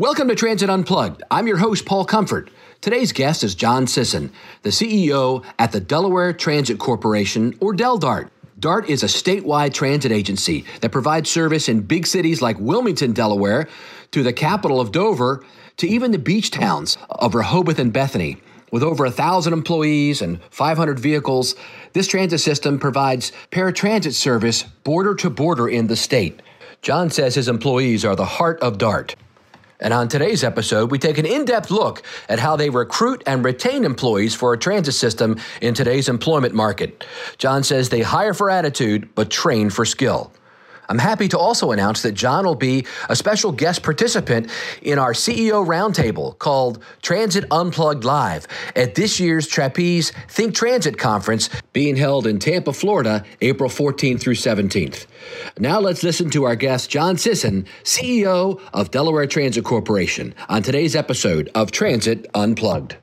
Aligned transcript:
Welcome 0.00 0.28
to 0.28 0.34
Transit 0.34 0.70
Unplugged. 0.70 1.22
I'm 1.30 1.46
your 1.46 1.58
host, 1.58 1.84
Paul 1.84 2.06
Comfort. 2.06 2.48
Today's 2.80 3.12
guest 3.12 3.44
is 3.44 3.54
John 3.54 3.86
Sisson, 3.86 4.32
the 4.62 4.70
CEO 4.70 5.44
at 5.58 5.72
the 5.72 5.80
Delaware 5.80 6.32
Transit 6.32 6.78
Corporation, 6.78 7.54
or 7.60 7.74
DelDART. 7.74 8.30
DART 8.58 8.88
is 8.88 9.02
a 9.02 9.06
statewide 9.06 9.74
transit 9.74 10.10
agency 10.10 10.64
that 10.80 10.90
provides 10.90 11.28
service 11.28 11.68
in 11.68 11.82
big 11.82 12.06
cities 12.06 12.40
like 12.40 12.58
Wilmington, 12.58 13.12
Delaware, 13.12 13.68
to 14.12 14.22
the 14.22 14.32
capital 14.32 14.80
of 14.80 14.90
Dover, 14.90 15.44
to 15.76 15.86
even 15.86 16.12
the 16.12 16.18
beach 16.18 16.50
towns 16.50 16.96
of 17.10 17.34
Rehoboth 17.34 17.78
and 17.78 17.92
Bethany. 17.92 18.38
With 18.72 18.82
over 18.82 19.04
a 19.04 19.10
thousand 19.10 19.52
employees 19.52 20.22
and 20.22 20.42
500 20.44 20.98
vehicles, 20.98 21.54
this 21.92 22.08
transit 22.08 22.40
system 22.40 22.78
provides 22.78 23.32
paratransit 23.50 24.14
service 24.14 24.62
border 24.62 25.14
to 25.16 25.28
border 25.28 25.68
in 25.68 25.88
the 25.88 25.96
state. 25.96 26.40
John 26.80 27.10
says 27.10 27.34
his 27.34 27.48
employees 27.48 28.02
are 28.02 28.16
the 28.16 28.24
heart 28.24 28.58
of 28.60 28.78
DART. 28.78 29.14
And 29.80 29.94
on 29.94 30.08
today's 30.08 30.44
episode, 30.44 30.90
we 30.90 30.98
take 30.98 31.18
an 31.18 31.26
in 31.26 31.44
depth 31.44 31.70
look 31.70 32.02
at 32.28 32.38
how 32.38 32.56
they 32.56 32.70
recruit 32.70 33.22
and 33.26 33.44
retain 33.44 33.84
employees 33.84 34.34
for 34.34 34.52
a 34.52 34.58
transit 34.58 34.94
system 34.94 35.38
in 35.60 35.74
today's 35.74 36.08
employment 36.08 36.54
market. 36.54 37.04
John 37.38 37.62
says 37.62 37.88
they 37.88 38.02
hire 38.02 38.34
for 38.34 38.50
attitude, 38.50 39.08
but 39.14 39.30
train 39.30 39.70
for 39.70 39.84
skill. 39.84 40.32
I'm 40.90 40.98
happy 40.98 41.28
to 41.28 41.38
also 41.38 41.70
announce 41.70 42.02
that 42.02 42.12
John 42.12 42.44
will 42.44 42.56
be 42.56 42.84
a 43.08 43.14
special 43.14 43.52
guest 43.52 43.84
participant 43.84 44.50
in 44.82 44.98
our 44.98 45.12
CEO 45.12 45.64
Roundtable 45.64 46.36
called 46.36 46.82
Transit 47.00 47.44
Unplugged 47.52 48.02
Live 48.02 48.48
at 48.74 48.96
this 48.96 49.20
year's 49.20 49.46
Trapeze 49.46 50.10
Think 50.28 50.52
Transit 50.52 50.98
Conference 50.98 51.48
being 51.72 51.94
held 51.94 52.26
in 52.26 52.40
Tampa, 52.40 52.72
Florida, 52.72 53.24
April 53.40 53.70
14th 53.70 54.20
through 54.20 54.34
17th. 54.34 55.06
Now 55.60 55.78
let's 55.78 56.02
listen 56.02 56.28
to 56.30 56.42
our 56.42 56.56
guest, 56.56 56.90
John 56.90 57.16
Sisson, 57.16 57.66
CEO 57.84 58.60
of 58.74 58.90
Delaware 58.90 59.28
Transit 59.28 59.62
Corporation, 59.62 60.34
on 60.48 60.64
today's 60.64 60.96
episode 60.96 61.50
of 61.54 61.70
Transit 61.70 62.26
Unplugged. 62.34 62.96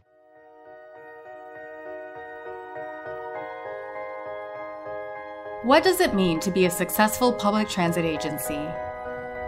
What 5.67 5.83
does 5.83 5.99
it 5.99 6.13
mean 6.13 6.39
to 6.39 6.49
be 6.49 6.65
a 6.65 6.71
successful 6.71 7.33
public 7.33 7.67
transit 7.67 8.05
agency? 8.05 8.55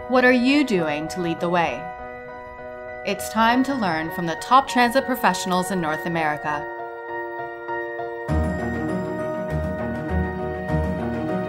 What 0.08 0.22
are 0.22 0.30
you 0.30 0.66
doing 0.66 1.08
to 1.08 1.22
lead 1.22 1.40
the 1.40 1.48
way? 1.48 1.82
It's 3.06 3.30
time 3.30 3.64
to 3.64 3.74
learn 3.74 4.10
from 4.10 4.26
the 4.26 4.34
top 4.34 4.68
transit 4.68 5.06
professionals 5.06 5.70
in 5.70 5.80
North 5.80 6.04
America. 6.04 6.60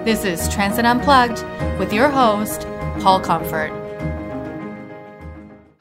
This 0.05 0.23
is 0.23 0.47
Transit 0.47 0.85
Unplugged 0.85 1.43
with 1.77 1.91
your 1.91 2.07
host, 2.07 2.61
Paul 3.01 3.19
Comfort. 3.19 3.80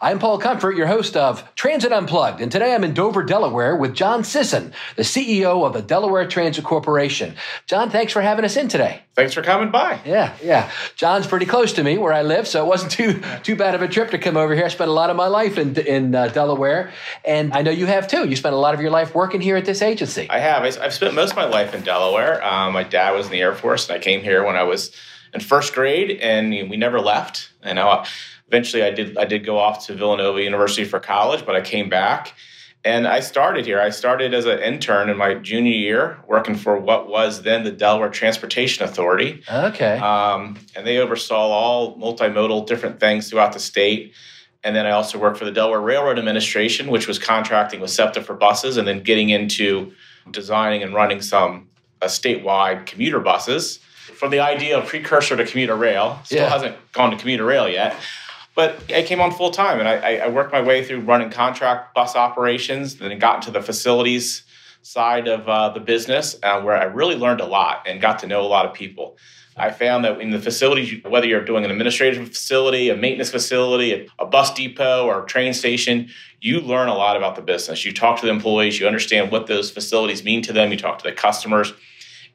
I'm 0.02 0.18
Paul 0.18 0.38
Comfort, 0.38 0.76
your 0.76 0.86
host 0.86 1.14
of 1.14 1.54
Transit 1.56 1.92
Unplugged, 1.92 2.40
and 2.40 2.50
today 2.50 2.74
I'm 2.74 2.84
in 2.84 2.94
Dover, 2.94 3.22
Delaware 3.22 3.76
with 3.76 3.94
John 3.94 4.24
Sisson, 4.24 4.72
the 4.96 5.02
CEO 5.02 5.66
of 5.66 5.74
the 5.74 5.82
Delaware 5.82 6.26
Transit 6.26 6.64
Corporation. 6.64 7.34
John, 7.66 7.90
thanks 7.90 8.10
for 8.10 8.22
having 8.22 8.46
us 8.46 8.56
in 8.56 8.68
today. 8.68 9.02
Thanks 9.14 9.34
for 9.34 9.42
coming 9.42 9.70
by. 9.70 10.00
Yeah, 10.06 10.34
yeah. 10.42 10.70
John's 10.96 11.26
pretty 11.26 11.44
close 11.44 11.74
to 11.74 11.84
me 11.84 11.98
where 11.98 12.14
I 12.14 12.22
live, 12.22 12.48
so 12.48 12.64
it 12.64 12.66
wasn't 12.66 12.92
too 12.92 13.20
too 13.42 13.56
bad 13.56 13.74
of 13.74 13.82
a 13.82 13.88
trip 13.88 14.12
to 14.12 14.18
come 14.18 14.38
over 14.38 14.54
here. 14.54 14.64
I 14.64 14.68
spent 14.68 14.88
a 14.88 14.94
lot 14.94 15.10
of 15.10 15.16
my 15.16 15.26
life 15.26 15.58
in 15.58 15.76
in 15.76 16.14
uh, 16.14 16.28
Delaware, 16.28 16.92
and 17.22 17.52
I 17.52 17.60
know 17.60 17.70
you 17.70 17.84
have 17.84 18.08
too. 18.08 18.26
You 18.26 18.36
spent 18.36 18.54
a 18.54 18.58
lot 18.58 18.72
of 18.72 18.80
your 18.80 18.90
life 18.90 19.14
working 19.14 19.42
here 19.42 19.58
at 19.58 19.66
this 19.66 19.82
agency. 19.82 20.28
I 20.30 20.38
have. 20.38 20.62
I've 20.62 20.94
spent 20.94 21.12
most 21.12 21.32
of 21.32 21.36
my 21.36 21.44
life 21.44 21.74
in 21.74 21.82
Delaware. 21.82 22.42
Um, 22.42 22.72
my 22.72 22.84
dad 22.84 23.10
was 23.10 23.26
in 23.26 23.32
the 23.32 23.40
Air 23.42 23.54
Force, 23.54 23.90
and 23.90 23.98
I 23.98 24.02
came 24.02 24.22
here 24.22 24.46
when 24.46 24.56
I 24.56 24.62
was 24.62 24.92
in 25.34 25.40
first 25.40 25.74
grade, 25.74 26.12
and 26.22 26.70
we 26.70 26.78
never 26.78 27.00
left. 27.00 27.50
You 27.66 27.74
know 27.74 28.02
eventually 28.50 28.82
I 28.82 28.90
did 28.90 29.16
I 29.16 29.24
did 29.24 29.44
go 29.44 29.58
off 29.58 29.86
to 29.86 29.94
Villanova 29.94 30.42
University 30.42 30.84
for 30.84 30.98
college, 30.98 31.46
but 31.46 31.54
I 31.54 31.60
came 31.60 31.88
back 31.88 32.34
and 32.84 33.06
I 33.06 33.20
started 33.20 33.66
here. 33.66 33.80
I 33.80 33.90
started 33.90 34.32
as 34.32 34.46
an 34.46 34.58
intern 34.58 35.10
in 35.10 35.16
my 35.16 35.34
junior 35.34 35.72
year, 35.72 36.18
working 36.26 36.54
for 36.54 36.78
what 36.78 37.08
was 37.08 37.42
then 37.42 37.62
the 37.62 37.70
Delaware 37.70 38.08
Transportation 38.08 38.84
Authority. 38.84 39.42
Okay. 39.50 39.98
Um, 39.98 40.58
and 40.74 40.86
they 40.86 40.98
oversaw 40.98 41.48
all 41.48 41.98
multimodal 41.98 42.66
different 42.66 42.98
things 42.98 43.28
throughout 43.28 43.52
the 43.52 43.60
state. 43.60 44.14
And 44.64 44.74
then 44.74 44.86
I 44.86 44.90
also 44.90 45.18
worked 45.18 45.38
for 45.38 45.44
the 45.44 45.52
Delaware 45.52 45.80
Railroad 45.80 46.18
Administration, 46.18 46.88
which 46.88 47.06
was 47.06 47.18
contracting 47.18 47.80
with 47.80 47.90
SEPTA 47.90 48.22
for 48.22 48.34
buses, 48.34 48.76
and 48.76 48.88
then 48.88 49.02
getting 49.02 49.30
into 49.30 49.92
designing 50.30 50.82
and 50.82 50.94
running 50.94 51.22
some 51.22 51.68
uh, 52.02 52.06
statewide 52.06 52.86
commuter 52.86 53.20
buses. 53.20 53.78
From 54.14 54.30
the 54.30 54.40
idea 54.40 54.78
of 54.78 54.86
precursor 54.86 55.36
to 55.36 55.46
commuter 55.46 55.76
rail, 55.76 56.20
still 56.24 56.38
yeah. 56.38 56.50
hasn't 56.50 56.76
gone 56.92 57.10
to 57.10 57.16
commuter 57.16 57.44
rail 57.44 57.68
yet. 57.68 57.94
But 58.54 58.82
I 58.92 59.02
came 59.02 59.20
on 59.20 59.30
full 59.32 59.50
time 59.50 59.78
and 59.78 59.88
I, 59.88 60.16
I 60.16 60.28
worked 60.28 60.52
my 60.52 60.60
way 60.60 60.84
through 60.84 61.00
running 61.00 61.30
contract 61.30 61.94
bus 61.94 62.16
operations, 62.16 62.96
then 62.96 63.16
got 63.18 63.36
into 63.36 63.50
the 63.50 63.62
facilities 63.62 64.44
side 64.82 65.28
of 65.28 65.48
uh, 65.48 65.68
the 65.70 65.80
business 65.80 66.36
uh, 66.42 66.60
where 66.62 66.76
I 66.76 66.84
really 66.84 67.14
learned 67.14 67.40
a 67.40 67.46
lot 67.46 67.82
and 67.86 68.00
got 68.00 68.18
to 68.20 68.26
know 68.26 68.40
a 68.42 68.48
lot 68.48 68.66
of 68.66 68.74
people. 68.74 69.16
I 69.56 69.70
found 69.70 70.04
that 70.04 70.20
in 70.20 70.30
the 70.30 70.38
facilities, 70.38 71.02
whether 71.04 71.26
you're 71.26 71.44
doing 71.44 71.64
an 71.64 71.70
administrative 71.70 72.26
facility, 72.28 72.88
a 72.88 72.96
maintenance 72.96 73.30
facility, 73.30 74.08
a 74.18 74.24
bus 74.24 74.54
depot, 74.54 75.06
or 75.06 75.24
a 75.24 75.26
train 75.26 75.52
station, 75.52 76.08
you 76.40 76.60
learn 76.60 76.88
a 76.88 76.94
lot 76.94 77.16
about 77.16 77.36
the 77.36 77.42
business. 77.42 77.84
You 77.84 77.92
talk 77.92 78.20
to 78.20 78.26
the 78.26 78.32
employees, 78.32 78.80
you 78.80 78.86
understand 78.86 79.30
what 79.30 79.48
those 79.48 79.70
facilities 79.70 80.24
mean 80.24 80.40
to 80.42 80.52
them, 80.52 80.70
you 80.70 80.78
talk 80.78 80.98
to 80.98 81.04
the 81.04 81.12
customers, 81.12 81.74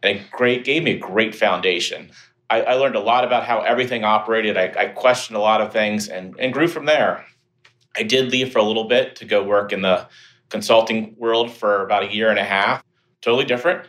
and 0.03 0.19
it 0.19 0.31
great, 0.31 0.65
gave 0.65 0.83
me 0.83 0.91
a 0.91 0.99
great 0.99 1.33
foundation. 1.33 2.11
I, 2.49 2.61
I 2.61 2.73
learned 2.75 2.95
a 2.95 2.99
lot 2.99 3.23
about 3.23 3.43
how 3.43 3.61
everything 3.61 4.03
operated. 4.03 4.57
I, 4.57 4.73
I 4.77 4.85
questioned 4.87 5.37
a 5.37 5.41
lot 5.41 5.61
of 5.61 5.71
things 5.71 6.07
and, 6.07 6.35
and 6.39 6.53
grew 6.53 6.67
from 6.67 6.85
there. 6.85 7.25
I 7.95 8.03
did 8.03 8.31
leave 8.31 8.51
for 8.51 8.59
a 8.59 8.63
little 8.63 8.87
bit 8.87 9.15
to 9.17 9.25
go 9.25 9.43
work 9.43 9.71
in 9.71 9.81
the 9.81 10.07
consulting 10.49 11.15
world 11.17 11.51
for 11.51 11.83
about 11.83 12.03
a 12.03 12.13
year 12.13 12.29
and 12.29 12.37
a 12.37 12.43
half. 12.43 12.83
Totally 13.21 13.45
different. 13.45 13.87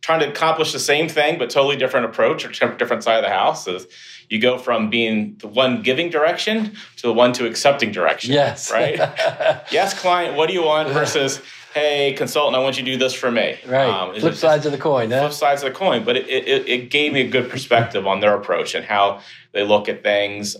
Trying 0.00 0.20
to 0.20 0.28
accomplish 0.30 0.72
the 0.72 0.78
same 0.78 1.08
thing, 1.08 1.38
but 1.38 1.50
totally 1.50 1.76
different 1.76 2.06
approach 2.06 2.44
or 2.44 2.48
different 2.76 3.04
side 3.04 3.16
of 3.16 3.24
the 3.24 3.30
house. 3.30 3.66
Is 3.66 3.86
you 4.30 4.38
go 4.38 4.56
from 4.56 4.88
being 4.88 5.36
the 5.38 5.48
one 5.48 5.82
giving 5.82 6.08
direction 6.08 6.76
to 6.96 7.06
the 7.06 7.12
one 7.12 7.32
to 7.34 7.46
accepting 7.46 7.92
direction. 7.92 8.32
Yes. 8.32 8.70
Right? 8.70 8.96
yes, 9.72 10.00
client, 10.00 10.36
what 10.36 10.46
do 10.46 10.54
you 10.54 10.62
want 10.62 10.88
versus 10.92 11.42
hey, 11.72 12.14
consultant, 12.14 12.56
I 12.56 12.60
want 12.60 12.78
you 12.78 12.84
to 12.84 12.90
do 12.90 12.96
this 12.96 13.14
for 13.14 13.30
me. 13.30 13.58
Right. 13.66 13.88
Um, 13.88 14.14
flip 14.18 14.34
sides 14.34 14.66
of 14.66 14.72
the 14.72 14.78
coin. 14.78 15.08
Flip 15.08 15.32
sides 15.32 15.62
of 15.62 15.72
the 15.72 15.78
coin. 15.78 16.04
But 16.04 16.16
it, 16.16 16.28
it, 16.28 16.68
it 16.68 16.90
gave 16.90 17.12
me 17.12 17.22
a 17.22 17.28
good 17.28 17.48
perspective 17.50 18.06
on 18.06 18.20
their 18.20 18.34
approach 18.34 18.74
and 18.74 18.84
how 18.84 19.20
they 19.52 19.62
look 19.62 19.88
at 19.88 20.02
things 20.02 20.56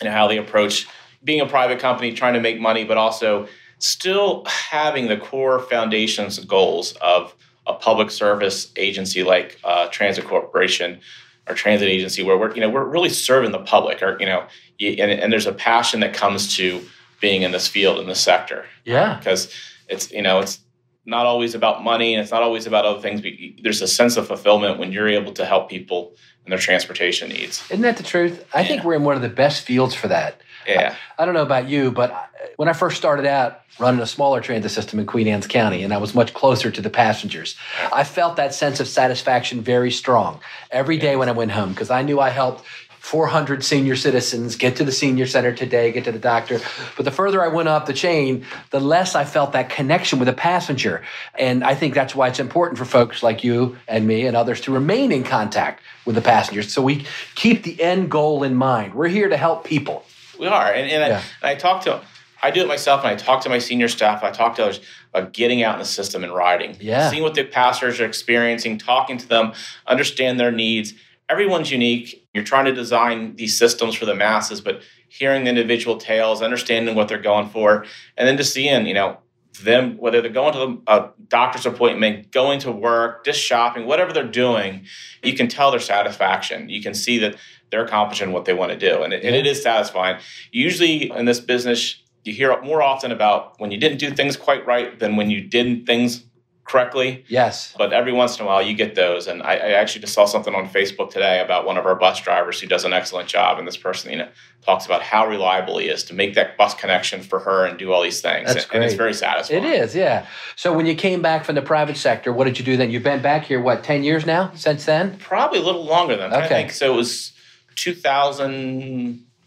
and 0.00 0.12
how 0.12 0.26
they 0.26 0.38
approach 0.38 0.86
being 1.22 1.40
a 1.40 1.46
private 1.46 1.78
company, 1.78 2.12
trying 2.12 2.34
to 2.34 2.40
make 2.40 2.60
money, 2.60 2.84
but 2.84 2.98
also 2.98 3.48
still 3.78 4.44
having 4.46 5.08
the 5.08 5.16
core 5.16 5.60
foundations 5.60 6.38
and 6.38 6.48
goals 6.48 6.92
of 7.00 7.34
a 7.66 7.74
public 7.74 8.10
service 8.10 8.70
agency 8.76 9.22
like 9.22 9.58
uh, 9.64 9.88
Transit 9.88 10.24
Corporation 10.26 11.00
or 11.48 11.54
transit 11.54 11.88
agency 11.88 12.22
where 12.22 12.38
we're 12.38 12.54
you 12.54 12.60
know 12.60 12.70
we're 12.70 12.84
really 12.84 13.08
serving 13.08 13.52
the 13.52 13.58
public 13.58 14.02
or 14.02 14.16
you 14.18 14.26
know 14.26 14.46
and, 14.80 15.10
and 15.10 15.32
there's 15.32 15.46
a 15.46 15.52
passion 15.52 16.00
that 16.00 16.14
comes 16.14 16.56
to 16.56 16.82
being 17.20 17.42
in 17.42 17.52
this 17.52 17.68
field 17.68 17.98
in 17.98 18.06
this 18.06 18.20
sector 18.20 18.64
yeah 18.84 19.18
because 19.18 19.52
it's 19.88 20.10
you 20.10 20.22
know 20.22 20.40
it's 20.40 20.60
not 21.06 21.26
always 21.26 21.54
about 21.54 21.84
money 21.84 22.14
and 22.14 22.22
it's 22.22 22.30
not 22.30 22.42
always 22.42 22.66
about 22.66 22.84
other 22.84 23.00
things 23.00 23.20
but 23.20 23.32
there's 23.62 23.82
a 23.82 23.88
sense 23.88 24.16
of 24.16 24.26
fulfillment 24.26 24.78
when 24.78 24.90
you're 24.90 25.08
able 25.08 25.32
to 25.32 25.44
help 25.44 25.68
people 25.68 26.14
and 26.44 26.52
their 26.52 26.58
transportation 26.58 27.28
needs. 27.28 27.62
Isn't 27.70 27.82
that 27.82 27.96
the 27.96 28.02
truth? 28.02 28.44
I 28.54 28.60
yeah. 28.60 28.68
think 28.68 28.84
we're 28.84 28.94
in 28.94 29.04
one 29.04 29.16
of 29.16 29.22
the 29.22 29.28
best 29.28 29.64
fields 29.64 29.94
for 29.94 30.08
that. 30.08 30.40
Yeah. 30.66 30.94
I, 31.18 31.22
I, 31.22 31.26
don't 31.26 31.34
know 31.34 31.42
about 31.42 31.68
you 31.68 31.90
but 31.90 32.30
when 32.56 32.68
i 32.68 32.72
first 32.72 32.96
started 32.96 33.26
out 33.26 33.60
running 33.78 34.00
a 34.00 34.06
smaller 34.06 34.40
transit 34.40 34.70
system 34.70 34.98
in 34.98 35.04
queen 35.04 35.28
anne's 35.28 35.46
county 35.46 35.82
and 35.82 35.92
i 35.92 35.98
was 35.98 36.14
much 36.14 36.32
closer 36.32 36.70
to 36.70 36.80
the 36.80 36.88
passengers 36.88 37.54
i 37.92 38.02
felt 38.02 38.36
that 38.36 38.54
sense 38.54 38.80
of 38.80 38.88
satisfaction 38.88 39.60
very 39.60 39.90
strong. 39.90 40.40
Every 40.70 40.96
day 40.96 41.16
when 41.16 41.28
i 41.28 41.32
went 41.32 41.50
home 41.50 41.70
because 41.70 41.90
i 41.90 42.00
knew 42.00 42.18
i 42.18 42.30
helped 42.30 42.64
400 43.04 43.62
senior 43.62 43.96
citizens 43.96 44.56
get 44.56 44.76
to 44.76 44.84
the 44.84 44.90
senior 44.90 45.26
center 45.26 45.52
today, 45.52 45.92
get 45.92 46.04
to 46.04 46.12
the 46.12 46.18
doctor. 46.18 46.58
But 46.96 47.04
the 47.04 47.10
further 47.10 47.44
I 47.44 47.48
went 47.48 47.68
up 47.68 47.84
the 47.84 47.92
chain, 47.92 48.46
the 48.70 48.80
less 48.80 49.14
I 49.14 49.24
felt 49.24 49.52
that 49.52 49.68
connection 49.68 50.18
with 50.18 50.26
a 50.26 50.32
passenger. 50.32 51.02
And 51.38 51.62
I 51.62 51.74
think 51.74 51.92
that's 51.92 52.14
why 52.14 52.28
it's 52.28 52.40
important 52.40 52.78
for 52.78 52.86
folks 52.86 53.22
like 53.22 53.44
you 53.44 53.76
and 53.86 54.06
me 54.06 54.26
and 54.26 54.34
others 54.34 54.62
to 54.62 54.72
remain 54.72 55.12
in 55.12 55.22
contact 55.22 55.82
with 56.06 56.14
the 56.14 56.22
passengers. 56.22 56.72
So 56.72 56.80
we 56.80 57.04
keep 57.34 57.62
the 57.62 57.80
end 57.82 58.10
goal 58.10 58.42
in 58.42 58.54
mind. 58.54 58.94
We're 58.94 59.08
here 59.08 59.28
to 59.28 59.36
help 59.36 59.64
people. 59.64 60.06
We 60.40 60.46
are. 60.46 60.72
And, 60.72 60.90
and, 60.90 61.10
yeah. 61.10 61.22
I, 61.42 61.46
and 61.46 61.56
I 61.56 61.56
talk 61.56 61.82
to 61.84 62.00
I 62.42 62.50
do 62.50 62.62
it 62.62 62.68
myself 62.68 63.00
and 63.04 63.08
I 63.08 63.16
talk 63.16 63.42
to 63.42 63.50
my 63.50 63.58
senior 63.58 63.88
staff. 63.88 64.24
I 64.24 64.30
talk 64.30 64.56
to 64.56 64.62
others 64.62 64.80
about 65.12 65.34
getting 65.34 65.62
out 65.62 65.74
in 65.74 65.78
the 65.78 65.84
system 65.84 66.24
and 66.24 66.34
riding. 66.34 66.76
Yeah. 66.80 67.10
Seeing 67.10 67.22
what 67.22 67.34
the 67.34 67.44
passengers 67.44 68.00
are 68.00 68.06
experiencing, 68.06 68.78
talking 68.78 69.18
to 69.18 69.28
them, 69.28 69.52
understand 69.86 70.40
their 70.40 70.52
needs, 70.52 70.94
everyone's 71.28 71.70
unique. 71.70 72.26
You're 72.34 72.44
trying 72.44 72.66
to 72.66 72.72
design 72.72 73.36
these 73.36 73.58
systems 73.58 73.94
for 73.94 74.06
the 74.06 74.14
masses, 74.14 74.60
but 74.60 74.82
hearing 75.08 75.44
the 75.44 75.50
individual 75.50 75.96
tales, 75.96 76.42
understanding 76.42 76.94
what 76.94 77.08
they're 77.08 77.18
going 77.18 77.48
for, 77.48 77.86
and 78.16 78.26
then 78.26 78.36
just 78.36 78.52
seeing, 78.52 78.86
you 78.86 78.94
know, 78.94 79.18
them 79.62 79.96
whether 79.98 80.20
they're 80.20 80.32
going 80.32 80.52
to 80.52 80.82
a 80.92 81.10
doctor's 81.28 81.64
appointment, 81.64 82.32
going 82.32 82.58
to 82.60 82.72
work, 82.72 83.24
just 83.24 83.40
shopping, 83.40 83.86
whatever 83.86 84.12
they're 84.12 84.24
doing, 84.24 84.84
you 85.22 85.34
can 85.34 85.46
tell 85.46 85.70
their 85.70 85.80
satisfaction. 85.80 86.68
You 86.68 86.82
can 86.82 86.92
see 86.92 87.18
that 87.18 87.36
they're 87.70 87.84
accomplishing 87.84 88.32
what 88.32 88.44
they 88.44 88.54
want 88.54 88.72
to 88.72 88.78
do. 88.78 89.02
And 89.02 89.12
it, 89.12 89.24
and 89.24 89.34
it 89.34 89.46
is 89.46 89.62
satisfying. 89.62 90.20
Usually 90.50 91.10
in 91.10 91.24
this 91.24 91.40
business, 91.40 92.02
you 92.24 92.32
hear 92.32 92.60
more 92.62 92.82
often 92.82 93.12
about 93.12 93.60
when 93.60 93.70
you 93.70 93.78
didn't 93.78 93.98
do 93.98 94.10
things 94.10 94.36
quite 94.36 94.66
right 94.66 94.98
than 94.98 95.16
when 95.16 95.30
you 95.30 95.42
did 95.42 95.86
things 95.86 96.24
correctly. 96.64 97.24
Yes. 97.28 97.74
But 97.76 97.92
every 97.92 98.12
once 98.12 98.38
in 98.38 98.44
a 98.44 98.48
while, 98.48 98.62
you 98.62 98.74
get 98.74 98.94
those. 98.94 99.26
And 99.26 99.42
I, 99.42 99.52
I, 99.52 99.70
actually 99.72 100.00
just 100.00 100.14
saw 100.14 100.24
something 100.24 100.54
on 100.54 100.68
Facebook 100.68 101.10
today 101.10 101.40
about 101.40 101.66
one 101.66 101.76
of 101.76 101.84
our 101.84 101.94
bus 101.94 102.20
drivers 102.20 102.58
who 102.58 102.66
does 102.66 102.84
an 102.84 102.92
excellent 102.92 103.28
job. 103.28 103.58
And 103.58 103.68
this 103.68 103.76
person, 103.76 104.10
you 104.10 104.18
know, 104.18 104.28
talks 104.62 104.86
about 104.86 105.02
how 105.02 105.26
reliable 105.26 105.78
he 105.78 105.88
is 105.88 106.04
to 106.04 106.14
make 106.14 106.34
that 106.34 106.56
bus 106.56 106.74
connection 106.74 107.22
for 107.22 107.38
her 107.40 107.66
and 107.66 107.78
do 107.78 107.92
all 107.92 108.02
these 108.02 108.22
things. 108.22 108.46
That's 108.46 108.64
and, 108.64 108.72
great. 108.72 108.84
it's 108.84 108.94
very 108.94 109.12
satisfying. 109.12 109.62
It 109.62 109.68
is, 109.68 109.94
yeah. 109.94 110.26
So 110.56 110.74
when 110.74 110.86
you 110.86 110.94
came 110.94 111.20
back 111.20 111.44
from 111.44 111.54
the 111.54 111.62
private 111.62 111.98
sector, 111.98 112.32
what 112.32 112.44
did 112.44 112.58
you 112.58 112.64
do 112.64 112.78
then? 112.78 112.90
You've 112.90 113.02
been 113.02 113.20
back 113.20 113.44
here, 113.44 113.60
what, 113.60 113.84
10 113.84 114.02
years 114.02 114.24
now 114.24 114.52
since 114.54 114.86
then? 114.86 115.18
Probably 115.18 115.58
a 115.58 115.62
little 115.62 115.84
longer 115.84 116.16
than 116.16 116.30
that. 116.30 116.44
Okay. 116.44 116.54
I 116.54 116.58
think 116.60 116.72
so. 116.72 116.94
It 116.94 116.96
was 116.96 117.32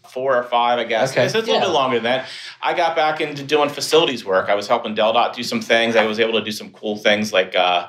2004 0.08 0.36
or 0.36 0.42
five, 0.44 0.78
I 0.78 0.84
guess. 0.84 1.12
Okay. 1.12 1.28
So 1.28 1.38
it's 1.38 1.48
a 1.48 1.50
Yeah. 1.50 1.58
little 1.58 1.70
bit 1.70 1.74
longer 1.74 1.96
than 1.96 2.04
that. 2.04 2.28
I 2.62 2.74
got 2.74 2.96
back 2.96 3.20
into 3.20 3.42
doing 3.42 3.68
facilities 3.68 4.24
work. 4.24 4.48
I 4.48 4.54
was 4.54 4.68
helping 4.68 4.94
DelDOT 4.94 5.34
do 5.34 5.42
some 5.42 5.60
things. 5.60 5.96
I 5.96 6.04
was 6.06 6.18
able 6.20 6.38
to 6.38 6.44
do 6.44 6.52
some 6.52 6.70
cool 6.72 6.96
things 6.96 7.32
like 7.32 7.54
uh, 7.54 7.86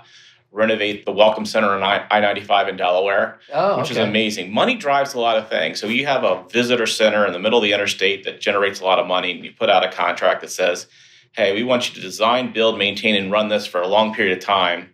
renovate 0.52 1.06
the 1.06 1.12
Welcome 1.12 1.46
Center 1.46 1.70
on 1.70 1.84
I 1.84 2.20
95 2.20 2.70
in 2.70 2.78
Delaware. 2.78 3.40
Oh, 3.54 3.80
which 3.80 3.92
is 3.92 3.98
amazing. 3.98 4.52
Money 4.54 4.76
drives 4.76 5.14
a 5.14 5.20
lot 5.20 5.38
of 5.38 5.48
things. 5.50 5.80
So 5.80 5.88
you 5.88 6.06
have 6.06 6.24
a 6.24 6.44
visitor 6.50 6.88
center 6.88 7.26
in 7.26 7.34
the 7.34 7.40
middle 7.40 7.60
of 7.60 7.64
the 7.64 7.74
interstate 7.74 8.24
that 8.26 8.42
generates 8.42 8.80
a 8.80 8.86
lot 8.86 9.00
of 9.00 9.08
money, 9.08 9.32
and 9.32 9.44
you 9.46 9.52
put 9.52 9.70
out 9.70 9.84
a 9.84 9.90
contract 9.92 10.42
that 10.42 10.52
says, 10.52 10.88
"Hey, 11.34 11.54
we 11.54 11.64
want 11.64 11.90
you 11.90 11.96
to 11.96 12.02
design, 12.02 12.52
build, 12.52 12.78
maintain, 12.78 13.16
and 13.16 13.32
run 13.32 13.50
this 13.50 13.68
for 13.68 13.82
a 13.82 13.88
long 13.88 14.14
period 14.14 14.38
of 14.38 14.44
time." 14.44 14.94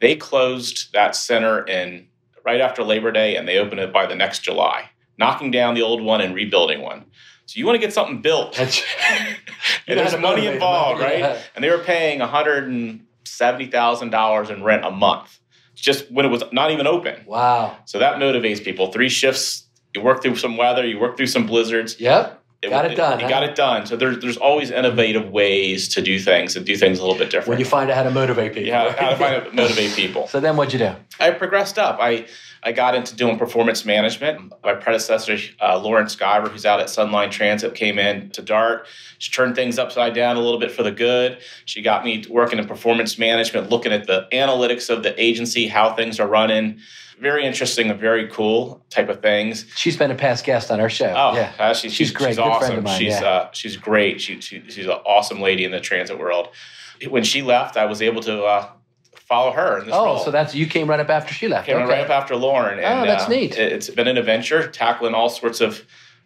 They 0.00 0.14
closed 0.16 0.92
that 0.92 1.16
center 1.16 1.66
in 1.66 2.06
right 2.44 2.60
after 2.60 2.84
Labor 2.84 3.10
Day, 3.10 3.34
and 3.36 3.48
they 3.48 3.58
opened 3.58 3.80
it 3.80 3.92
by 3.92 4.06
the 4.06 4.14
next 4.14 4.40
July, 4.40 4.90
knocking 5.18 5.50
down 5.50 5.74
the 5.74 5.82
old 5.82 6.02
one 6.02 6.20
and 6.20 6.34
rebuilding 6.34 6.82
one. 6.82 7.06
So 7.46 7.58
you 7.58 7.66
want 7.66 7.76
to 7.76 7.80
get 7.80 7.92
something 7.92 8.22
built, 8.22 8.58
and 8.58 8.72
You 9.86 10.18
money 10.18 10.46
involved, 10.46 11.00
right? 11.00 11.18
yeah. 11.18 11.42
And 11.54 11.62
they 11.62 11.70
were 11.70 11.78
paying 11.78 12.20
one 12.20 12.28
hundred 12.28 12.68
and 12.68 13.06
seventy 13.24 13.66
thousand 13.66 14.10
dollars 14.10 14.50
in 14.50 14.62
rent 14.62 14.84
a 14.84 14.90
month, 14.90 15.38
just 15.74 16.10
when 16.10 16.24
it 16.24 16.30
was 16.30 16.42
not 16.52 16.70
even 16.70 16.86
open. 16.86 17.22
Wow. 17.26 17.76
So 17.84 17.98
that 17.98 18.16
motivates 18.16 18.64
people. 18.64 18.92
Three 18.92 19.08
shifts, 19.10 19.66
you 19.94 20.00
work 20.00 20.22
through 20.22 20.36
some 20.36 20.56
weather, 20.56 20.86
you 20.86 20.98
work 20.98 21.16
through 21.16 21.26
some 21.26 21.46
blizzards. 21.46 22.00
Yep. 22.00 22.42
Got 22.70 22.90
it 22.90 22.94
done, 22.96 23.18
You 23.20 23.24
huh? 23.26 23.30
got 23.30 23.42
it 23.44 23.54
done. 23.54 23.86
So 23.86 23.96
there's 23.96 24.18
there's 24.20 24.36
always 24.36 24.70
innovative 24.70 25.30
ways 25.30 25.88
to 25.94 26.02
do 26.02 26.18
things 26.18 26.56
and 26.56 26.64
do 26.64 26.76
things 26.76 26.98
a 26.98 27.02
little 27.02 27.18
bit 27.18 27.30
different. 27.30 27.48
When 27.48 27.58
you 27.58 27.64
find 27.64 27.90
out 27.90 27.96
how 27.96 28.02
to 28.04 28.10
motivate 28.10 28.54
people. 28.54 28.68
yeah, 28.68 28.92
how 28.98 29.10
to 29.10 29.16
find 29.16 29.52
motivate 29.54 29.92
people. 29.94 30.28
So 30.34 30.40
then 30.40 30.56
what'd 30.56 30.72
you 30.72 30.78
do? 30.80 30.92
I 31.20 31.30
progressed 31.30 31.78
up. 31.78 31.98
I 32.00 32.26
I 32.66 32.72
got 32.72 32.94
into 32.94 33.14
doing 33.14 33.36
performance 33.38 33.84
management. 33.84 34.50
My 34.64 34.72
predecessor, 34.74 35.36
uh, 35.60 35.78
Lauren 35.78 36.06
Skiver, 36.06 36.48
who's 36.48 36.64
out 36.64 36.80
at 36.80 36.86
Sunline 36.86 37.30
Transit, 37.30 37.74
came 37.74 37.98
in 37.98 38.30
to 38.30 38.40
Dart. 38.40 38.86
She 39.18 39.30
turned 39.30 39.54
things 39.54 39.78
upside 39.78 40.14
down 40.14 40.36
a 40.36 40.40
little 40.40 40.58
bit 40.58 40.70
for 40.72 40.82
the 40.82 40.90
good. 40.90 41.38
She 41.66 41.82
got 41.82 42.04
me 42.06 42.24
working 42.30 42.58
in 42.58 42.66
performance 42.66 43.18
management, 43.18 43.68
looking 43.68 43.92
at 43.92 44.06
the 44.06 44.26
analytics 44.32 44.88
of 44.88 45.02
the 45.02 45.12
agency, 45.22 45.66
how 45.68 45.92
things 45.94 46.18
are 46.18 46.26
running. 46.26 46.78
Very 47.20 47.44
interesting 47.46 47.90
and 47.90 47.98
very 48.00 48.28
cool 48.28 48.84
type 48.90 49.08
of 49.08 49.22
things. 49.22 49.66
She's 49.76 49.96
been 49.96 50.10
a 50.10 50.14
past 50.14 50.44
guest 50.44 50.70
on 50.70 50.80
our 50.80 50.90
show. 50.90 51.12
Oh, 51.16 51.34
yeah. 51.34 51.52
uh, 51.58 51.72
she's, 51.74 51.92
She's 51.92 52.08
she's, 52.08 52.10
great. 52.12 52.28
She's 52.30 52.36
Good 52.36 52.42
friend 52.44 52.62
awesome. 52.62 52.78
of 52.78 52.84
mine, 52.84 52.98
she's 52.98 53.20
yeah. 53.20 53.24
uh, 53.28 53.50
she's 53.52 53.76
great. 53.76 54.20
She, 54.20 54.40
she 54.40 54.62
she's 54.68 54.86
an 54.86 54.92
awesome 55.06 55.40
lady 55.40 55.64
in 55.64 55.70
the 55.70 55.80
transit 55.80 56.18
world. 56.18 56.48
When 57.08 57.22
she 57.24 57.42
left, 57.42 57.76
I 57.76 57.86
was 57.86 58.02
able 58.02 58.22
to 58.22 58.44
uh, 58.44 58.68
follow 59.14 59.52
her 59.52 59.78
in 59.78 59.86
this 59.86 59.94
Oh, 59.94 60.04
role. 60.04 60.18
so 60.18 60.30
that's 60.30 60.54
you 60.54 60.66
came 60.66 60.88
right 60.88 61.00
up 61.00 61.08
after 61.10 61.32
she 61.32 61.48
left. 61.48 61.66
Came 61.66 61.76
okay. 61.78 61.86
right 61.88 62.00
up 62.04 62.10
after 62.10 62.36
Lauren. 62.36 62.78
And, 62.78 63.00
Oh, 63.00 63.06
that's 63.06 63.24
uh, 63.24 63.28
neat. 63.28 63.56
it- 63.58 63.72
It's 63.72 63.90
been 63.90 64.08
an 64.08 64.16
adventure, 64.18 64.66
tackling 64.68 65.14
all 65.14 65.28
sorts 65.28 65.60
of 65.60 65.82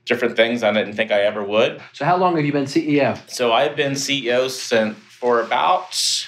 different 0.06 0.36
things 0.36 0.62
I 0.62 0.72
didn't 0.72 0.94
think 0.94 1.10
I 1.10 1.20
ever 1.22 1.44
would. 1.44 1.82
So 1.92 2.04
how 2.06 2.16
long 2.16 2.36
have 2.36 2.44
you 2.46 2.52
been 2.52 2.64
CEO? 2.64 3.18
So 3.30 3.52
I've 3.52 3.76
been 3.76 3.92
CEO 3.92 4.48
since 4.48 4.96
for 4.96 5.42
about, 5.42 6.26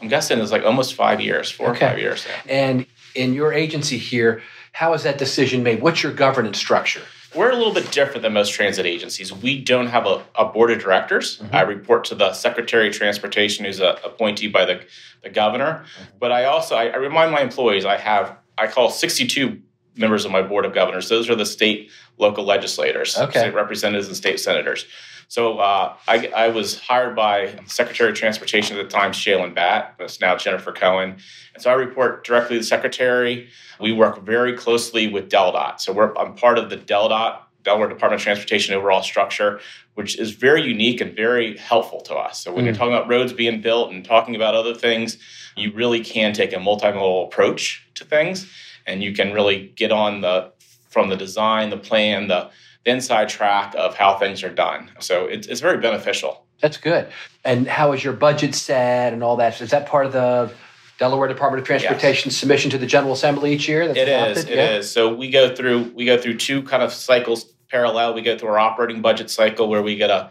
I'm 0.00 0.08
guessing 0.08 0.38
it's 0.40 0.50
like 0.50 0.64
almost 0.64 0.94
five 0.94 1.20
years, 1.20 1.50
four 1.50 1.70
Okay. 1.70 1.86
or 1.86 1.88
five 1.90 1.98
years 1.98 2.26
now. 2.26 2.52
And 2.52 2.86
in 3.16 3.34
your 3.34 3.52
agency 3.52 3.98
here, 3.98 4.42
how 4.72 4.92
is 4.92 5.02
that 5.04 5.18
decision 5.18 5.62
made? 5.62 5.80
What's 5.80 6.02
your 6.02 6.12
governance 6.12 6.58
structure? 6.58 7.02
We're 7.34 7.50
a 7.50 7.56
little 7.56 7.74
bit 7.74 7.90
different 7.90 8.22
than 8.22 8.32
most 8.32 8.52
transit 8.54 8.86
agencies. 8.86 9.32
We 9.32 9.60
don't 9.62 9.88
have 9.88 10.06
a, 10.06 10.24
a 10.36 10.46
board 10.46 10.70
of 10.70 10.78
directors. 10.78 11.38
Mm-hmm. 11.38 11.54
I 11.54 11.62
report 11.62 12.04
to 12.06 12.14
the 12.14 12.32
Secretary 12.32 12.88
of 12.88 12.94
Transportation, 12.94 13.64
who's 13.64 13.80
a 13.80 13.98
appointee 14.04 14.48
by 14.48 14.64
the, 14.64 14.82
the 15.22 15.28
governor. 15.30 15.84
Mm-hmm. 15.84 16.04
But 16.18 16.32
I 16.32 16.44
also 16.44 16.76
I, 16.76 16.86
I 16.86 16.96
remind 16.96 17.32
my 17.32 17.40
employees 17.40 17.84
I 17.84 17.96
have 17.96 18.36
I 18.56 18.68
call 18.68 18.90
62 18.90 19.60
members 19.96 20.24
of 20.24 20.30
my 20.30 20.42
board 20.42 20.64
of 20.64 20.72
governors. 20.72 21.08
Those 21.08 21.28
are 21.28 21.34
the 21.34 21.46
state 21.46 21.90
local 22.18 22.44
legislators, 22.44 23.16
Okay. 23.18 23.40
state 23.40 23.54
representatives, 23.54 24.06
and 24.08 24.16
state 24.16 24.40
senators. 24.40 24.86
So 25.28 25.58
uh, 25.58 25.96
I, 26.06 26.28
I 26.28 26.48
was 26.48 26.78
hired 26.78 27.16
by 27.16 27.58
Secretary 27.66 28.10
of 28.10 28.16
Transportation 28.16 28.76
at 28.78 28.82
the 28.82 28.88
time, 28.88 29.12
Shailen 29.12 29.54
Bhatt. 29.54 29.90
It's 29.98 30.20
now 30.20 30.36
Jennifer 30.36 30.72
Cohen. 30.72 31.16
And 31.54 31.62
so 31.62 31.70
I 31.70 31.74
report 31.74 32.24
directly 32.24 32.56
to 32.56 32.60
the 32.60 32.66
Secretary. 32.66 33.48
We 33.80 33.92
work 33.92 34.24
very 34.24 34.56
closely 34.56 35.08
with 35.08 35.28
DelDOT. 35.28 35.80
So 35.80 35.92
we're, 35.92 36.14
I'm 36.16 36.34
part 36.34 36.58
of 36.58 36.70
the 36.70 36.76
DelDOT, 36.76 37.38
Delaware 37.64 37.88
Department 37.88 38.20
of 38.20 38.24
Transportation 38.24 38.74
overall 38.74 39.02
structure, 39.02 39.60
which 39.94 40.18
is 40.18 40.30
very 40.30 40.62
unique 40.62 41.00
and 41.00 41.16
very 41.16 41.56
helpful 41.56 42.00
to 42.02 42.14
us. 42.14 42.40
So 42.40 42.52
when 42.54 42.64
you're 42.64 42.74
talking 42.74 42.94
about 42.94 43.08
roads 43.08 43.32
being 43.32 43.60
built 43.60 43.90
and 43.90 44.04
talking 44.04 44.36
about 44.36 44.54
other 44.54 44.74
things, 44.74 45.18
you 45.56 45.72
really 45.72 46.04
can 46.04 46.32
take 46.32 46.52
a 46.52 46.56
multimodal 46.56 47.26
approach 47.26 47.84
to 47.94 48.04
things 48.04 48.46
and 48.86 49.02
you 49.02 49.12
can 49.12 49.32
really 49.32 49.72
get 49.74 49.90
on 49.90 50.20
the 50.20 50.52
from 50.88 51.10
the 51.10 51.16
design, 51.16 51.68
the 51.68 51.76
plan, 51.76 52.28
the, 52.28 52.48
the 52.86 52.92
inside 52.92 53.28
track 53.28 53.74
of 53.76 53.96
how 53.96 54.16
things 54.16 54.42
are 54.44 54.50
done. 54.50 54.90
So 55.00 55.26
it's, 55.26 55.46
it's 55.48 55.60
very 55.60 55.78
beneficial. 55.78 56.46
That's 56.60 56.76
good. 56.78 57.08
And 57.44 57.66
how 57.66 57.92
is 57.92 58.02
your 58.02 58.12
budget 58.14 58.54
set 58.54 59.12
and 59.12 59.22
all 59.22 59.36
that? 59.36 59.60
Is 59.60 59.70
that 59.70 59.86
part 59.86 60.06
of 60.06 60.12
the 60.12 60.52
Delaware 60.98 61.28
Department 61.28 61.60
of 61.60 61.66
Transportation 61.66 62.30
submission 62.30 62.70
to 62.70 62.78
the 62.78 62.86
General 62.86 63.12
Assembly 63.12 63.52
each 63.52 63.68
year? 63.68 63.86
That's 63.86 63.98
It 63.98 64.08
is. 64.08 64.36
adopted? 64.38 64.48
It 64.58 64.58
is. 64.78 64.90
So 64.90 65.12
we 65.14 65.30
go 65.30 65.54
through 65.54 65.92
we 65.94 66.06
go 66.06 66.16
through 66.16 66.38
two 66.38 66.62
kind 66.62 66.82
of 66.82 66.92
cycles 66.92 67.44
parallel. 67.68 68.14
We 68.14 68.22
go 68.22 68.38
through 68.38 68.48
our 68.50 68.58
operating 68.58 69.02
budget 69.02 69.28
cycle 69.30 69.68
where 69.68 69.82
we 69.82 69.96
get 69.96 70.08
a 70.08 70.30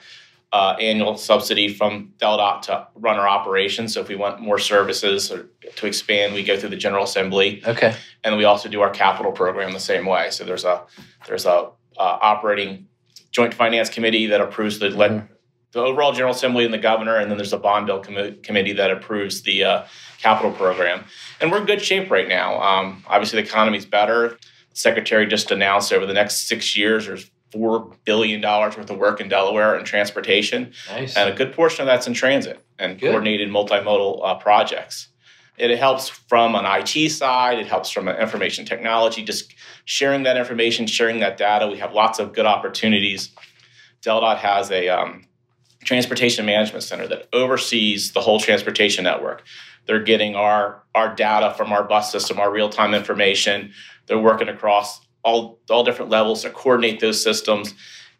uh, 0.51 0.75
annual 0.79 1.17
subsidy 1.17 1.67
from 1.73 2.13
DelDOT 2.17 2.61
to 2.63 2.87
run 2.95 3.17
our 3.17 3.27
operations. 3.27 3.93
So 3.93 3.99
if 3.99 4.07
we 4.07 4.15
want 4.15 4.39
more 4.39 4.57
services 4.57 5.29
or 5.29 5.49
to 5.75 5.85
expand, 5.85 6.33
we 6.33 6.43
go 6.43 6.57
through 6.57 6.69
the 6.69 6.77
General 6.77 7.03
Assembly, 7.03 7.61
Okay. 7.67 7.93
and 8.23 8.37
we 8.37 8.45
also 8.45 8.69
do 8.69 8.79
our 8.81 8.89
capital 8.89 9.33
program 9.33 9.73
the 9.73 9.79
same 9.81 10.05
way. 10.05 10.29
So 10.31 10.45
there's 10.45 10.63
a 10.63 10.83
there's 11.27 11.45
a 11.45 11.69
uh, 11.97 12.17
operating 12.21 12.87
joint 13.31 13.53
finance 13.53 13.89
committee 13.89 14.27
that 14.27 14.41
approves 14.41 14.79
the 14.79 14.89
le- 14.89 15.27
the 15.71 15.81
overall 15.81 16.13
General 16.13 16.33
Assembly 16.33 16.63
and 16.63 16.73
the 16.73 16.77
governor, 16.77 17.17
and 17.17 17.29
then 17.29 17.37
there's 17.37 17.51
a 17.51 17.57
bond 17.57 17.85
bill 17.85 18.01
commi- 18.01 18.41
committee 18.43 18.71
that 18.73 18.91
approves 18.91 19.41
the 19.41 19.63
uh, 19.65 19.85
capital 20.19 20.51
program. 20.53 21.03
And 21.41 21.51
we're 21.51 21.57
in 21.59 21.65
good 21.65 21.81
shape 21.81 22.09
right 22.09 22.29
now. 22.29 22.61
Um, 22.61 23.03
obviously, 23.07 23.41
the 23.41 23.47
economy's 23.47 23.85
better. 23.85 24.29
The 24.69 24.75
secretary 24.75 25.25
just 25.27 25.51
announced 25.51 25.91
over 25.91 26.05
the 26.05 26.13
next 26.13 26.47
six 26.47 26.77
years, 26.77 27.07
there's 27.07 27.29
four 27.51 27.91
billion 28.05 28.39
dollars 28.39 28.77
worth 28.77 28.89
of 28.89 28.97
work 28.97 29.19
in 29.19 29.27
Delaware 29.27 29.77
in 29.77 29.83
transportation, 29.83 30.71
Nice. 30.89 31.17
and 31.17 31.29
a 31.29 31.33
good 31.35 31.51
portion 31.53 31.81
of 31.81 31.87
that's 31.87 32.07
in 32.07 32.13
transit 32.13 32.63
and 32.79 32.97
Good. 32.97 33.09
coordinated 33.09 33.49
multimodal 33.49 34.21
uh, 34.25 34.35
projects. 34.35 35.09
It 35.57 35.77
helps 35.77 36.07
from 36.09 36.55
an 36.55 36.63
IT 36.65 37.09
side. 37.11 37.59
It 37.59 37.67
helps 37.67 37.89
from 37.89 38.07
an 38.07 38.17
information 38.17 38.65
technology, 38.65 39.23
just 39.23 39.53
sharing 39.85 40.23
that 40.23 40.35
information, 40.35 40.87
sharing 40.87 41.19
that 41.19 41.37
data. 41.37 41.67
We 41.67 41.77
have 41.77 41.93
lots 41.93 42.19
of 42.19 42.33
good 42.33 42.45
opportunities. 42.45 43.29
DelDOT 44.01 44.37
has 44.37 44.69
a 44.71 44.89
um, 44.89 45.25
transportation 45.83 46.45
management 46.45 46.83
center 46.83 47.07
that 47.07 47.29
oversees 47.31 48.11
the 48.11 48.21
whole 48.21 48.39
transportation 48.39 49.03
network. 49.03 49.43
They're 49.85 50.03
getting 50.03 50.35
our 50.35 50.83
our 50.95 51.13
data 51.13 51.53
from 51.55 51.71
our 51.71 51.83
bus 51.83 52.11
system, 52.11 52.39
our 52.39 52.51
real 52.51 52.69
time 52.69 52.93
information. 52.93 53.71
They're 54.07 54.19
working 54.19 54.49
across 54.49 54.99
all 55.23 55.59
all 55.69 55.83
different 55.83 56.11
levels 56.11 56.41
to 56.41 56.49
coordinate 56.49 56.99
those 56.99 57.21
systems, 57.23 57.73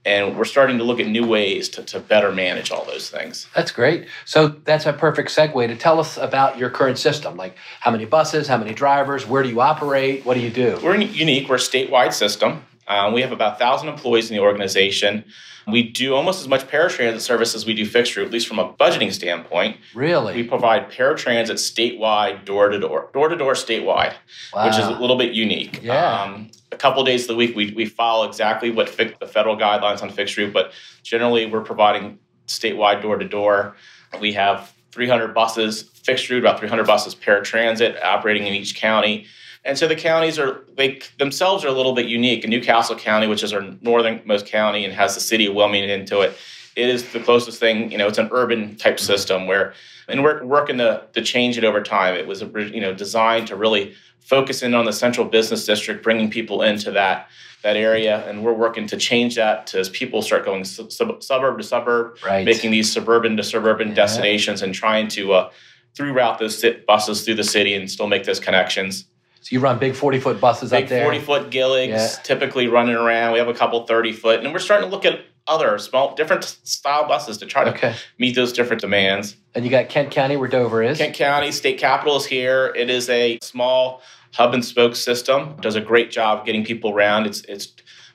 and 0.05 0.37
we're 0.37 0.45
starting 0.45 0.77
to 0.77 0.83
look 0.83 0.99
at 0.99 1.07
new 1.07 1.25
ways 1.25 1.67
to, 1.69 1.83
to 1.83 1.99
better 1.99 2.31
manage 2.31 2.71
all 2.71 2.85
those 2.85 3.09
things. 3.09 3.47
That's 3.55 3.71
great. 3.71 4.07
So 4.25 4.47
that's 4.47 4.85
a 4.85 4.93
perfect 4.93 5.29
segue 5.29 5.67
to 5.67 5.75
tell 5.75 5.99
us 5.99 6.17
about 6.17 6.57
your 6.57 6.69
current 6.69 6.97
system. 6.97 7.35
Like 7.35 7.57
how 7.79 7.91
many 7.91 8.05
buses, 8.05 8.47
how 8.47 8.57
many 8.57 8.73
drivers, 8.73 9.25
where 9.25 9.41
do 9.43 9.49
you 9.49 9.61
operate, 9.61 10.25
what 10.25 10.35
do 10.35 10.41
you 10.41 10.51
do? 10.51 10.79
We're 10.83 10.95
unique. 10.95 11.49
We're 11.49 11.55
a 11.55 11.59
statewide 11.59 12.13
system. 12.13 12.63
Uh, 12.87 13.11
we 13.13 13.21
have 13.21 13.31
about 13.31 13.53
1,000 13.53 13.87
employees 13.87 14.29
in 14.29 14.35
the 14.35 14.41
organization. 14.43 15.25
We 15.67 15.81
do 15.81 16.13
almost 16.13 16.41
as 16.41 16.47
much 16.47 16.67
paratransit 16.67 17.21
service 17.21 17.55
as 17.55 17.65
we 17.65 17.73
do 17.73 17.85
fixed 17.85 18.15
route, 18.15 18.27
at 18.27 18.31
least 18.31 18.47
from 18.47 18.59
a 18.59 18.71
budgeting 18.73 19.11
standpoint. 19.11 19.77
Really? 19.95 20.35
We 20.35 20.43
provide 20.43 20.91
paratransit 20.91 21.53
statewide, 21.53 22.45
door 22.45 22.69
to 22.69 22.79
door, 22.79 23.09
door 23.13 23.29
to 23.29 23.35
door 23.35 23.53
statewide, 23.53 24.13
which 24.53 24.77
is 24.77 24.85
a 24.85 24.91
little 24.99 25.15
bit 25.17 25.33
unique. 25.33 25.81
Yeah. 25.81 26.21
Um, 26.21 26.51
a 26.71 26.77
couple 26.77 27.03
days 27.03 27.23
of 27.23 27.29
the 27.29 27.35
week, 27.35 27.55
we, 27.55 27.73
we 27.73 27.85
follow 27.85 28.27
exactly 28.27 28.69
what 28.69 28.89
fi- 28.89 29.15
the 29.19 29.25
federal 29.27 29.57
guidelines 29.57 30.03
on 30.03 30.09
fixed 30.11 30.37
route, 30.37 30.53
but 30.53 30.71
generally 31.01 31.47
we're 31.47 31.61
providing 31.61 32.19
statewide 32.47 33.01
door 33.01 33.17
to 33.17 33.27
door. 33.27 33.75
We 34.21 34.33
have 34.33 34.71
300 34.91 35.33
buses 35.33 35.81
fixed 35.81 36.29
route, 36.29 36.39
about 36.43 36.59
300 36.59 36.85
buses 36.85 37.15
paratransit 37.15 38.01
operating 38.03 38.45
in 38.45 38.53
each 38.53 38.75
county. 38.75 39.25
And 39.65 39.77
so 39.77 39.87
the 39.87 39.95
counties 39.95 40.37
are 40.37 40.63
they 40.77 41.01
themselves 41.17 41.65
are 41.65 41.69
a 41.69 41.73
little 41.73 41.93
bit 41.93 42.05
unique. 42.05 42.43
In 42.43 42.51
New 42.51 42.61
Castle 42.61 42.95
County, 42.95 43.27
which 43.27 43.43
is 43.43 43.51
our 43.51 43.61
northernmost 43.81 44.45
county 44.45 44.85
and 44.85 44.93
has 44.93 45.15
the 45.15 45.21
city 45.21 45.47
of 45.47 45.55
Wilmington 45.55 45.89
into 45.89 46.21
it, 46.21 46.37
it 46.75 46.87
is 46.87 47.11
the 47.11 47.19
closest 47.19 47.59
thing. 47.59 47.91
You 47.91 47.97
know, 47.97 48.07
it's 48.07 48.19
an 48.19 48.29
urban 48.31 48.75
type 48.75 48.99
system 48.99 49.47
where, 49.47 49.73
and 50.07 50.23
we're 50.23 50.45
working 50.45 50.77
to 50.77 51.03
to 51.13 51.21
change 51.21 51.57
it 51.57 51.63
over 51.63 51.81
time. 51.81 52.13
It 52.13 52.27
was 52.27 52.41
you 52.41 52.79
know 52.79 52.93
designed 52.93 53.47
to 53.47 53.55
really 53.55 53.95
focus 54.19 54.61
in 54.61 54.75
on 54.75 54.85
the 54.85 54.93
central 54.93 55.25
business 55.25 55.65
district, 55.65 56.03
bringing 56.03 56.29
people 56.29 56.61
into 56.61 56.91
that 56.91 57.27
that 57.63 57.75
area, 57.75 58.23
and 58.29 58.43
we're 58.43 58.53
working 58.53 58.85
to 58.85 58.97
change 58.97 59.35
that 59.35 59.65
to 59.67 59.79
as 59.79 59.89
people 59.89 60.21
start 60.21 60.45
going 60.45 60.63
sub- 60.63 61.23
suburb 61.23 61.57
to 61.57 61.63
suburb, 61.63 62.17
right. 62.23 62.45
making 62.45 62.69
these 62.69 62.91
suburban 62.93 63.35
to 63.37 63.43
suburban 63.43 63.89
yeah. 63.89 63.95
destinations, 63.95 64.61
and 64.61 64.75
trying 64.75 65.07
to 65.07 65.33
uh, 65.33 65.51
through 65.95 66.13
route 66.13 66.37
those 66.37 66.63
buses 66.87 67.25
through 67.25 67.33
the 67.33 67.43
city 67.43 67.73
and 67.73 67.89
still 67.89 68.07
make 68.07 68.25
those 68.25 68.39
connections. 68.39 69.05
So 69.45 69.53
you 69.53 69.59
run 69.59 69.77
big 69.77 69.93
40 69.93 70.21
foot 70.21 70.41
buses 70.41 70.71
big 70.71 70.85
up 70.85 70.89
there? 70.89 71.03
40 71.03 71.19
foot 71.19 71.51
Gilligs, 71.51 71.89
yeah. 71.89 72.07
typically 72.23 72.67
running 72.67 72.95
around. 72.95 73.33
We 73.33 73.37
have 73.37 73.47
a 73.47 73.53
couple 73.53 73.85
30 73.85 74.11
foot, 74.11 74.43
and 74.43 74.51
we're 74.51 74.57
starting 74.57 74.89
to 74.89 74.91
look 74.91 75.05
at 75.05 75.19
other 75.45 75.77
small, 75.77 76.15
different 76.15 76.43
style 76.43 77.07
buses 77.07 77.37
to 77.37 77.45
try 77.45 77.63
to 77.63 77.69
okay. 77.69 77.93
meet 78.17 78.33
those 78.33 78.51
different 78.51 78.81
demands. 78.81 79.35
And 79.53 79.63
you 79.63 79.69
got 79.69 79.87
Kent 79.87 80.09
County, 80.09 80.35
where 80.35 80.49
Dover 80.49 80.81
is. 80.81 80.97
Kent 80.97 81.13
County, 81.13 81.51
state 81.51 81.77
capital 81.77 82.15
is 82.15 82.25
here. 82.25 82.73
It 82.75 82.89
is 82.89 83.07
a 83.07 83.37
small 83.43 84.01
hub 84.33 84.55
and 84.55 84.65
spoke 84.65 84.95
system. 84.95 85.55
Does 85.61 85.75
a 85.75 85.81
great 85.81 86.09
job 86.09 86.43
getting 86.43 86.65
people 86.65 86.89
around. 86.89 87.27
It's 87.27 87.41
it's 87.41 87.71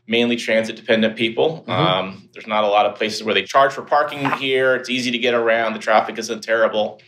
mainly 0.09 0.35
transit 0.35 0.75
dependent 0.75 1.15
people. 1.15 1.61
Mm-hmm. 1.61 1.71
Um, 1.71 2.29
there's 2.33 2.49
not 2.49 2.65
a 2.65 2.67
lot 2.67 2.87
of 2.87 2.97
places 2.97 3.23
where 3.23 3.35
they 3.35 3.45
charge 3.45 3.73
for 3.73 3.83
parking 3.83 4.29
here. 4.33 4.75
It's 4.75 4.91
easy 4.91 5.13
to 5.13 5.19
get 5.19 5.35
around. 5.35 5.75
The 5.75 5.79
traffic 5.79 6.19
isn't 6.19 6.43
terrible 6.43 7.01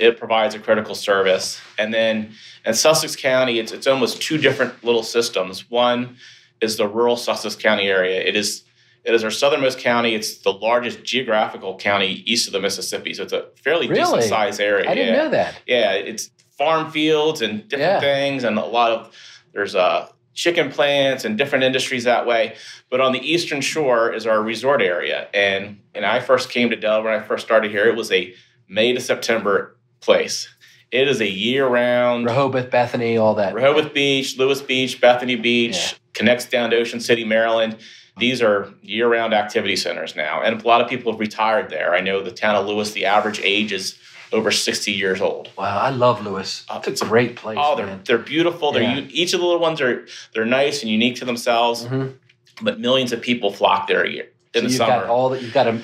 it 0.00 0.18
provides 0.18 0.54
a 0.54 0.58
critical 0.58 0.94
service. 0.94 1.60
And 1.78 1.92
then 1.92 2.32
in 2.64 2.74
Sussex 2.74 3.16
County, 3.16 3.58
it's, 3.58 3.72
it's 3.72 3.86
almost 3.86 4.20
two 4.20 4.38
different 4.38 4.84
little 4.84 5.02
systems. 5.02 5.70
One 5.70 6.16
is 6.60 6.76
the 6.76 6.86
rural 6.86 7.16
Sussex 7.16 7.56
County 7.56 7.88
area. 7.88 8.20
It 8.20 8.36
is 8.36 8.64
it 9.02 9.14
is 9.14 9.24
our 9.24 9.30
southernmost 9.30 9.78
county. 9.78 10.14
It's 10.14 10.38
the 10.38 10.52
largest 10.52 11.04
geographical 11.04 11.78
county 11.78 12.22
east 12.26 12.46
of 12.46 12.52
the 12.52 12.60
Mississippi. 12.60 13.14
So 13.14 13.22
it's 13.22 13.32
a 13.32 13.46
fairly 13.56 13.88
really? 13.88 14.00
decent 14.00 14.24
sized 14.24 14.60
area. 14.60 14.90
I 14.90 14.94
didn't 14.94 15.14
yeah. 15.14 15.22
know 15.22 15.30
that. 15.30 15.62
Yeah, 15.66 15.92
it's 15.92 16.30
farm 16.58 16.90
fields 16.90 17.40
and 17.40 17.66
different 17.66 17.92
yeah. 17.92 18.00
things, 18.00 18.44
and 18.44 18.58
a 18.58 18.64
lot 18.64 18.92
of 18.92 19.16
there's 19.54 19.74
uh, 19.74 20.08
chicken 20.34 20.70
plants 20.70 21.24
and 21.24 21.38
different 21.38 21.64
industries 21.64 22.04
that 22.04 22.26
way. 22.26 22.56
But 22.90 23.00
on 23.00 23.12
the 23.12 23.20
eastern 23.20 23.60
shore 23.60 24.12
is 24.12 24.26
our 24.26 24.42
resort 24.42 24.82
area. 24.82 25.28
And 25.32 25.80
and 25.94 26.04
I 26.04 26.20
first 26.20 26.50
came 26.50 26.70
to 26.70 26.76
Delaware 26.76 27.12
when 27.12 27.20
I 27.20 27.24
first 27.24 27.46
started 27.46 27.70
here. 27.70 27.86
It 27.88 27.96
was 27.96 28.12
a 28.12 28.34
May 28.68 28.92
to 28.92 29.00
September 29.00 29.76
place. 30.00 30.48
It 30.90 31.08
is 31.08 31.20
a 31.20 31.28
year 31.28 31.66
round. 31.66 32.26
Rehoboth, 32.26 32.70
Bethany, 32.70 33.16
all 33.16 33.34
that. 33.36 33.54
Rehoboth 33.54 33.94
Beach, 33.94 34.36
Lewes 34.36 34.60
Beach, 34.60 35.00
Bethany 35.00 35.36
Beach, 35.36 35.92
yeah. 35.92 35.98
connects 36.14 36.46
down 36.46 36.70
to 36.70 36.76
Ocean 36.76 37.00
City, 37.00 37.24
Maryland. 37.24 37.76
These 38.18 38.42
are 38.42 38.72
year 38.82 39.08
round 39.08 39.32
activity 39.32 39.76
centers 39.76 40.16
now. 40.16 40.42
And 40.42 40.60
a 40.60 40.66
lot 40.66 40.80
of 40.80 40.88
people 40.88 41.12
have 41.12 41.20
retired 41.20 41.70
there. 41.70 41.94
I 41.94 42.00
know 42.00 42.22
the 42.22 42.32
town 42.32 42.56
of 42.56 42.66
Lewes, 42.66 42.92
the 42.92 43.06
average 43.06 43.40
age 43.40 43.72
is 43.72 43.98
over 44.32 44.50
60 44.50 44.92
years 44.92 45.20
old. 45.20 45.50
Wow, 45.56 45.78
I 45.78 45.90
love 45.90 46.24
Lewes. 46.24 46.64
Uh, 46.68 46.80
it's 46.86 47.02
a 47.02 47.06
great 47.06 47.36
place. 47.36 47.58
Oh, 47.60 47.76
they're, 47.76 47.86
man. 47.86 48.00
they're 48.04 48.18
beautiful. 48.18 48.72
They're 48.72 48.82
yeah. 48.82 49.06
each 49.10 49.32
of 49.32 49.40
the 49.40 49.46
little 49.46 49.60
ones 49.60 49.80
are 49.80 50.06
they're 50.34 50.44
nice 50.44 50.82
and 50.82 50.90
unique 50.90 51.16
to 51.16 51.24
themselves. 51.24 51.84
Mm-hmm. 51.84 52.16
But 52.62 52.78
millions 52.78 53.12
of 53.12 53.22
people 53.22 53.52
flock 53.52 53.86
there 53.86 54.04
a 54.04 54.10
year 54.10 54.28
in 54.54 54.60
so 54.60 54.60
the 54.60 54.66
you've 54.66 54.76
summer. 54.76 55.00
Got 55.00 55.06
all 55.06 55.30
that 55.30 55.42
you've 55.42 55.54
got 55.54 55.66
a 55.66 55.80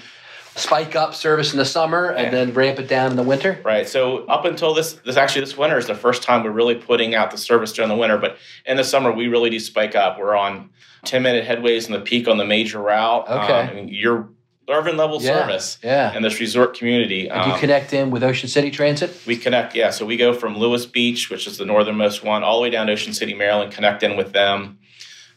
spike 0.56 0.96
up 0.96 1.14
service 1.14 1.52
in 1.52 1.58
the 1.58 1.64
summer 1.64 2.10
and 2.10 2.32
then 2.32 2.52
ramp 2.52 2.78
it 2.78 2.88
down 2.88 3.10
in 3.10 3.16
the 3.16 3.22
winter. 3.22 3.60
Right. 3.64 3.88
So 3.88 4.24
up 4.26 4.44
until 4.44 4.74
this, 4.74 4.94
this 5.04 5.16
actually 5.16 5.42
this 5.42 5.56
winter 5.56 5.76
is 5.76 5.86
the 5.86 5.94
first 5.94 6.22
time 6.22 6.42
we're 6.42 6.50
really 6.50 6.74
putting 6.74 7.14
out 7.14 7.30
the 7.30 7.38
service 7.38 7.72
during 7.72 7.90
the 7.90 7.96
winter. 7.96 8.16
But 8.16 8.38
in 8.64 8.76
the 8.76 8.84
summer, 8.84 9.12
we 9.12 9.28
really 9.28 9.50
do 9.50 9.60
spike 9.60 9.94
up. 9.94 10.18
We're 10.18 10.34
on 10.34 10.70
10 11.04 11.22
minute 11.22 11.46
headways 11.46 11.86
in 11.86 11.92
the 11.92 12.00
peak 12.00 12.26
on 12.26 12.38
the 12.38 12.44
major 12.44 12.80
route. 12.80 13.28
Okay. 13.28 13.80
Um, 13.80 13.88
you're 13.88 14.30
urban 14.68 14.96
level 14.96 15.22
yeah, 15.22 15.40
service 15.40 15.78
yeah. 15.82 16.16
in 16.16 16.22
this 16.22 16.40
resort 16.40 16.76
community. 16.76 17.30
Um, 17.30 17.50
you 17.50 17.58
connect 17.58 17.92
in 17.92 18.10
with 18.10 18.24
Ocean 18.24 18.48
City 18.48 18.70
Transit? 18.70 19.16
We 19.26 19.36
connect, 19.36 19.74
yeah. 19.74 19.90
So 19.90 20.04
we 20.04 20.16
go 20.16 20.32
from 20.32 20.56
Lewes 20.56 20.86
Beach, 20.86 21.30
which 21.30 21.46
is 21.46 21.58
the 21.58 21.64
northernmost 21.64 22.24
one, 22.24 22.42
all 22.42 22.58
the 22.58 22.62
way 22.62 22.70
down 22.70 22.86
to 22.88 22.92
Ocean 22.92 23.12
City, 23.12 23.34
Maryland, 23.34 23.72
connect 23.72 24.02
in 24.02 24.16
with 24.16 24.32
them. 24.32 24.78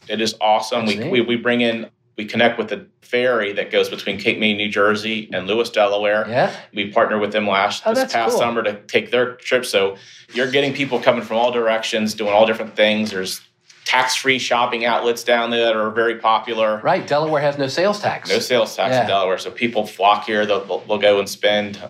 It 0.08 0.20
is 0.20 0.34
awesome. 0.40 0.86
We, 0.86 1.08
we, 1.08 1.20
we 1.20 1.36
bring 1.36 1.60
in 1.60 1.90
we 2.20 2.26
connect 2.26 2.58
with 2.58 2.68
the 2.68 2.86
ferry 3.00 3.50
that 3.54 3.70
goes 3.70 3.88
between 3.88 4.18
Cape 4.18 4.38
May, 4.38 4.52
New 4.52 4.68
Jersey, 4.68 5.30
and 5.32 5.46
Lewes, 5.46 5.70
Delaware. 5.70 6.26
Yeah. 6.28 6.54
We 6.74 6.92
partnered 6.92 7.22
with 7.22 7.32
them 7.32 7.48
last 7.48 7.82
oh, 7.86 7.94
this 7.94 8.12
past 8.12 8.32
cool. 8.32 8.38
summer 8.38 8.62
to 8.62 8.78
take 8.82 9.10
their 9.10 9.36
trip. 9.36 9.64
So 9.64 9.96
you're 10.34 10.50
getting 10.50 10.74
people 10.74 11.00
coming 11.00 11.22
from 11.22 11.38
all 11.38 11.50
directions, 11.50 12.12
doing 12.12 12.34
all 12.34 12.46
different 12.46 12.76
things. 12.76 13.10
There's 13.10 13.40
tax-free 13.86 14.38
shopping 14.38 14.84
outlets 14.84 15.24
down 15.24 15.48
there 15.48 15.64
that 15.64 15.76
are 15.76 15.90
very 15.90 16.16
popular. 16.16 16.78
Right. 16.84 17.06
Delaware 17.06 17.40
has 17.40 17.56
no 17.56 17.68
sales 17.68 18.00
tax. 18.02 18.28
No 18.28 18.38
sales 18.38 18.76
tax 18.76 18.92
yeah. 18.92 19.00
in 19.00 19.06
Delaware, 19.06 19.38
so 19.38 19.50
people 19.50 19.86
flock 19.86 20.26
here. 20.26 20.44
They'll, 20.44 20.80
they'll 20.80 20.98
go 20.98 21.20
and 21.20 21.28
spend 21.28 21.82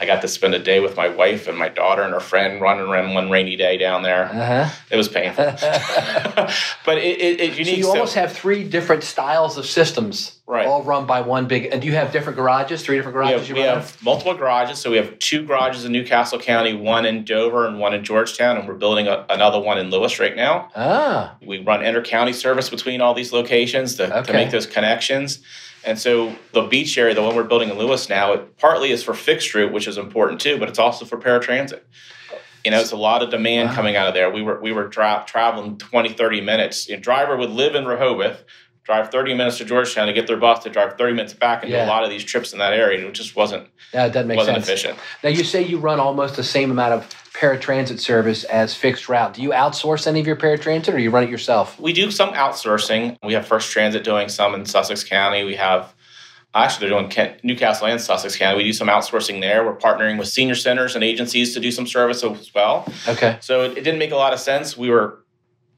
I 0.00 0.06
got 0.06 0.22
to 0.22 0.28
spend 0.28 0.54
a 0.54 0.58
day 0.58 0.80
with 0.80 0.96
my 0.96 1.08
wife 1.08 1.46
and 1.46 1.58
my 1.58 1.68
daughter 1.68 2.02
and 2.02 2.14
her 2.14 2.20
friend 2.20 2.58
running 2.58 2.86
around 2.86 3.12
one 3.12 3.28
rainy 3.28 3.54
day 3.56 3.76
down 3.76 4.02
there. 4.02 4.24
Uh-huh. 4.24 4.74
It 4.90 4.96
was 4.96 5.08
painful, 5.08 5.44
but 6.86 6.96
it, 6.96 7.20
it, 7.20 7.40
it's 7.40 7.58
unique. 7.58 7.74
So 7.74 7.80
you 7.80 7.88
almost 7.90 8.14
have 8.14 8.32
three 8.32 8.64
different 8.64 9.04
styles 9.04 9.58
of 9.58 9.66
systems, 9.66 10.39
right? 10.50 10.66
All 10.66 10.82
run 10.82 11.06
by 11.06 11.20
one 11.20 11.46
big. 11.46 11.66
And 11.66 11.80
do 11.80 11.86
you 11.86 11.94
have 11.94 12.12
different 12.12 12.36
garages? 12.36 12.82
Three 12.82 12.96
different 12.96 13.14
garages? 13.14 13.50
We 13.50 13.60
have, 13.60 13.76
we 13.76 13.80
have 13.82 14.02
multiple 14.02 14.34
garages. 14.34 14.78
So 14.78 14.90
we 14.90 14.96
have 14.96 15.18
two 15.20 15.46
garages 15.46 15.84
in 15.84 15.92
New 15.92 16.04
Castle 16.04 16.40
County, 16.40 16.74
one 16.74 17.06
in 17.06 17.24
Dover 17.24 17.66
and 17.66 17.78
one 17.78 17.94
in 17.94 18.04
Georgetown, 18.04 18.56
and 18.56 18.66
we're 18.66 18.74
building 18.74 19.06
a, 19.06 19.24
another 19.30 19.60
one 19.60 19.78
in 19.78 19.90
Lewes 19.90 20.18
right 20.18 20.34
now. 20.34 20.68
Ah. 20.74 21.36
We 21.40 21.60
run 21.60 21.84
inter-county 21.84 22.32
service 22.32 22.68
between 22.68 23.00
all 23.00 23.14
these 23.14 23.32
locations 23.32 23.94
to, 23.96 24.18
okay. 24.18 24.26
to 24.26 24.32
make 24.32 24.50
those 24.50 24.66
connections. 24.66 25.40
And 25.84 25.98
so 25.98 26.34
the 26.52 26.62
beach 26.62 26.98
area, 26.98 27.14
the 27.14 27.22
one 27.22 27.36
we're 27.36 27.44
building 27.44 27.70
in 27.70 27.78
Lewes 27.78 28.08
now, 28.08 28.32
it 28.32 28.58
partly 28.58 28.90
is 28.90 29.02
for 29.04 29.14
fixed 29.14 29.54
route, 29.54 29.72
which 29.72 29.86
is 29.86 29.96
important 29.96 30.40
too, 30.40 30.58
but 30.58 30.68
it's 30.68 30.78
also 30.78 31.04
for 31.04 31.16
paratransit. 31.16 31.80
You 32.64 32.72
know, 32.72 32.80
it's 32.80 32.92
a 32.92 32.96
lot 32.96 33.22
of 33.22 33.30
demand 33.30 33.70
wow. 33.70 33.74
coming 33.76 33.96
out 33.96 34.08
of 34.08 34.12
there. 34.12 34.30
We 34.30 34.42
were 34.42 34.60
we 34.60 34.70
were 34.70 34.88
tra- 34.88 35.24
traveling 35.26 35.78
20, 35.78 36.12
30 36.12 36.42
minutes. 36.42 36.90
A 36.90 36.98
driver 36.98 37.34
would 37.34 37.48
live 37.48 37.74
in 37.74 37.86
Rehoboth, 37.86 38.44
drive 38.84 39.10
30 39.10 39.34
minutes 39.34 39.58
to 39.58 39.64
Georgetown 39.64 40.06
to 40.06 40.12
get 40.12 40.26
their 40.26 40.36
bus 40.36 40.62
to 40.64 40.70
drive 40.70 40.96
30 40.96 41.14
minutes 41.14 41.34
back 41.34 41.62
and 41.62 41.70
yeah. 41.70 41.84
do 41.84 41.88
a 41.88 41.92
lot 41.92 42.02
of 42.02 42.10
these 42.10 42.24
trips 42.24 42.52
in 42.52 42.58
that 42.58 42.72
area. 42.72 42.98
And 42.98 43.08
it 43.08 43.14
just 43.14 43.36
wasn't, 43.36 43.68
yeah, 43.92 44.08
that 44.08 44.26
makes 44.26 44.38
wasn't 44.38 44.56
sense. 44.56 44.68
efficient. 44.68 44.98
Now, 45.22 45.30
you 45.30 45.44
say 45.44 45.62
you 45.62 45.78
run 45.78 46.00
almost 46.00 46.36
the 46.36 46.44
same 46.44 46.70
amount 46.70 46.94
of 46.94 47.08
paratransit 47.32 48.00
service 48.00 48.44
as 48.44 48.74
fixed 48.74 49.08
route. 49.08 49.34
Do 49.34 49.42
you 49.42 49.50
outsource 49.50 50.06
any 50.06 50.20
of 50.20 50.26
your 50.26 50.36
paratransit 50.36 50.92
or 50.92 50.98
you 50.98 51.10
run 51.10 51.24
it 51.24 51.30
yourself? 51.30 51.78
We 51.78 51.92
do 51.92 52.10
some 52.10 52.32
outsourcing. 52.32 53.16
We 53.22 53.34
have 53.34 53.46
First 53.46 53.70
Transit 53.70 54.02
doing 54.02 54.28
some 54.28 54.54
in 54.54 54.66
Sussex 54.66 55.04
County. 55.04 55.44
We 55.44 55.56
have 55.56 55.94
Actually, 56.52 56.88
they're 56.88 56.98
doing 56.98 57.10
Kent, 57.10 57.44
New 57.44 57.56
Castle 57.56 57.86
and 57.86 58.00
Sussex 58.00 58.36
County. 58.36 58.56
We 58.56 58.64
do 58.64 58.72
some 58.72 58.88
outsourcing 58.88 59.40
there. 59.40 59.64
We're 59.64 59.76
partnering 59.76 60.18
with 60.18 60.26
senior 60.26 60.56
centers 60.56 60.96
and 60.96 61.04
agencies 61.04 61.54
to 61.54 61.60
do 61.60 61.70
some 61.70 61.86
service 61.86 62.24
as 62.24 62.52
well. 62.52 62.92
Okay. 63.06 63.38
So 63.40 63.62
it, 63.62 63.78
it 63.78 63.84
didn't 63.84 64.00
make 64.00 64.10
a 64.10 64.16
lot 64.16 64.32
of 64.32 64.40
sense. 64.40 64.76
We 64.76 64.90
were 64.90 65.19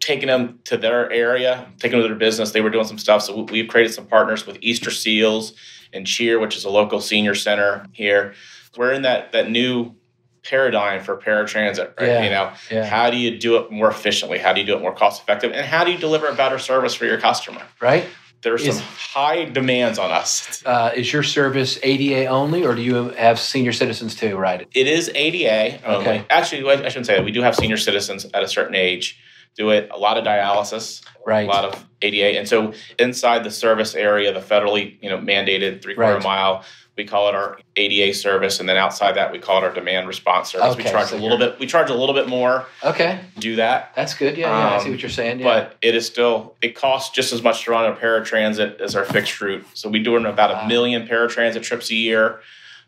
taking 0.02 0.26
them 0.26 0.58
to 0.64 0.76
their 0.76 1.10
area, 1.12 1.66
taking 1.78 1.98
them 1.98 2.02
to 2.02 2.08
their 2.08 2.18
business. 2.18 2.50
They 2.50 2.60
were 2.60 2.70
doing 2.70 2.86
some 2.86 2.98
stuff. 2.98 3.22
So 3.22 3.42
we've 3.44 3.68
created 3.68 3.94
some 3.94 4.06
partners 4.06 4.46
with 4.46 4.58
Easter 4.60 4.90
Seals 4.90 5.54
and 5.92 6.06
Cheer, 6.06 6.40
which 6.40 6.56
is 6.56 6.64
a 6.64 6.70
local 6.70 7.00
senior 7.00 7.36
center 7.36 7.86
here. 7.92 8.34
We're 8.76 8.92
in 8.92 9.02
that 9.02 9.32
that 9.32 9.50
new 9.50 9.94
paradigm 10.42 11.04
for 11.04 11.16
paratransit, 11.16 12.00
right? 12.00 12.08
Yeah, 12.08 12.24
you 12.24 12.30
know, 12.30 12.52
yeah. 12.68 12.84
how 12.84 13.10
do 13.10 13.16
you 13.16 13.38
do 13.38 13.58
it 13.58 13.70
more 13.70 13.88
efficiently? 13.88 14.38
How 14.38 14.52
do 14.52 14.60
you 14.60 14.66
do 14.66 14.76
it 14.76 14.80
more 14.80 14.92
cost 14.92 15.22
effective? 15.22 15.52
And 15.52 15.64
how 15.64 15.84
do 15.84 15.92
you 15.92 15.98
deliver 15.98 16.26
a 16.26 16.34
better 16.34 16.58
service 16.58 16.94
for 16.94 17.04
your 17.04 17.20
customer? 17.20 17.62
Right. 17.80 18.04
There's 18.40 18.66
is, 18.66 18.78
some 18.78 18.84
high 18.84 19.44
demands 19.44 20.00
on 20.00 20.10
us. 20.10 20.64
Uh, 20.66 20.90
is 20.96 21.12
your 21.12 21.22
service 21.22 21.78
ADA 21.84 22.26
only, 22.26 22.64
or 22.64 22.74
do 22.74 22.82
you 22.82 23.10
have 23.10 23.38
senior 23.38 23.72
citizens 23.72 24.16
too? 24.16 24.36
Right. 24.36 24.66
It 24.72 24.88
is 24.88 25.12
ADA 25.14 25.86
only. 25.86 26.00
Okay. 26.00 26.26
Actually, 26.28 26.68
I 26.68 26.88
shouldn't 26.88 27.06
say 27.06 27.14
that. 27.14 27.24
We 27.24 27.30
do 27.30 27.42
have 27.42 27.54
senior 27.54 27.76
citizens 27.76 28.26
at 28.34 28.42
a 28.42 28.48
certain 28.48 28.74
age 28.74 29.20
do 29.56 29.70
it. 29.70 29.90
A 29.92 29.98
lot 29.98 30.18
of 30.18 30.24
dialysis, 30.24 31.02
right? 31.26 31.46
A 31.46 31.50
lot 31.50 31.64
of 31.64 31.86
ADA, 32.00 32.38
and 32.38 32.48
so 32.48 32.72
inside 32.98 33.44
the 33.44 33.50
service 33.50 33.94
area, 33.94 34.32
the 34.32 34.40
federally 34.40 34.96
you 35.02 35.10
know 35.10 35.18
mandated 35.18 35.82
three 35.82 35.94
quarter 35.94 36.14
right. 36.14 36.22
mile 36.22 36.64
we 36.96 37.06
call 37.06 37.28
it 37.28 37.34
our 37.34 37.58
ADA 37.76 38.12
service, 38.14 38.60
and 38.60 38.68
then 38.68 38.76
outside 38.76 39.16
that, 39.16 39.32
we 39.32 39.38
call 39.38 39.58
it 39.58 39.64
our 39.64 39.72
demand 39.72 40.06
response 40.06 40.50
service. 40.50 40.74
Okay, 40.74 40.84
we 40.84 40.90
charge 40.90 41.08
so 41.08 41.16
a 41.16 41.18
little 41.18 41.38
bit. 41.38 41.58
We 41.58 41.66
charge 41.66 41.88
a 41.88 41.94
little 41.94 42.14
bit 42.14 42.28
more. 42.28 42.66
Okay. 42.84 43.20
Do 43.38 43.56
that. 43.56 43.92
That's 43.96 44.14
good. 44.14 44.36
Yeah, 44.36 44.50
yeah. 44.50 44.66
Um, 44.68 44.72
I 44.74 44.84
see 44.84 44.90
what 44.90 45.00
you're 45.00 45.10
saying. 45.10 45.40
Yeah. 45.40 45.44
But 45.44 45.76
it 45.80 45.94
is 45.94 46.06
still 46.06 46.54
it 46.60 46.74
costs 46.74 47.14
just 47.14 47.32
as 47.32 47.42
much 47.42 47.64
to 47.64 47.70
run 47.70 47.90
a 47.90 47.96
paratransit 47.96 48.80
as 48.80 48.94
our 48.94 49.04
fixed 49.06 49.40
route. 49.40 49.64
So 49.72 49.88
we 49.88 50.02
do 50.02 50.16
about 50.16 50.50
wow. 50.50 50.60
a 50.60 50.68
million 50.68 51.06
paratransit 51.06 51.62
trips 51.62 51.90
a 51.90 51.94
year. 51.94 52.40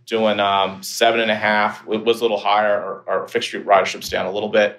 Doing 0.06 0.38
um, 0.38 0.82
seven 0.82 1.20
and 1.20 1.30
a 1.30 1.34
half. 1.34 1.82
It 1.88 2.04
was 2.04 2.20
a 2.20 2.24
little 2.24 2.36
higher. 2.36 3.02
Our, 3.06 3.20
our 3.20 3.28
fixed 3.28 3.54
route 3.54 3.64
ridership's 3.64 4.10
down 4.10 4.26
a 4.26 4.30
little 4.30 4.50
bit. 4.50 4.78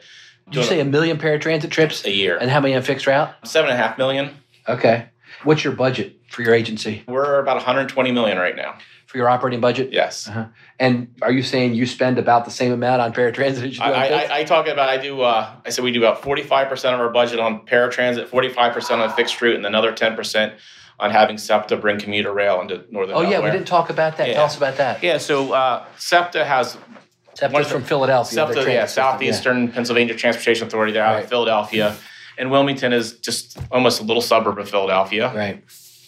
Did 0.50 0.56
you 0.56 0.64
say 0.64 0.80
a 0.80 0.86
million 0.86 1.18
paratransit 1.18 1.72
trips 1.72 2.06
a 2.06 2.12
year? 2.12 2.38
And 2.38 2.52
how 2.52 2.60
many 2.60 2.75
on 2.75 2.84
fixed 2.84 3.08
route? 3.08 3.34
Seven 3.44 3.72
and 3.72 3.80
a 3.80 3.84
half 3.84 3.98
million. 3.98 4.30
Okay. 4.68 5.10
What's 5.44 5.64
your 5.64 5.74
budget 5.74 6.20
for 6.30 6.44
your 6.44 6.54
agency? 6.54 7.04
We're 7.08 7.40
about 7.40 7.56
120 7.56 8.12
million 8.12 8.38
right 8.38 8.56
now 8.56 8.78
for 9.08 9.18
your 9.18 9.30
operating 9.30 9.60
budget. 9.60 9.92
Yes. 9.92 10.28
Uh-huh. 10.28 10.46
And 10.80 11.16
are 11.22 11.32
you 11.32 11.42
saying 11.42 11.74
you 11.74 11.86
spend 11.86 12.18
about 12.18 12.46
the 12.46 12.52
same 12.52 12.72
amount 12.72 13.02
on 13.02 13.14
paratransit 13.14 13.52
as 13.52 13.64
you 13.64 13.72
do 13.72 13.82
I, 13.82 14.08
on 14.08 14.14
I. 14.14 14.40
I, 14.40 14.44
talk 14.44 14.68
about 14.68 14.90
I 14.90 14.98
do. 14.98 15.22
Uh, 15.22 15.56
I 15.66 15.70
said 15.70 15.84
we 15.84 15.92
do 15.92 16.00
about 16.00 16.22
forty 16.22 16.44
five 16.44 16.68
percent 16.68 16.96
of 16.96 17.02
our 17.02 17.10
budget 17.10 17.40
on 17.40 17.66
paratransit, 17.66 18.28
forty 18.28 18.50
five 18.50 18.74
percent 18.74 19.02
on 19.02 19.12
fixed 19.16 19.42
route, 19.42 19.56
and 19.56 19.66
another 19.66 19.94
ten 19.94 20.16
percent 20.16 20.54
on 21.00 21.12
having 21.12 21.38
SEPTA 21.38 21.78
bring 21.78 22.00
commuter 22.00 22.34
rail 22.34 22.62
into 22.62 22.86
northern. 22.90 23.16
oh 23.16 23.22
yeah, 23.22 23.40
we 23.40 23.52
didn't 23.52 23.68
talk 23.68 23.90
about 23.90 24.18
that. 24.18 24.28
Yeah. 24.28 24.34
Tell 24.36 24.46
us 24.46 24.58
about 24.58 24.78
that. 24.78 25.04
Yeah, 25.04 25.18
so 25.18 25.54
uh, 25.54 25.86
SEPTA 25.98 26.46
has 26.46 26.78
Except 27.36 27.51
One 27.51 27.62
it's 27.63 27.70
of 27.72 27.77
from 27.82 27.84
Philadelphia. 27.84 28.34
their 28.34 28.46
SEPTA, 28.46 28.54
transit 28.54 28.74
yeah, 28.74 28.86
system, 28.86 29.04
Southeastern 29.04 29.68
Pennsylvania 29.74 30.15
Transportation 30.15 30.68
Authority. 30.68 30.94
They're 30.94 31.04
out 31.04 31.15
Right. 31.15 31.24
of 31.25 31.30
Philadelphia, 31.30 31.96
and 32.38 32.50
Wilmington 32.50 32.94
is 32.94 33.20
just 33.20 33.58
almost 33.72 34.00
a 34.00 34.04
little 34.04 34.22
suburb 34.22 34.58
of 34.58 34.70
Philadelphia. 34.70 35.34
Right. 35.36 35.62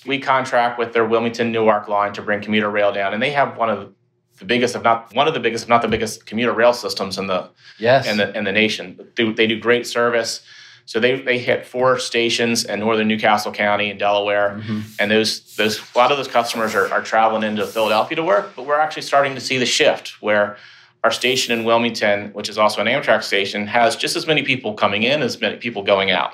We 0.06 0.20
contract 0.20 0.80
with 0.80 0.94
their 0.94 1.04
Wilmington 1.04 1.52
Newark 1.52 1.90
line 1.90 2.14
to 2.14 2.22
bring 2.22 2.40
commuter 2.40 2.70
rail 2.70 2.94
down, 2.94 3.14
and 3.14 3.22
they 3.22 3.32
have 3.32 3.58
one 3.58 3.70
of 3.70 3.94
the 4.40 4.46
biggest, 4.46 4.74
if 4.78 4.84
not 4.84 5.14
one 5.14 5.28
of 5.28 5.34
the 5.34 5.42
biggest, 5.42 5.66
if 5.66 5.70
not 5.70 5.82
the 5.82 5.90
biggest, 5.90 6.26
commuter 6.26 6.54
rail 6.54 6.72
systems 6.72 7.18
in 7.18 7.28
the 7.28 7.50
Yes. 7.78 8.08
in 8.08 8.16
the 8.16 8.34
in 8.38 8.46
the 8.46 8.54
nation. 8.54 8.98
Do, 9.16 9.34
they 9.34 9.48
do 9.48 9.60
great 9.60 9.86
service. 9.86 10.40
So 10.86 11.02
they 11.02 11.20
they 11.20 11.40
hit 11.40 11.66
four 11.66 12.00
stations 12.00 12.64
in 12.64 12.80
northern 12.80 13.10
New 13.10 13.20
Castle 13.20 13.52
County 13.52 13.90
in 13.90 13.98
Delaware, 13.98 14.52
Mm-hmm. 14.62 14.80
and 15.00 15.12
those 15.12 15.56
those 15.58 15.82
a 15.94 15.98
lot 15.98 16.10
of 16.12 16.18
those 16.18 16.30
customers 16.30 16.74
are, 16.74 16.90
are 16.94 17.02
traveling 17.02 17.44
into 17.44 17.68
Philadelphia 17.68 18.16
to 18.16 18.24
work. 18.24 18.54
But 18.56 18.66
we're 18.66 18.80
actually 18.80 19.02
starting 19.02 19.36
to 19.36 19.42
see 19.42 19.58
the 19.58 19.66
shift 19.66 20.22
where 20.22 20.56
our 21.04 21.12
station 21.12 21.58
in 21.58 21.66
Wilmington, 21.66 22.32
which 22.34 22.50
is 22.50 22.58
also 22.58 22.82
an 22.82 22.88
Amtrak 22.88 23.24
station, 23.24 23.68
has 23.68 23.96
just 23.96 24.16
as 24.16 24.28
many 24.28 24.44
people 24.44 24.74
coming 24.74 25.04
in 25.04 25.22
as 25.22 25.40
many 25.40 25.58
people 25.58 25.84
going 25.84 26.12
out, 26.12 26.34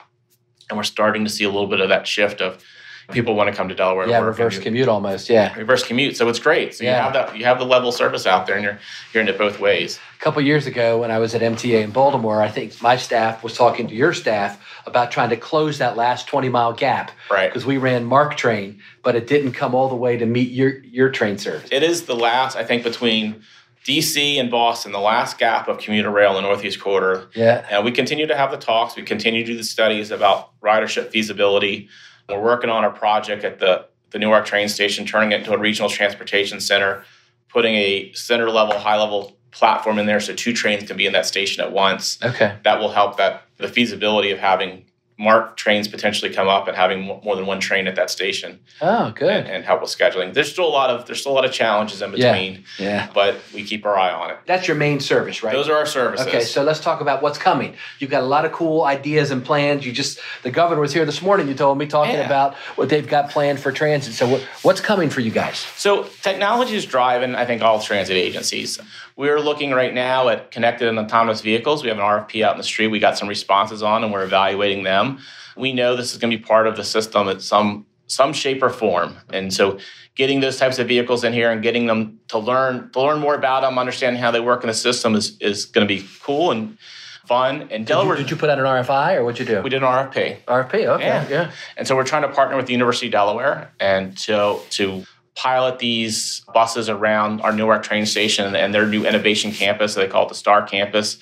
and 0.69 0.77
we're 0.77 0.83
starting 0.83 1.23
to 1.25 1.29
see 1.29 1.43
a 1.43 1.49
little 1.49 1.67
bit 1.67 1.79
of 1.81 1.89
that 1.89 2.07
shift 2.07 2.41
of 2.41 2.63
people 3.11 3.35
want 3.35 3.49
to 3.49 3.55
come 3.55 3.67
to 3.67 3.75
Delaware 3.75 4.07
yeah, 4.07 4.21
to 4.21 4.25
reverse 4.25 4.57
commute 4.57 4.87
almost. 4.87 5.29
Yeah. 5.29 5.53
Reverse 5.57 5.83
commute, 5.83 6.15
so 6.15 6.29
it's 6.29 6.39
great. 6.39 6.73
So 6.73 6.85
Yeah. 6.85 6.91
you 6.97 7.03
have 7.03 7.13
that, 7.13 7.37
you 7.37 7.43
have 7.43 7.59
the 7.59 7.65
level 7.65 7.91
service 7.91 8.25
out 8.25 8.47
there, 8.47 8.55
and 8.55 8.63
you're 8.63 8.79
hearing 9.11 9.27
it 9.27 9.37
both 9.37 9.59
ways. 9.59 9.99
A 10.17 10.23
couple 10.23 10.41
years 10.41 10.67
ago, 10.67 11.01
when 11.01 11.11
I 11.11 11.19
was 11.19 11.35
at 11.35 11.41
MTA 11.41 11.83
in 11.83 11.91
Baltimore, 11.91 12.41
I 12.41 12.47
think 12.47 12.81
my 12.81 12.95
staff 12.95 13.43
was 13.43 13.55
talking 13.57 13.87
to 13.89 13.93
your 13.93 14.13
staff 14.13 14.65
about 14.85 15.11
trying 15.11 15.29
to 15.31 15.37
close 15.37 15.79
that 15.79 15.97
last 15.97 16.27
20 16.27 16.47
mile 16.47 16.71
gap. 16.71 17.11
Right. 17.29 17.49
Because 17.49 17.65
we 17.65 17.75
ran 17.77 18.05
MARC 18.05 18.37
train, 18.37 18.79
but 19.03 19.15
it 19.17 19.27
didn't 19.27 19.51
come 19.51 19.75
all 19.75 19.89
the 19.89 19.95
way 19.95 20.15
to 20.15 20.25
meet 20.25 20.51
your, 20.51 20.77
your 20.85 21.09
train 21.09 21.37
service. 21.37 21.67
it 21.73 21.83
is 21.83 22.03
the 22.03 22.15
last, 22.15 22.55
I 22.55 22.63
think, 22.63 22.83
between 22.83 23.43
DC 23.85 24.39
and 24.39 24.49
Boston, 24.49 24.91
the 24.91 24.99
last 24.99 25.37
gap 25.37 25.67
of 25.67 25.77
commuter 25.77 26.09
rail 26.09 26.29
in 26.29 26.35
the 26.35 26.41
Northeast 26.41 26.79
Corridor. 26.79 27.27
Yeah. 27.35 27.65
And 27.69 27.83
we 27.83 27.91
continue 27.91 28.27
to 28.27 28.35
have 28.35 28.51
the 28.51 28.57
talks. 28.57 28.95
We 28.95 29.03
continue 29.03 29.43
to 29.43 29.51
do 29.51 29.57
the 29.57 29.63
studies 29.63 30.09
about 30.09 30.59
ridership 30.61 31.09
feasibility. 31.09 31.89
We're 32.29 32.41
working 32.41 32.69
on 32.69 32.85
a 32.85 32.89
project 32.89 33.43
at 33.43 33.59
the, 33.59 33.85
the 34.11 34.19
Newark 34.19 34.45
train 34.45 34.69
station, 34.69 35.05
turning 35.05 35.33
it 35.33 35.39
into 35.39 35.53
a 35.53 35.57
regional 35.57 35.89
transportation 35.89 36.61
center, 36.61 37.03
putting 37.49 37.75
a 37.75 38.13
center 38.13 38.49
level, 38.49 38.77
high 38.79 38.97
level 38.97 39.37
platform 39.51 39.99
in 39.99 40.05
there 40.05 40.19
so 40.19 40.33
two 40.33 40.53
trains 40.53 40.87
can 40.87 40.97
be 40.97 41.05
in 41.05 41.13
that 41.13 41.25
station 41.25 41.63
at 41.63 41.71
once. 41.71 42.17
Okay. 42.23 42.57
That 42.63 42.79
will 42.79 42.91
help 42.91 43.17
that 43.17 43.43
the 43.57 43.67
feasibility 43.67 44.31
of 44.31 44.39
having 44.39 44.85
MARC 45.19 45.55
trains 45.57 45.87
potentially 45.87 46.33
come 46.33 46.47
up 46.47 46.67
and 46.67 46.75
having 46.75 47.01
more 47.01 47.35
than 47.35 47.45
one 47.45 47.59
train 47.59 47.87
at 47.87 47.95
that 47.95 48.09
station 48.09 48.59
Oh, 48.81 49.11
good. 49.15 49.45
and 49.45 49.63
help 49.63 49.81
with 49.81 49.91
scheduling. 49.91 50.33
There's 50.33 50.51
still 50.51 50.65
a 50.67 50.69
lot 50.69 50.89
of 50.89 51.05
there's 51.05 51.19
still 51.21 51.31
a 51.33 51.35
lot 51.35 51.45
of 51.45 51.51
challenges 51.51 52.01
in 52.01 52.11
Yeah. 52.13 52.31
between 52.31 52.63
Yeah. 52.79 53.07
but 53.13 53.35
we 53.53 53.63
keep 53.63 53.85
our 53.85 53.97
eye 53.97 54.11
on 54.11 54.31
it. 54.31 54.37
That's 54.47 54.67
your 54.67 54.75
main 54.75 54.99
service, 54.99 55.43
right? 55.43 55.53
Those 55.53 55.69
are 55.69 55.75
our 55.75 55.85
services. 55.85 56.25
Okay, 56.27 56.41
so 56.41 56.63
let's 56.63 56.79
talk 56.79 56.99
about 57.01 57.21
what's 57.21 57.37
coming. 57.37 57.75
You've 57.99 58.09
got 58.09 58.23
a 58.23 58.25
lot 58.25 58.43
of 58.45 58.51
cool 58.51 58.83
ideas 58.83 59.29
and 59.31 59.45
plans. 59.45 59.85
You 59.85 59.91
just 59.91 60.19
the 60.41 60.51
governor 60.51 60.81
was 60.81 60.93
here 60.93 61.05
this 61.05 61.21
morning. 61.21 61.47
You 61.47 61.53
told 61.53 61.77
me 61.77 61.85
talking 61.85 62.15
Yeah. 62.15 62.25
about 62.25 62.55
what 62.75 62.89
they've 62.89 63.07
got 63.07 63.29
planned 63.29 63.59
for 63.59 63.71
transit. 63.71 64.13
So 64.15 64.27
what, 64.27 64.41
what's 64.63 64.81
coming 64.81 65.09
for 65.09 65.21
you 65.21 65.31
guys? 65.31 65.57
So 65.77 66.03
technology 66.23 66.75
is 66.75 66.85
driving, 66.85 67.35
I 67.35 67.45
think, 67.45 67.61
all 67.61 67.79
transit 67.79 68.17
agencies. 68.17 68.79
We're 69.15 69.39
looking 69.39 69.71
right 69.71 69.93
now 69.93 70.29
at 70.29 70.51
connected 70.51 70.87
and 70.87 70.97
autonomous 70.97 71.41
vehicles. 71.41 71.83
We 71.83 71.89
have 71.89 71.97
an 71.99 72.03
RFP 72.03 72.43
out 72.43 72.53
in 72.53 72.57
the 72.57 72.63
street. 72.63 72.87
We 72.87 72.99
got 72.99 73.17
some 73.17 73.27
responses 73.27 73.83
on, 73.83 74.03
and 74.03 74.11
we're 74.11 74.23
evaluating 74.23 74.83
them. 74.83 75.19
We 75.55 75.71
know 75.73 75.95
this 75.95 76.13
is 76.13 76.17
going 76.17 76.31
to 76.31 76.37
be 76.37 76.43
part 76.43 76.65
of 76.67 76.75
the 76.75 76.83
system 76.83 77.27
at 77.29 77.41
some 77.41 77.85
some 78.07 78.33
shape 78.33 78.61
or 78.61 78.69
form, 78.69 79.15
and 79.31 79.53
so 79.53 79.79
getting 80.15 80.39
those 80.41 80.57
types 80.57 80.77
of 80.77 80.87
vehicles 80.87 81.23
in 81.23 81.33
here 81.33 81.49
and 81.51 81.63
getting 81.63 81.87
them 81.87 82.19
to 82.27 82.37
learn 82.37 82.89
to 82.91 83.01
learn 83.01 83.19
more 83.19 83.35
about 83.35 83.61
them, 83.61 83.77
understanding 83.77 84.21
how 84.21 84.31
they 84.31 84.39
work 84.39 84.63
in 84.63 84.67
the 84.67 84.73
system 84.73 85.15
is 85.15 85.37
is 85.39 85.65
going 85.65 85.87
to 85.87 85.93
be 85.93 86.05
cool 86.21 86.51
and 86.51 86.77
fun. 87.25 87.61
And 87.61 87.69
Did 87.69 87.79
you, 87.79 87.85
Delaware, 87.85 88.17
did 88.17 88.29
you 88.29 88.35
put 88.35 88.49
out 88.49 88.59
an 88.59 88.65
RFI 88.65 89.15
or 89.15 89.23
what'd 89.23 89.39
you 89.39 89.45
do? 89.45 89.61
we 89.61 89.69
did 89.69 89.81
an 89.81 89.87
RFP. 89.87 90.43
RFP. 90.43 90.73
Okay. 90.87 91.05
Yeah. 91.05 91.27
Yeah. 91.29 91.51
And 91.77 91.87
so 91.87 91.95
we're 91.95 92.03
trying 92.03 92.23
to 92.23 92.27
partner 92.29 92.57
with 92.57 92.65
the 92.65 92.73
University 92.73 93.07
of 93.07 93.11
Delaware 93.13 93.71
and 93.79 94.17
to 94.19 94.59
to 94.71 95.05
pilot 95.35 95.79
these 95.79 96.41
buses 96.53 96.89
around 96.89 97.41
our 97.41 97.51
Newark 97.51 97.83
train 97.83 98.05
station 98.05 98.55
and 98.55 98.73
their 98.73 98.85
new 98.85 99.05
innovation 99.05 99.51
campus. 99.51 99.95
They 99.95 100.07
call 100.07 100.25
it 100.25 100.29
the 100.29 100.35
Star 100.35 100.63
Campus 100.63 101.17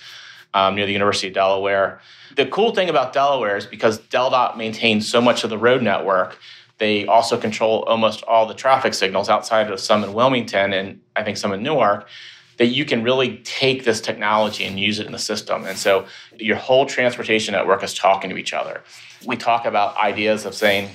um, 0.53 0.75
near 0.75 0.85
the 0.85 0.91
University 0.91 1.27
of 1.27 1.33
Delaware. 1.33 2.01
The 2.35 2.45
cool 2.45 2.73
thing 2.73 2.89
about 2.89 3.13
Delaware 3.13 3.57
is 3.57 3.65
because 3.65 3.99
DelDOT 3.99 4.57
maintains 4.57 5.09
so 5.09 5.21
much 5.21 5.43
of 5.43 5.49
the 5.49 5.57
road 5.57 5.81
network, 5.81 6.37
they 6.81 7.05
also 7.05 7.37
control 7.37 7.83
almost 7.83 8.23
all 8.23 8.47
the 8.47 8.55
traffic 8.55 8.95
signals 8.95 9.29
outside 9.29 9.69
of 9.69 9.79
some 9.79 10.03
in 10.03 10.13
Wilmington 10.13 10.73
and 10.73 10.99
I 11.15 11.23
think 11.23 11.37
some 11.37 11.53
in 11.53 11.61
Newark. 11.61 12.07
That 12.57 12.67
you 12.67 12.85
can 12.85 13.03
really 13.03 13.37
take 13.43 13.85
this 13.85 14.01
technology 14.01 14.65
and 14.65 14.79
use 14.79 14.99
it 14.99 15.05
in 15.05 15.11
the 15.11 15.19
system. 15.19 15.65
And 15.65 15.77
so 15.77 16.05
your 16.37 16.57
whole 16.57 16.85
transportation 16.85 17.53
network 17.53 17.83
is 17.83 17.93
talking 17.93 18.29
to 18.29 18.37
each 18.37 18.53
other. 18.53 18.81
We 19.25 19.35
talk 19.35 19.65
about 19.65 19.97
ideas 19.97 20.45
of 20.45 20.53
saying, 20.53 20.89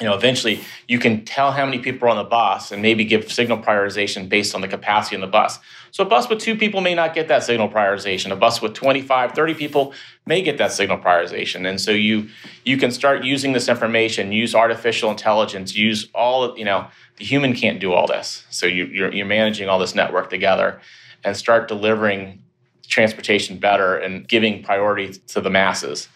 you 0.00 0.06
know, 0.06 0.14
eventually 0.14 0.60
you 0.88 0.98
can 0.98 1.24
tell 1.24 1.52
how 1.52 1.64
many 1.64 1.78
people 1.78 2.08
are 2.08 2.10
on 2.10 2.16
the 2.16 2.24
bus 2.24 2.72
and 2.72 2.80
maybe 2.80 3.04
give 3.04 3.30
signal 3.30 3.58
prioritization 3.58 4.28
based 4.28 4.54
on 4.54 4.60
the 4.60 4.68
capacity 4.68 5.14
in 5.14 5.20
the 5.20 5.26
bus. 5.26 5.58
So 5.90 6.04
a 6.04 6.06
bus 6.06 6.28
with 6.30 6.38
two 6.38 6.56
people 6.56 6.80
may 6.80 6.94
not 6.94 7.14
get 7.14 7.28
that 7.28 7.44
signal 7.44 7.68
prioritization. 7.68 8.30
A 8.32 8.36
bus 8.36 8.62
with 8.62 8.72
25, 8.72 9.32
30 9.32 9.54
people 9.54 9.92
may 10.24 10.40
get 10.40 10.56
that 10.58 10.72
signal 10.72 10.98
prioritization. 10.98 11.68
And 11.68 11.80
so 11.80 11.90
you 11.90 12.28
you 12.64 12.78
can 12.78 12.90
start 12.90 13.24
using 13.24 13.52
this 13.52 13.68
information, 13.68 14.32
use 14.32 14.54
artificial 14.54 15.10
intelligence, 15.10 15.76
use 15.76 16.08
all 16.14 16.56
you 16.58 16.64
know, 16.64 16.88
the 17.16 17.24
human 17.24 17.54
can't 17.54 17.78
do 17.78 17.92
all 17.92 18.06
this. 18.06 18.44
So 18.48 18.66
you, 18.66 18.86
you're, 18.86 19.12
you're 19.12 19.26
managing 19.26 19.68
all 19.68 19.78
this 19.78 19.94
network 19.94 20.30
together 20.30 20.80
and 21.24 21.36
start 21.36 21.68
delivering 21.68 22.42
transportation 22.88 23.58
better 23.58 23.96
and 23.96 24.26
giving 24.26 24.62
priority 24.62 25.12
to 25.28 25.40
the 25.40 25.50
masses, 25.50 26.08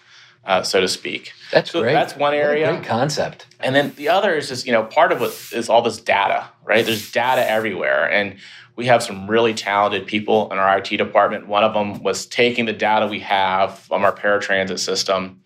uh, 0.47 0.63
so 0.63 0.81
to 0.81 0.89
speak. 0.89 1.33
That's 1.53 1.71
So 1.71 1.83
great. 1.83 1.93
that's 1.93 2.17
one 2.17 2.35
area. 2.35 2.73
great 2.73 2.85
concept. 2.85 3.47
And 3.61 3.75
then 3.75 3.93
the 3.97 4.09
other 4.09 4.35
is 4.35 4.49
just, 4.49 4.67
you 4.67 4.73
know, 4.73 4.85
part 4.85 5.13
of 5.13 5.21
it 5.23 5.35
is 5.57 5.69
all 5.69 5.83
this 5.83 6.01
data, 6.01 6.47
right? 6.65 6.85
There's 6.85 7.11
data 7.13 7.49
everywhere. 7.51 8.11
And 8.11 8.37
we 8.77 8.87
have 8.87 9.03
some 9.03 9.29
really 9.29 9.55
talented 9.55 10.07
people 10.07 10.51
in 10.53 10.59
our 10.59 10.79
IT 10.79 10.97
department. 10.97 11.47
One 11.49 11.65
of 11.65 11.75
them 11.75 12.03
was 12.03 12.27
taking 12.27 12.67
the 12.67 12.73
data 12.73 13.07
we 13.07 13.21
have 13.21 13.79
from 13.81 14.05
our 14.05 14.15
paratransit 14.15 14.79
system 14.79 15.41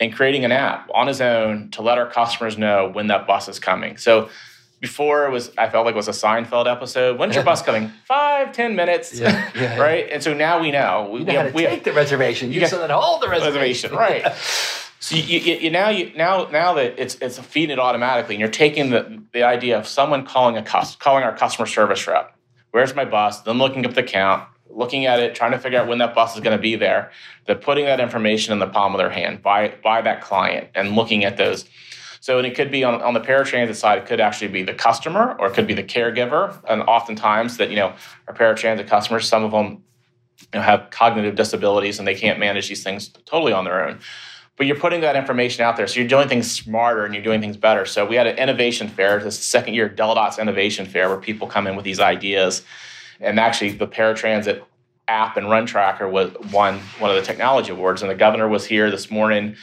and 0.00 0.14
creating 0.14 0.44
an 0.44 0.52
app 0.52 0.88
on 0.94 1.08
his 1.08 1.20
own 1.20 1.70
to 1.72 1.82
let 1.82 1.98
our 1.98 2.08
customers 2.08 2.56
know 2.56 2.88
when 2.88 3.08
that 3.08 3.26
bus 3.26 3.48
is 3.48 3.58
coming. 3.58 3.96
So 3.96 4.28
before 4.80 5.26
it 5.26 5.30
was, 5.30 5.50
I 5.58 5.68
felt 5.68 5.86
like 5.86 5.94
it 5.94 5.96
was 5.96 6.08
a 6.08 6.12
Seinfeld 6.12 6.70
episode. 6.70 7.18
When's 7.18 7.34
your 7.34 7.44
bus 7.44 7.62
coming? 7.62 7.90
Five, 8.04 8.52
ten 8.52 8.76
minutes, 8.76 9.18
Yeah, 9.18 9.50
yeah, 9.54 9.60
yeah. 9.62 9.78
right? 9.78 10.08
And 10.10 10.22
so 10.22 10.34
now 10.34 10.60
we 10.60 10.70
know. 10.70 11.08
We, 11.12 11.20
You 11.20 11.24
know 11.26 11.32
we 11.32 11.36
how 11.36 11.42
have, 11.42 11.50
to 11.52 11.56
we 11.56 11.62
have- 11.64 11.84
the 11.84 11.92
reservation. 11.92 12.52
You 12.52 12.60
got- 12.60 12.68
still 12.68 12.86
hold 12.88 13.22
the 13.22 13.28
reservation. 13.28 13.90
reservation, 13.94 13.96
right? 13.96 14.34
So 15.00 15.14
you, 15.16 15.38
you, 15.38 15.54
you 15.56 15.70
now 15.70 15.88
you 15.90 16.12
now 16.16 16.48
now 16.50 16.74
that 16.74 16.98
it's 16.98 17.14
it's 17.20 17.38
feeding 17.38 17.74
it 17.74 17.78
automatically, 17.78 18.34
and 18.34 18.40
you're 18.40 18.50
taking 18.50 18.90
the 18.90 19.22
the 19.32 19.42
idea 19.44 19.78
of 19.78 19.86
someone 19.86 20.26
calling 20.26 20.56
a 20.56 20.62
cus- 20.62 20.96
calling 20.96 21.22
our 21.24 21.34
customer 21.36 21.66
service 21.66 22.06
rep. 22.06 22.34
Where's 22.72 22.94
my 22.94 23.04
bus? 23.04 23.40
Then 23.42 23.58
looking 23.58 23.86
up 23.86 23.94
the 23.94 24.02
count, 24.02 24.44
looking 24.68 25.06
at 25.06 25.20
it, 25.20 25.34
trying 25.34 25.52
to 25.52 25.58
figure 25.58 25.78
out 25.80 25.86
when 25.88 25.98
that 25.98 26.14
bus 26.14 26.34
is 26.34 26.40
going 26.42 26.56
to 26.56 26.60
be 26.60 26.76
there. 26.76 27.10
They're 27.46 27.54
putting 27.54 27.86
that 27.86 28.00
information 28.00 28.52
in 28.52 28.58
the 28.58 28.66
palm 28.66 28.92
of 28.94 28.98
their 28.98 29.08
hand 29.10 29.40
by 29.40 29.74
by 29.82 30.02
that 30.02 30.20
client 30.20 30.68
and 30.74 30.94
looking 30.94 31.24
at 31.24 31.36
those. 31.36 31.64
So 32.20 32.38
and 32.38 32.46
it 32.46 32.54
could 32.54 32.70
be 32.70 32.84
on, 32.84 33.00
on 33.02 33.14
the 33.14 33.20
paratransit 33.20 33.74
side, 33.76 33.98
it 33.98 34.06
could 34.06 34.20
actually 34.20 34.48
be 34.48 34.62
the 34.62 34.74
customer 34.74 35.36
or 35.38 35.48
it 35.48 35.54
could 35.54 35.66
be 35.66 35.74
the 35.74 35.84
caregiver. 35.84 36.58
And 36.68 36.82
oftentimes 36.82 37.56
that, 37.58 37.70
you 37.70 37.76
know, 37.76 37.94
our 38.26 38.34
paratransit 38.34 38.88
customers, 38.88 39.28
some 39.28 39.44
of 39.44 39.52
them 39.52 39.84
you 40.52 40.58
know, 40.58 40.62
have 40.62 40.88
cognitive 40.90 41.34
disabilities 41.34 41.98
and 41.98 42.06
they 42.06 42.14
can't 42.14 42.38
manage 42.38 42.68
these 42.68 42.82
things 42.82 43.08
totally 43.24 43.52
on 43.52 43.64
their 43.64 43.86
own. 43.86 44.00
But 44.56 44.66
you're 44.66 44.78
putting 44.78 45.02
that 45.02 45.14
information 45.14 45.62
out 45.64 45.76
there. 45.76 45.86
So 45.86 46.00
you're 46.00 46.08
doing 46.08 46.28
things 46.28 46.50
smarter 46.50 47.04
and 47.04 47.14
you're 47.14 47.22
doing 47.22 47.40
things 47.40 47.56
better. 47.56 47.86
So 47.86 48.04
we 48.04 48.16
had 48.16 48.26
an 48.26 48.36
innovation 48.38 48.88
fair, 48.88 49.22
this 49.22 49.38
second 49.38 49.74
year 49.74 49.88
DelDOT's 49.88 50.38
innovation 50.38 50.84
fair, 50.84 51.08
where 51.08 51.18
people 51.18 51.46
come 51.46 51.68
in 51.68 51.76
with 51.76 51.84
these 51.84 52.00
ideas. 52.00 52.62
And 53.20 53.38
actually 53.38 53.72
the 53.72 53.86
paratransit 53.86 54.62
app 55.06 55.36
and 55.36 55.48
run 55.48 55.66
tracker 55.66 56.08
was 56.08 56.32
won 56.52 56.80
one 56.98 57.10
of 57.10 57.16
the 57.16 57.22
technology 57.22 57.70
awards. 57.70 58.02
And 58.02 58.10
the 58.10 58.16
governor 58.16 58.48
was 58.48 58.66
here 58.66 58.90
this 58.90 59.10
morning 59.12 59.56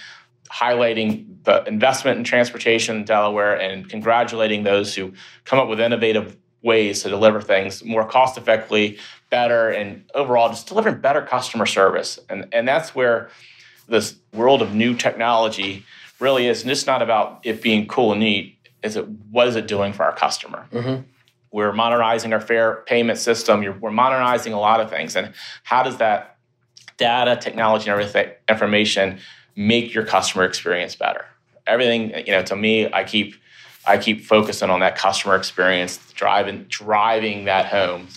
highlighting 0.51 1.43
the 1.43 1.63
investment 1.65 2.17
in 2.17 2.23
transportation 2.23 2.97
in 2.97 3.03
Delaware 3.05 3.59
and 3.59 3.89
congratulating 3.89 4.63
those 4.63 4.95
who 4.95 5.13
come 5.43 5.59
up 5.59 5.67
with 5.67 5.79
innovative 5.79 6.37
ways 6.61 7.03
to 7.03 7.09
deliver 7.09 7.41
things 7.41 7.83
more 7.83 8.05
cost 8.05 8.37
effectively, 8.37 8.97
better, 9.29 9.69
and 9.69 10.03
overall 10.15 10.49
just 10.49 10.67
delivering 10.67 10.99
better 10.99 11.21
customer 11.21 11.65
service. 11.65 12.19
And, 12.29 12.47
and 12.51 12.67
that's 12.67 12.95
where 12.95 13.29
this 13.87 14.15
world 14.33 14.61
of 14.61 14.73
new 14.73 14.95
technology 14.95 15.85
really 16.19 16.47
is. 16.47 16.63
And 16.63 16.71
it's 16.71 16.87
not 16.87 17.01
about 17.01 17.41
it 17.43 17.61
being 17.61 17.87
cool 17.87 18.11
and 18.11 18.21
neat, 18.21 18.57
is 18.81 18.95
it 18.95 19.07
what 19.07 19.47
is 19.47 19.55
it 19.55 19.67
doing 19.67 19.93
for 19.93 20.03
our 20.03 20.15
customer? 20.15 20.65
Mhm. 20.71 21.03
We're 21.51 21.71
modernizing 21.73 22.33
our 22.33 22.41
fare 22.41 22.83
payment 22.87 23.19
system. 23.19 23.63
we're 23.79 23.91
modernizing 23.91 24.53
a 24.53 24.59
lot 24.59 24.81
of 24.81 24.89
things. 24.89 25.15
And 25.15 25.33
how 25.63 25.83
does 25.83 25.97
that 25.97 26.37
data, 26.97 27.39
technology, 27.39 27.89
and 27.89 27.99
everything, 27.99 28.31
information 28.49 29.19
make 29.55 29.93
your 29.93 30.05
customer 30.05 30.43
experience 30.43 30.95
better? 30.95 31.25
Everything, 31.67 32.11
you 32.25 32.33
know, 32.33 32.43
to 32.43 32.55
me, 32.55 32.91
I 32.91 33.03
keep 33.03 33.35
I 33.87 33.97
keep 33.97 34.25
focusing 34.25 34.69
on 34.69 34.79
that 34.79 34.97
customer 34.97 35.35
experience, 35.35 35.99
driving 36.13 36.65
driving 36.69 37.45
that 37.45 37.67
home. 37.67 38.07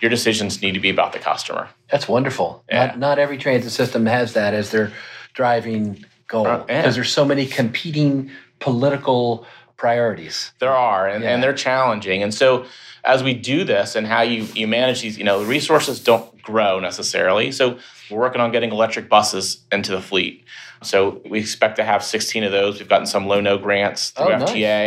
Your 0.00 0.10
decisions 0.10 0.62
need 0.62 0.72
to 0.74 0.80
be 0.80 0.90
about 0.90 1.12
the 1.12 1.18
customer. 1.18 1.68
That's 1.90 2.06
wonderful. 2.06 2.64
Yeah. 2.68 2.86
Not, 2.86 2.98
not 2.98 3.18
every 3.18 3.36
transit 3.36 3.72
system 3.72 4.06
has 4.06 4.34
that 4.34 4.54
as 4.54 4.70
their 4.70 4.92
driving 5.34 6.04
goal 6.28 6.44
because 6.44 6.60
uh, 6.62 6.72
yeah. 6.72 6.90
there's 6.90 7.12
so 7.12 7.24
many 7.24 7.46
competing 7.46 8.30
political 8.60 9.46
priorities. 9.76 10.52
There 10.58 10.72
are, 10.74 11.08
and, 11.08 11.24
yeah. 11.24 11.30
and 11.30 11.42
they're 11.42 11.54
challenging. 11.54 12.22
And 12.22 12.34
so 12.34 12.66
as 13.04 13.22
we 13.22 13.34
do 13.34 13.64
this 13.64 13.96
and 13.96 14.06
how 14.06 14.22
you, 14.22 14.42
you 14.54 14.66
manage 14.66 15.02
these, 15.02 15.16
you 15.16 15.24
know, 15.24 15.40
the 15.40 15.46
resources 15.46 16.00
don't 16.00 16.42
grow 16.42 16.80
necessarily. 16.80 17.52
So 17.52 17.78
we're 18.10 18.18
working 18.18 18.40
on 18.40 18.52
getting 18.52 18.70
electric 18.70 19.08
buses 19.08 19.62
into 19.72 19.92
the 19.92 20.00
fleet. 20.00 20.44
So 20.82 21.20
we 21.28 21.40
expect 21.40 21.76
to 21.76 21.84
have 21.84 22.04
16 22.04 22.44
of 22.44 22.52
those. 22.52 22.78
We've 22.78 22.88
gotten 22.88 23.06
some 23.06 23.26
low 23.26 23.40
no 23.40 23.58
grants 23.58 24.10
through 24.10 24.26
oh, 24.26 24.38
FTA. 24.38 24.44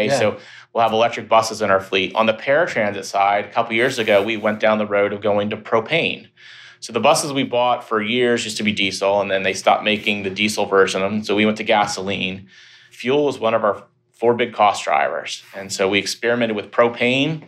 Nice. 0.07 0.11
Yeah. 0.11 0.19
So 0.19 0.37
we'll 0.73 0.83
have 0.83 0.93
electric 0.93 1.27
buses 1.27 1.61
in 1.61 1.69
our 1.69 1.81
fleet. 1.81 2.15
On 2.15 2.25
the 2.25 2.33
paratransit 2.33 3.05
side, 3.05 3.45
a 3.45 3.51
couple 3.51 3.73
years 3.73 3.99
ago, 3.99 4.23
we 4.23 4.37
went 4.37 4.59
down 4.59 4.77
the 4.77 4.87
road 4.87 5.13
of 5.13 5.21
going 5.21 5.49
to 5.49 5.57
propane. 5.57 6.27
So 6.79 6.93
the 6.93 6.99
buses 6.99 7.31
we 7.31 7.43
bought 7.43 7.87
for 7.87 8.01
years 8.01 8.43
used 8.43 8.57
to 8.57 8.63
be 8.63 8.71
diesel, 8.71 9.21
and 9.21 9.29
then 9.29 9.43
they 9.43 9.53
stopped 9.53 9.83
making 9.83 10.23
the 10.23 10.31
diesel 10.31 10.65
version 10.65 11.03
of 11.03 11.11
them. 11.11 11.23
So 11.23 11.35
we 11.35 11.45
went 11.45 11.57
to 11.57 11.63
gasoline. 11.63 12.47
Fuel 12.89 13.25
was 13.25 13.39
one 13.39 13.53
of 13.53 13.63
our 13.63 13.83
four 14.13 14.33
big 14.33 14.53
cost 14.53 14.83
drivers. 14.83 15.43
And 15.55 15.71
so 15.71 15.87
we 15.87 15.99
experimented 15.99 16.55
with 16.55 16.71
propane, 16.71 17.43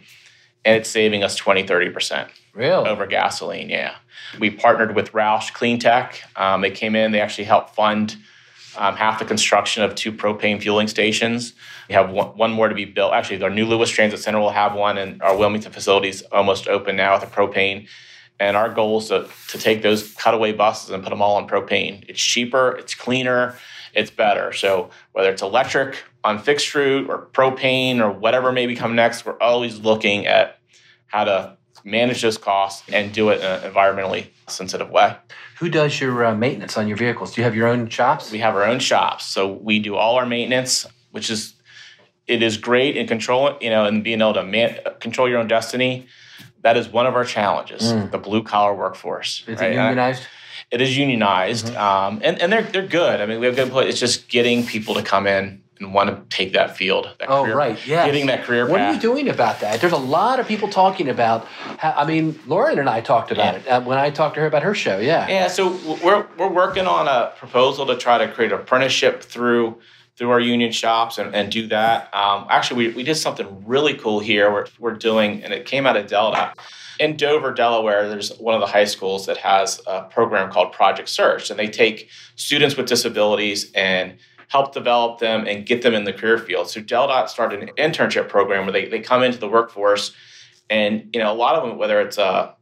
and 0.66 0.76
it's 0.76 0.90
saving 0.90 1.24
us 1.24 1.36
20, 1.36 1.64
30%. 1.64 2.30
Really? 2.54 2.88
Over 2.88 3.08
gasoline, 3.08 3.70
yeah. 3.70 3.96
We 4.40 4.52
partnered 4.52 4.96
with 4.96 5.12
Roush 5.12 5.52
Cleantech. 5.52 6.18
Um, 6.40 6.62
they 6.62 6.72
came 6.72 6.96
in, 6.96 7.12
they 7.12 7.22
actually 7.22 7.46
helped 7.46 7.76
fund 7.76 8.16
um, 8.78 8.96
half 8.96 9.20
the 9.20 9.26
construction 9.26 9.84
of 9.84 9.96
two 9.96 10.12
propane 10.12 10.62
fueling 10.62 10.88
stations. 10.88 11.54
We 11.88 11.96
have 11.96 12.12
one, 12.12 12.28
one, 12.38 12.52
more 12.52 12.70
to 12.70 12.76
be 12.76 12.86
built. 12.86 13.14
Actually, 13.14 13.44
our 13.44 13.50
new 13.50 13.66
Lewes 13.66 13.90
Transit 13.90 14.20
Center 14.20 14.40
will 14.40 14.52
have 14.52 14.74
one, 14.74 14.98
and 14.98 15.22
our 15.22 15.38
Wilmington 15.38 15.72
facility 15.72 16.10
is 16.10 16.22
almost 16.32 16.68
open 16.68 16.96
now 16.96 17.14
with 17.14 17.24
a 17.24 17.28
propane. 17.28 17.88
And 18.40 18.58
our 18.58 18.70
goal 18.70 19.00
is 19.00 19.10
to, 19.10 19.28
to 19.50 19.58
take 19.58 19.82
those 19.82 20.14
cutaway 20.16 20.54
buses 20.54 20.90
and 20.90 21.04
put 21.04 21.12
them 21.12 21.22
all 21.22 21.36
on 21.36 21.48
propane. 21.48 22.04
It's 22.08 22.22
cheaper, 22.22 22.72
it's 22.72 22.96
cleaner, 22.96 23.56
it's 23.94 24.10
better. 24.10 24.52
So 24.54 24.90
whether 25.12 25.30
it's 25.30 25.42
electric 25.42 26.04
on 26.24 26.40
fixed 26.40 26.74
route 26.74 27.10
or 27.10 27.28
propane 27.28 28.00
or 28.00 28.12
whatever 28.12 28.52
may 28.52 28.74
come 28.76 28.96
next, 28.96 29.26
we're 29.26 29.40
always 29.40 29.80
looking 29.80 30.26
at 30.26 30.60
how 31.08 31.26
to 31.26 31.58
manage 31.84 32.22
those 32.22 32.38
costs 32.38 32.88
and 32.92 33.14
do 33.14 33.30
it 33.30 33.40
in 33.40 33.46
an 33.46 33.72
environmentally 33.72 34.28
sensitive 34.48 34.90
way. 34.90 35.16
Who 35.60 35.70
does 35.70 36.00
your 36.00 36.26
uh, 36.26 36.36
maintenance 36.36 36.78
on 36.78 36.88
your 36.88 36.98
vehicles? 36.98 37.34
Do 37.34 37.42
you 37.42 37.46
have 37.46 37.56
your 37.56 37.68
own 37.68 37.90
shops? 37.90 38.32
We 38.32 38.40
have 38.40 38.56
our 38.56 38.64
own 38.64 38.80
shops. 38.80 39.26
So 39.26 39.52
we 39.52 39.80
do 39.80 39.96
all 39.96 40.16
our 40.16 40.26
maintenance, 40.26 40.86
which 41.12 41.30
is 41.30 41.54
it 42.28 42.42
is 42.42 42.58
great 42.58 42.96
in 42.96 43.08
control, 43.08 43.58
you 43.60 43.70
know, 43.70 43.86
and 43.86 44.04
being 44.04 44.22
able 44.22 44.34
to 44.36 44.44
man, 44.44 44.80
control 45.00 45.30
your 45.30 45.40
own 45.40 45.48
destiny 45.48 46.08
that 46.64 46.78
is 46.78 46.88
one 46.88 47.06
of 47.06 47.14
our 47.14 47.26
challenges, 47.26 47.84
mm. 47.84 48.10
the 48.10 48.18
blue 48.18 48.42
collar 48.42 48.74
workforce. 48.74 49.44
Is 49.48 49.60
right? 49.60 49.72
it 49.72 49.76
unionized? 49.76 50.24
it 50.72 50.82
is 50.82 50.98
unionized, 50.98 51.68
mm-hmm. 51.68 51.78
um, 51.78 52.22
and 52.24 52.42
and 52.42 52.52
they're 52.52 52.64
they're 52.64 52.88
good. 52.88 53.22
I 53.22 53.26
mean, 53.26 53.40
we 53.40 53.46
have 53.46 53.56
good. 53.56 53.66
Employees. 53.66 53.90
It's 53.90 54.00
just 54.00 54.30
getting 54.30 54.66
people 54.66 54.96
to 54.96 55.04
come 55.04 55.28
in 55.28 55.62
and 55.84 55.94
want 55.94 56.10
to 56.10 56.36
take 56.36 56.54
that 56.54 56.76
field. 56.78 57.14
That 57.20 57.30
oh, 57.30 57.44
career, 57.44 57.56
right, 57.56 57.88
yeah. 57.88 58.06
Getting 58.06 58.28
that 58.28 58.44
career. 58.44 58.68
What 58.68 58.78
path. 58.78 58.92
are 58.92 58.94
you 58.96 59.02
doing 59.02 59.30
about 59.30 59.60
that? 59.60 59.82
There's 59.82 59.94
a 59.94 59.98
lot 59.98 60.40
of 60.40 60.48
people 60.48 60.70
talking 60.70 61.10
about. 61.10 61.46
How, 61.46 61.92
I 61.92 62.06
mean, 62.06 62.40
Lauren 62.48 62.80
and 62.80 62.90
I 62.90 63.02
talked 63.02 63.32
about 63.32 63.54
yeah. 63.54 63.60
it 63.60 63.68
uh, 63.68 63.82
when 63.82 63.98
I 63.98 64.10
talked 64.10 64.36
to 64.36 64.42
her 64.42 64.48
about 64.48 64.64
her 64.64 64.74
show. 64.74 65.00
Yeah. 65.00 65.28
Yeah. 65.28 65.48
So 65.48 65.78
we're 66.04 66.28
we're 66.38 66.52
working 66.52 66.88
on 66.88 67.08
a 67.08 67.34
proposal 67.38 67.86
to 67.88 67.98
try 67.98 68.18
to 68.18 68.32
create 68.32 68.52
an 68.52 68.60
apprenticeship 68.60 69.24
through 69.24 69.80
through 70.16 70.30
our 70.30 70.40
union 70.40 70.72
shops 70.72 71.18
and, 71.18 71.34
and 71.34 71.52
do 71.52 71.68
that. 71.68 72.14
Um, 72.14 72.46
actually, 72.50 72.88
we, 72.88 72.94
we 72.94 73.04
did 73.04 73.16
something 73.16 73.66
really 73.66 73.96
cool 73.96 74.20
here. 74.20 74.52
We're, 74.52 74.68
we're 74.78 74.94
doing, 74.94 75.44
and 75.44 75.52
it 75.52 75.66
came 75.66 75.88
out 75.88 75.98
of 75.98 76.06
Delta 76.06 76.54
in 77.00 77.18
Dover, 77.18 77.54
Delaware, 77.54 78.08
there's 78.08 78.38
one 78.38 78.56
of 78.56 78.62
the 78.62 78.68
high 78.68 78.86
schools 78.86 79.26
that 79.26 79.38
has 79.38 79.82
a 79.88 80.04
program 80.04 80.52
called 80.52 80.72
Project 80.72 81.10
Search, 81.10 81.50
and 81.50 81.60
they 81.60 81.68
take 81.68 82.10
students 82.36 82.78
with 82.78 82.88
disabilities 82.88 83.72
and 83.74 84.18
help 84.54 84.72
develop 84.72 85.18
them 85.20 85.48
and 85.48 85.66
get 85.66 85.82
them 85.82 85.96
in 85.96 86.04
the 86.04 86.14
career 86.14 86.38
field. 86.38 86.70
So 86.70 86.80
Del 86.80 87.28
started 87.28 87.64
an 87.64 87.70
internship 87.76 88.30
program 88.30 88.66
where 88.66 88.72
they, 88.72 88.86
they 88.88 89.00
come 89.00 89.24
into 89.24 89.40
the 89.40 89.50
workforce, 89.50 90.14
and 90.70 91.10
you 91.12 91.20
know 91.20 91.34
a 91.34 91.34
lot 91.34 91.56
of 91.56 91.68
them, 91.68 91.80
whether 91.80 92.00
it's 92.00 92.20
uh, 92.20 92.54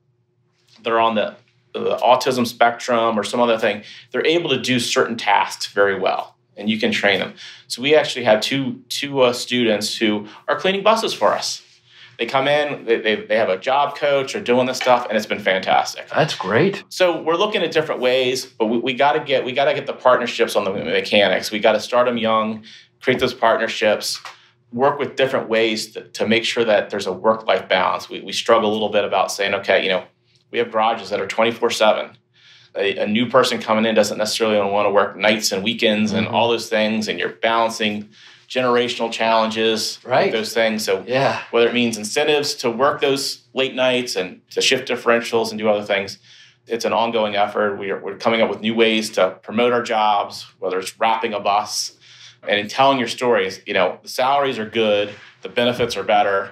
they're 0.83 1.01
on 1.01 1.15
the, 1.15 1.35
the 1.73 1.97
autism 1.97 2.47
spectrum 2.47 3.19
or 3.19 3.23
some 3.25 3.41
other 3.41 3.57
thing, 3.57 3.83
they're 4.11 4.25
able 4.25 4.49
to 4.51 4.59
do 4.59 4.79
certain 4.79 5.17
tasks 5.17 5.67
very 5.67 5.99
well, 5.99 6.37
and 6.55 6.69
you 6.69 6.79
can 6.79 6.93
train 6.93 7.19
them. 7.19 7.33
So 7.67 7.81
we 7.81 7.93
actually 7.93 8.23
have 8.23 8.39
two 8.39 8.81
two 8.87 9.19
uh, 9.19 9.33
students 9.33 9.97
who 9.97 10.27
are 10.47 10.57
cleaning 10.57 10.83
buses 10.83 11.13
for 11.13 11.33
us 11.33 11.61
they 12.21 12.27
come 12.27 12.47
in, 12.47 12.85
they, 12.85 13.01
they, 13.01 13.15
they 13.15 13.35
have 13.35 13.49
a 13.49 13.57
job 13.57 13.97
coach 13.97 14.35
or 14.35 14.41
doing 14.41 14.67
this 14.67 14.77
stuff, 14.77 15.07
and 15.07 15.17
it's 15.17 15.25
been 15.25 15.39
fantastic. 15.39 16.07
That's 16.09 16.35
great. 16.35 16.83
So 16.89 17.19
we're 17.19 17.35
looking 17.35 17.63
at 17.63 17.71
different 17.71 17.99
ways, 17.99 18.45
but 18.45 18.67
we, 18.67 18.77
we 18.77 18.93
got 18.93 19.13
to 19.13 19.21
get 19.21 19.43
we 19.43 19.53
got 19.53 19.65
to 19.65 19.73
get 19.73 19.87
the 19.87 19.93
partnerships 19.93 20.55
on 20.55 20.63
the 20.63 20.69
mechanics. 20.69 21.49
We 21.49 21.57
got 21.57 21.71
to 21.71 21.79
start 21.79 22.05
them 22.05 22.19
young, 22.19 22.63
create 23.01 23.19
those 23.19 23.33
partnerships, 23.33 24.19
work 24.71 24.99
with 24.99 25.15
different 25.15 25.49
ways 25.49 25.93
to, 25.93 26.03
to 26.09 26.27
make 26.27 26.45
sure 26.45 26.63
that 26.63 26.91
there's 26.91 27.07
a 27.07 27.11
work 27.11 27.47
life 27.47 27.67
balance. 27.67 28.07
We, 28.07 28.21
we 28.21 28.33
struggle 28.33 28.69
a 28.69 28.73
little 28.73 28.89
bit 28.89 29.03
about 29.03 29.31
saying, 29.31 29.55
okay, 29.55 29.81
you 29.81 29.89
know, 29.89 30.03
we 30.51 30.59
have 30.59 30.71
garages 30.71 31.09
that 31.09 31.19
are 31.19 31.27
24 31.27 31.71
7. 31.71 32.17
A, 32.75 33.07
new 33.07 33.25
person 33.25 33.59
coming 33.59 33.85
in 33.85 33.95
doesn't 33.95 34.19
necessarily 34.19 34.59
want 34.71 34.85
to 34.85 34.91
work 34.91 35.17
nights 35.17 35.51
and 35.51 35.63
weekends 35.63 36.11
mm-hmm. 36.11 36.19
and 36.19 36.27
all 36.27 36.49
those 36.49 36.69
things, 36.69 37.07
and 37.07 37.17
you're 37.17 37.29
balancing 37.29 38.09
generational 38.51 39.09
challenges, 39.09 39.97
right? 40.03 40.29
those 40.31 40.53
things. 40.53 40.83
So 40.83 41.05
yeah, 41.07 41.41
whether 41.51 41.67
it 41.69 41.73
means 41.73 41.97
incentives 41.97 42.53
to 42.55 42.69
work 42.69 42.99
those 42.99 43.43
late 43.53 43.73
nights 43.73 44.17
and 44.17 44.41
to 44.51 44.61
shift 44.61 44.89
differentials 44.89 45.51
and 45.51 45.57
do 45.57 45.69
other 45.69 45.83
things, 45.85 46.19
it's 46.67 46.83
an 46.83 46.91
ongoing 46.91 47.35
effort. 47.35 47.77
We 47.77 47.91
are, 47.91 47.99
we're 47.99 48.17
coming 48.17 48.41
up 48.41 48.49
with 48.49 48.59
new 48.59 48.75
ways 48.75 49.09
to 49.11 49.31
promote 49.41 49.71
our 49.71 49.81
jobs, 49.81 50.45
whether 50.59 50.77
it's 50.79 50.99
wrapping 50.99 51.33
a 51.33 51.39
bus 51.39 51.97
and 52.45 52.59
in 52.59 52.67
telling 52.67 52.99
your 52.99 53.07
stories. 53.07 53.61
You 53.65 53.73
know, 53.73 53.99
the 54.03 54.09
salaries 54.09 54.59
are 54.59 54.69
good, 54.69 55.13
the 55.43 55.49
benefits 55.49 55.95
are 55.95 56.03
better, 56.03 56.51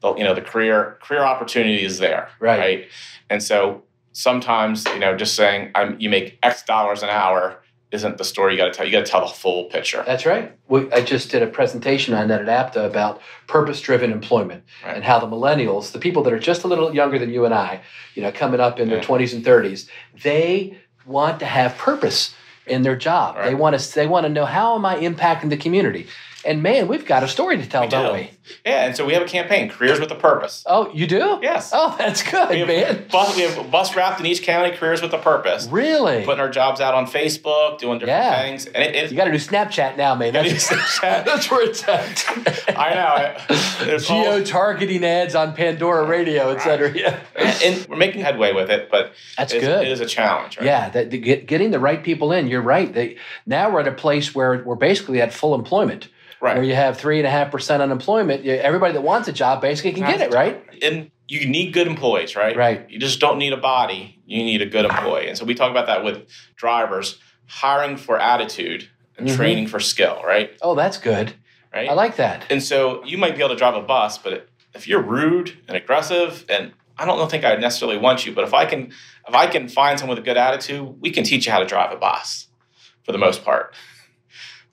the 0.00 0.14
you 0.14 0.24
know 0.24 0.34
the 0.34 0.40
career 0.40 0.98
career 1.02 1.24
opportunity 1.24 1.84
is 1.84 1.98
there, 1.98 2.30
right? 2.40 2.58
right? 2.58 2.88
And 3.28 3.42
so 3.42 3.82
sometimes 4.12 4.86
you 4.86 4.98
know 4.98 5.14
just 5.14 5.34
saying 5.34 5.72
I'm, 5.74 6.00
you 6.00 6.08
make 6.08 6.38
X 6.42 6.62
dollars 6.62 7.02
an 7.02 7.10
hour 7.10 7.60
isn't 7.94 8.18
the 8.18 8.24
story 8.24 8.52
you 8.52 8.58
got 8.58 8.66
to 8.66 8.72
tell. 8.72 8.84
You 8.84 8.92
got 8.92 9.06
to 9.06 9.10
tell 9.10 9.26
the 9.26 9.32
full 9.32 9.64
picture. 9.64 10.02
That's 10.06 10.26
right. 10.26 10.52
We, 10.68 10.90
I 10.92 11.02
just 11.02 11.30
did 11.30 11.42
a 11.42 11.46
presentation 11.46 12.12
on 12.12 12.28
that 12.28 12.42
at 12.42 12.48
APTA 12.48 12.84
about 12.84 13.20
purpose-driven 13.46 14.10
employment 14.10 14.64
right. 14.84 14.96
and 14.96 15.04
how 15.04 15.18
the 15.20 15.26
millennials, 15.26 15.92
the 15.92 15.98
people 15.98 16.22
that 16.24 16.32
are 16.32 16.38
just 16.38 16.64
a 16.64 16.66
little 16.66 16.94
younger 16.94 17.18
than 17.18 17.30
you 17.30 17.44
and 17.44 17.54
I, 17.54 17.80
you 18.14 18.22
know, 18.22 18.32
coming 18.32 18.60
up 18.60 18.78
in 18.78 18.88
yeah. 18.88 18.96
their 18.96 19.04
20s 19.04 19.32
and 19.32 19.44
30s, 19.44 19.88
they 20.22 20.78
want 21.06 21.38
to 21.38 21.46
have 21.46 21.76
purpose 21.78 22.34
in 22.66 22.82
their 22.82 22.96
job. 22.96 23.36
Right. 23.36 23.46
They 23.46 23.54
want 23.54 23.78
to 23.78 23.94
they 23.94 24.06
want 24.06 24.24
to 24.24 24.30
know 24.30 24.44
how 24.44 24.74
am 24.74 24.84
I 24.84 24.96
impacting 24.96 25.50
the 25.50 25.56
community. 25.56 26.06
And 26.44 26.62
man, 26.62 26.88
we've 26.88 27.06
got 27.06 27.22
a 27.22 27.28
story 27.28 27.56
to 27.56 27.66
tell, 27.66 27.82
we 27.82 27.88
don't 27.88 28.14
do. 28.14 28.22
we? 28.22 28.30
Yeah, 28.66 28.84
and 28.84 28.96
so 28.96 29.06
we 29.06 29.14
have 29.14 29.22
a 29.22 29.26
campaign, 29.26 29.70
Careers 29.70 29.98
with 29.98 30.10
a 30.10 30.14
Purpose. 30.14 30.62
Oh, 30.66 30.92
you 30.92 31.06
do? 31.06 31.38
Yes. 31.40 31.70
Oh, 31.72 31.94
that's 31.98 32.22
good, 32.22 32.50
we 32.50 32.58
have, 32.58 32.68
man. 32.68 33.06
Bus, 33.10 33.34
we 33.34 33.42
have 33.42 33.70
bus 33.70 33.96
wrapped 33.96 34.20
in 34.20 34.26
each 34.26 34.42
county, 34.42 34.76
Careers 34.76 35.00
with 35.00 35.12
a 35.14 35.18
Purpose. 35.18 35.66
Really? 35.68 36.24
Putting 36.24 36.40
our 36.40 36.50
jobs 36.50 36.80
out 36.80 36.94
on 36.94 37.06
Facebook, 37.06 37.78
doing 37.78 37.98
different 37.98 38.22
yeah. 38.22 38.42
things. 38.42 38.66
And 38.66 38.94
it, 38.94 39.10
you 39.10 39.16
got 39.16 39.24
to 39.24 39.30
do 39.30 39.38
Snapchat 39.38 39.96
now, 39.96 40.14
man. 40.14 40.34
That's, 40.34 40.68
Snapchat. 40.68 41.24
that's 41.24 41.50
where 41.50 41.66
it's 41.66 41.86
at. 41.88 42.24
I 42.76 42.94
know. 43.88 43.98
Geo 43.98 44.44
targeting 44.44 45.04
ads 45.04 45.34
on 45.34 45.54
Pandora 45.54 46.04
Radio, 46.04 46.50
et 46.50 46.60
cetera. 46.60 46.92
Yeah. 46.94 47.20
And, 47.36 47.86
we're 47.88 47.96
making 47.96 48.20
headway 48.20 48.52
with 48.52 48.70
it, 48.70 48.90
but 48.90 49.12
that's 49.36 49.52
good. 49.52 49.86
It 49.86 49.92
is 49.92 50.00
a 50.00 50.06
challenge. 50.06 50.58
Right? 50.58 50.66
Yeah, 50.66 50.90
that, 50.90 51.10
get, 51.10 51.46
getting 51.46 51.70
the 51.70 51.80
right 51.80 52.02
people 52.02 52.32
in. 52.32 52.46
You're 52.46 52.62
right. 52.62 52.92
They, 52.92 53.16
now 53.46 53.70
we're 53.70 53.80
at 53.80 53.88
a 53.88 53.92
place 53.92 54.34
where 54.34 54.62
we're 54.64 54.74
basically 54.74 55.20
at 55.20 55.32
full 55.32 55.54
employment 55.54 56.08
right. 56.44 56.56
where 56.56 56.64
you 56.64 56.74
have 56.74 56.98
three 56.98 57.18
and 57.18 57.26
a 57.26 57.30
half 57.30 57.50
percent 57.50 57.82
unemployment. 57.82 58.44
Everybody 58.46 58.92
that 58.92 59.02
wants 59.02 59.28
a 59.28 59.32
job 59.32 59.60
basically 59.60 59.92
can 59.92 60.02
get 60.02 60.20
it, 60.20 60.32
right? 60.32 60.62
And 60.82 61.10
you 61.26 61.46
need 61.46 61.72
good 61.72 61.86
employees, 61.86 62.36
right? 62.36 62.56
Right. 62.56 62.88
You 62.88 62.98
just 62.98 63.18
don't 63.18 63.38
need 63.38 63.52
a 63.52 63.56
body; 63.56 64.20
you 64.26 64.42
need 64.44 64.62
a 64.62 64.66
good 64.66 64.84
employee. 64.84 65.28
And 65.28 65.38
so 65.38 65.44
we 65.44 65.54
talk 65.54 65.70
about 65.70 65.86
that 65.86 66.04
with 66.04 66.28
drivers, 66.56 67.18
hiring 67.46 67.96
for 67.96 68.18
attitude 68.18 68.88
and 69.16 69.26
mm-hmm. 69.26 69.36
training 69.36 69.66
for 69.68 69.80
skill, 69.80 70.20
right? 70.24 70.52
Oh, 70.62 70.74
that's 70.74 70.98
good. 70.98 71.34
Right. 71.72 71.88
I 71.88 71.94
like 71.94 72.16
that. 72.16 72.46
And 72.50 72.62
so 72.62 73.04
you 73.04 73.18
might 73.18 73.34
be 73.34 73.40
able 73.40 73.50
to 73.50 73.56
drive 73.56 73.74
a 73.74 73.82
bus, 73.82 74.18
but 74.18 74.48
if 74.74 74.86
you're 74.86 75.02
rude 75.02 75.56
and 75.66 75.76
aggressive 75.76 76.44
and 76.48 76.72
I 76.96 77.04
don't 77.04 77.28
think 77.28 77.44
I 77.44 77.56
necessarily 77.56 77.98
want 77.98 78.24
you, 78.24 78.32
but 78.32 78.44
if 78.44 78.54
I 78.54 78.66
can 78.66 78.92
if 79.26 79.34
I 79.34 79.46
can 79.46 79.68
find 79.68 79.98
someone 79.98 80.16
with 80.16 80.24
a 80.24 80.26
good 80.26 80.36
attitude, 80.36 81.00
we 81.00 81.10
can 81.10 81.24
teach 81.24 81.46
you 81.46 81.52
how 81.52 81.58
to 81.58 81.66
drive 81.66 81.90
a 81.90 81.96
bus 81.96 82.48
for 83.02 83.12
the 83.12 83.18
most 83.18 83.44
part. 83.44 83.74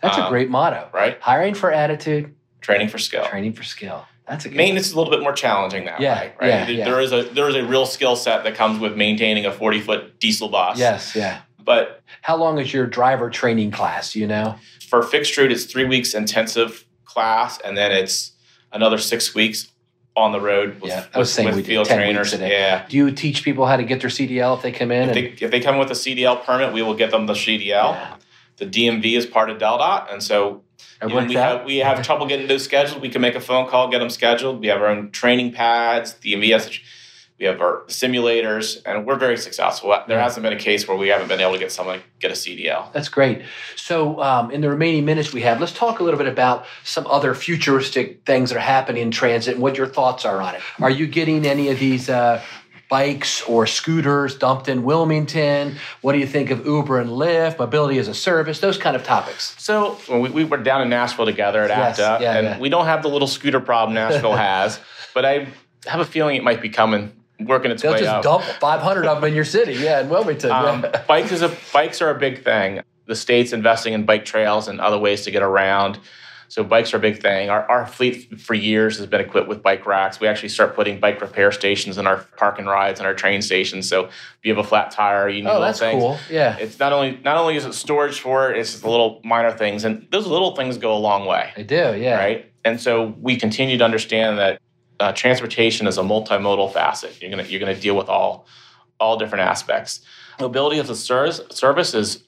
That's 0.02 0.18
um, 0.18 0.26
a 0.26 0.30
great 0.30 0.50
motto. 0.50 0.90
Right? 0.94 1.18
Hiring 1.22 1.54
for 1.54 1.72
attitude, 1.72 2.34
training 2.62 2.90
for 2.90 2.98
skill. 2.98 3.26
Training 3.26 3.54
for 3.54 3.64
skill. 3.64 4.06
That's 4.28 4.46
a 4.46 4.50
good 4.50 4.58
Maintenance 4.58 4.88
is 4.88 4.94
a 4.94 4.98
little 4.98 5.12
bit 5.12 5.22
more 5.22 5.34
challenging 5.34 5.86
that 5.86 6.00
Yeah, 6.00 6.20
way, 6.22 6.34
right? 6.40 6.48
yeah, 6.48 6.66
There- 6.66 6.76
yeah. 6.76 6.86
There 6.86 7.02
is 7.02 7.12
a 7.12 7.24
there 7.24 7.50
is 7.50 7.56
a 7.56 7.64
real 7.66 7.86
skill 7.86 8.16
set 8.16 8.44
that 8.44 8.56
comes 8.56 8.80
with 8.80 8.96
maintaining 8.96 9.46
a 9.46 9.52
40 9.52 9.82
foot 9.82 10.20
diesel 10.20 10.48
bus. 10.50 10.78
Yes, 10.80 11.16
yeah. 11.16 11.40
But 11.64 12.02
How 12.22 12.38
long 12.38 12.58
is 12.58 12.74
your 12.74 12.88
driver 12.88 13.30
training 13.30 13.72
class? 13.72 14.16
You 14.16 14.28
know, 14.28 14.56
for 14.88 15.04
fixed 15.04 15.38
route, 15.38 15.52
it's 15.52 15.66
three 15.66 15.86
weeks 15.86 16.14
intensive 16.14 16.86
class, 17.06 17.60
and 17.60 17.78
then 17.78 17.92
it's 17.92 18.32
another 18.72 18.98
six 18.98 19.36
weeks 19.36 19.68
on 20.16 20.32
the 20.32 20.42
road 20.42 20.82
with, 20.82 20.92
Yeah, 20.92 21.06
I 21.14 21.20
was 21.20 21.28
with, 21.28 21.34
saying 21.36 21.48
with 21.48 21.56
we 21.58 21.64
field 21.64 21.88
10 21.88 21.98
trainers. 21.98 22.34
Yeah. 22.34 22.86
do 22.90 22.98
you 22.98 23.12
teach 23.12 23.44
people 23.44 23.66
how 23.66 23.78
to 23.78 23.84
get 23.84 24.02
their 24.02 24.10
CDL 24.10 24.56
if 24.58 24.62
they 24.62 24.72
come 24.72 24.92
in? 24.92 25.10
If 25.10 25.16
and- 25.16 25.38
they, 25.38 25.46
if 25.46 25.52
they 25.52 25.60
come 25.62 25.78
with 25.78 25.90
a 25.90 25.96
CDL 25.96 26.44
permit, 26.44 26.74
we 26.74 26.82
will 26.82 26.96
get 26.96 27.12
them 27.12 27.28
the 27.28 27.34
CDL. 27.34 27.94
Yeah. 27.94 28.16
The 28.62 28.68
DMV 28.68 29.18
is 29.18 29.26
part 29.26 29.50
of 29.50 29.58
DelDOT, 29.58 30.14
and 30.14 30.22
so 30.22 30.62
When 31.02 31.28
we 31.28 31.36
out? 31.36 31.58
have 31.58 31.66
we 31.66 31.78
have 31.78 32.04
trouble 32.04 32.28
getting 32.28 32.46
those 32.46 32.64
scheduled. 32.64 33.02
We 33.02 33.10
can 33.10 33.20
make 33.20 33.34
a 33.34 33.40
phone 33.42 33.68
call, 33.68 33.90
get 33.90 33.98
them 34.00 34.12
scheduled. 34.12 34.60
We 34.62 34.68
have 34.68 34.80
our 34.82 34.88
own 34.88 35.10
training 35.10 35.54
pads, 35.54 36.14
the 36.22 36.34
MVS. 36.34 36.80
We 37.40 37.48
have 37.48 37.60
our 37.60 37.82
simulators, 37.88 38.80
and 38.86 39.04
we're 39.08 39.18
very 39.18 39.36
successful. 39.36 39.98
There 40.08 40.20
hasn't 40.20 40.44
been 40.44 40.54
a 40.54 40.60
case 40.60 40.88
where 40.88 40.96
we 40.96 41.08
haven't 41.08 41.28
been 41.28 41.40
able 41.40 41.54
to 41.54 41.58
get 41.58 41.72
someone 41.72 41.98
to 41.98 42.06
get 42.20 42.30
a 42.30 42.36
CDL. 42.36 42.94
That's 42.94 43.10
great. 43.10 43.42
So, 43.76 44.22
um, 44.22 44.52
in 44.52 44.62
the 44.62 44.70
remaining 44.70 45.06
minutes 45.06 45.34
we 45.34 45.42
have, 45.42 45.60
let's 45.60 45.72
talk 45.74 46.00
a 46.00 46.04
little 46.04 46.20
bit 46.20 46.28
about 46.28 46.68
some 46.84 47.08
other 47.08 47.34
futuristic 47.34 48.24
things 48.28 48.52
that 48.52 48.58
are 48.58 48.60
happening 48.60 49.02
in 49.02 49.10
transit 49.10 49.56
and 49.56 49.64
what 49.64 49.76
your 49.76 49.88
thoughts 49.88 50.24
are 50.24 50.40
on 50.40 50.54
it. 50.54 50.62
Are 50.80 50.92
you 50.92 51.08
getting 51.08 51.44
any 51.48 51.70
of 51.70 51.80
these 51.80 52.12
uh, 52.12 52.44
bikes 52.92 53.42
or 53.44 53.66
scooters 53.66 54.36
dumped 54.36 54.68
in 54.68 54.84
Wilmington? 54.84 55.78
What 56.02 56.12
do 56.12 56.20
you 56.20 56.28
think 56.28 56.52
of 56.52 56.66
Uber 56.66 57.00
and 57.00 57.10
Lyft, 57.10 57.58
mobility 57.58 57.98
as 57.98 58.10
a 58.10 58.14
service, 58.14 58.60
those 58.60 58.78
kind 58.78 58.98
of 58.98 59.04
topics? 59.04 59.56
So 59.58 59.98
we, 60.10 60.30
we 60.30 60.44
were 60.44 60.58
down 60.58 60.82
in 60.82 60.90
Nashville 60.90 61.26
together 61.26 61.64
at 61.64 61.70
Yes, 61.70 62.00
APTA, 62.00 62.24
yeah, 62.24 62.38
and 62.38 62.46
yeah. 62.46 62.60
we 62.60 62.68
don't 62.68 62.86
have 62.86 63.02
the 63.02 63.08
little 63.08 63.30
scooter 63.30 63.62
problem 63.62 63.96
Nashville 63.96 64.36
has, 64.36 64.80
but 65.16 65.26
I 65.26 65.48
have 65.88 66.02
a 66.02 66.06
feeling 66.06 66.36
it 66.36 66.44
might 66.44 66.62
be 66.62 66.70
coming, 66.70 67.14
working 67.40 67.72
its 67.72 67.82
They'll 67.82 67.94
way 67.94 68.02
just 68.02 68.10
up. 68.10 68.24
dump 68.24 68.44
500 68.44 69.06
of 69.06 69.22
them 69.22 69.30
in 69.30 69.34
your 69.34 69.46
city, 69.46 69.74
yeah, 69.76 70.02
in 70.02 70.10
Wilmington. 70.10 70.52
Um, 70.52 70.84
yeah. 70.84 71.04
bikes 71.08 71.32
is 71.32 71.42
a 71.42 71.56
bikes 71.74 72.02
are 72.02 72.10
a 72.10 72.20
big 72.20 72.44
thing. 72.44 72.82
The 73.06 73.16
state's 73.16 73.54
investing 73.54 73.94
in 73.94 74.06
bike 74.06 74.26
trails 74.26 74.68
and 74.68 74.82
other 74.82 75.00
ways 75.00 75.24
to 75.24 75.32
get 75.32 75.44
around. 75.44 75.98
So 76.52 76.66
bikes 76.66 76.94
are 76.94 76.98
a 76.98 77.00
big 77.00 77.22
thing. 77.22 77.50
Our, 77.50 77.64
our 77.72 77.88
fleet 77.88 78.38
for 78.42 78.54
years 78.54 78.98
has 78.98 79.08
been 79.08 79.22
equipped 79.22 79.48
with 79.48 79.64
bike 79.64 79.86
racks. 79.86 80.20
We 80.20 80.28
actually 80.28 80.50
start 80.50 80.76
putting 80.76 81.00
bike 81.00 81.22
repair 81.22 81.50
stations 81.54 81.98
in 81.98 82.06
our 82.06 82.18
park 82.36 82.60
and 82.60 82.68
rides 82.68 83.00
and 83.00 83.08
our 83.08 83.14
train 83.14 83.42
stations. 83.42 83.88
So 83.88 84.08
if 84.08 84.12
you 84.44 84.54
have 84.54 84.64
a 84.64 84.68
flat 84.68 84.92
tire, 84.92 85.30
you 85.30 85.44
need 85.44 85.48
Oh, 85.48 85.54
little 85.54 85.68
that's 85.68 85.80
things. 85.80 86.04
cool. 86.04 86.20
Yeah, 86.30 86.58
It's 86.58 86.78
not 86.78 86.92
only 86.92 87.18
not 87.24 87.38
only 87.38 87.56
is 87.56 87.64
it 87.64 87.74
storage 87.74 88.20
for 88.20 88.52
it, 88.52 88.58
it's 88.60 88.82
the 88.82 88.90
little 88.90 89.22
minor 89.24 89.54
things, 89.54 89.86
and 89.86 90.06
those 90.12 90.28
little 90.28 90.54
things 90.54 90.78
go 90.78 90.94
a 90.94 91.00
long 91.00 91.26
way 91.26 91.54
They 91.56 91.64
do. 91.64 91.96
Yeah. 91.98 92.18
right? 92.18 92.52
And 92.66 92.82
so 92.82 93.16
we 93.22 93.38
continue 93.38 93.78
to 93.78 93.86
understand 93.86 94.38
that 94.40 94.60
uh, 95.00 95.14
transportation 95.14 95.88
is 95.88 95.98
a 95.98 96.02
multimodal 96.04 96.74
facet. 96.74 97.22
You're 97.22 97.32
gonna 97.32 97.44
you're 97.44 97.62
gonna 97.62 97.80
deal 97.80 97.96
with 97.96 98.10
all 98.10 98.46
all 99.00 99.16
different 99.18 99.46
aspects. 99.48 100.02
Mobility 100.38 100.80
as 100.82 100.90
a 100.90 100.98
service 100.98 101.40
service 101.52 101.94
is 101.94 102.26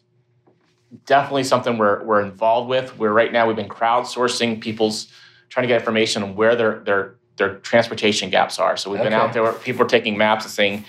definitely 1.05 1.43
something 1.43 1.77
we're 1.77 2.03
we're 2.03 2.21
involved 2.21 2.69
with. 2.69 2.97
We're 2.97 3.11
right 3.13 3.31
now 3.31 3.47
we've 3.47 3.55
been 3.55 3.69
crowdsourcing 3.69 4.61
people's 4.61 5.07
trying 5.49 5.63
to 5.63 5.67
get 5.67 5.79
information 5.79 6.23
on 6.23 6.35
where 6.35 6.55
their 6.55 6.79
their 6.79 7.15
their 7.37 7.55
transportation 7.57 8.29
gaps 8.29 8.59
are. 8.59 8.77
So 8.77 8.89
we've 8.91 9.01
been 9.01 9.13
out 9.13 9.33
there. 9.33 9.43
Where 9.43 9.53
people 9.53 9.83
are 9.83 9.87
taking 9.89 10.17
maps 10.17 10.45
and 10.45 10.51
saying. 10.51 10.85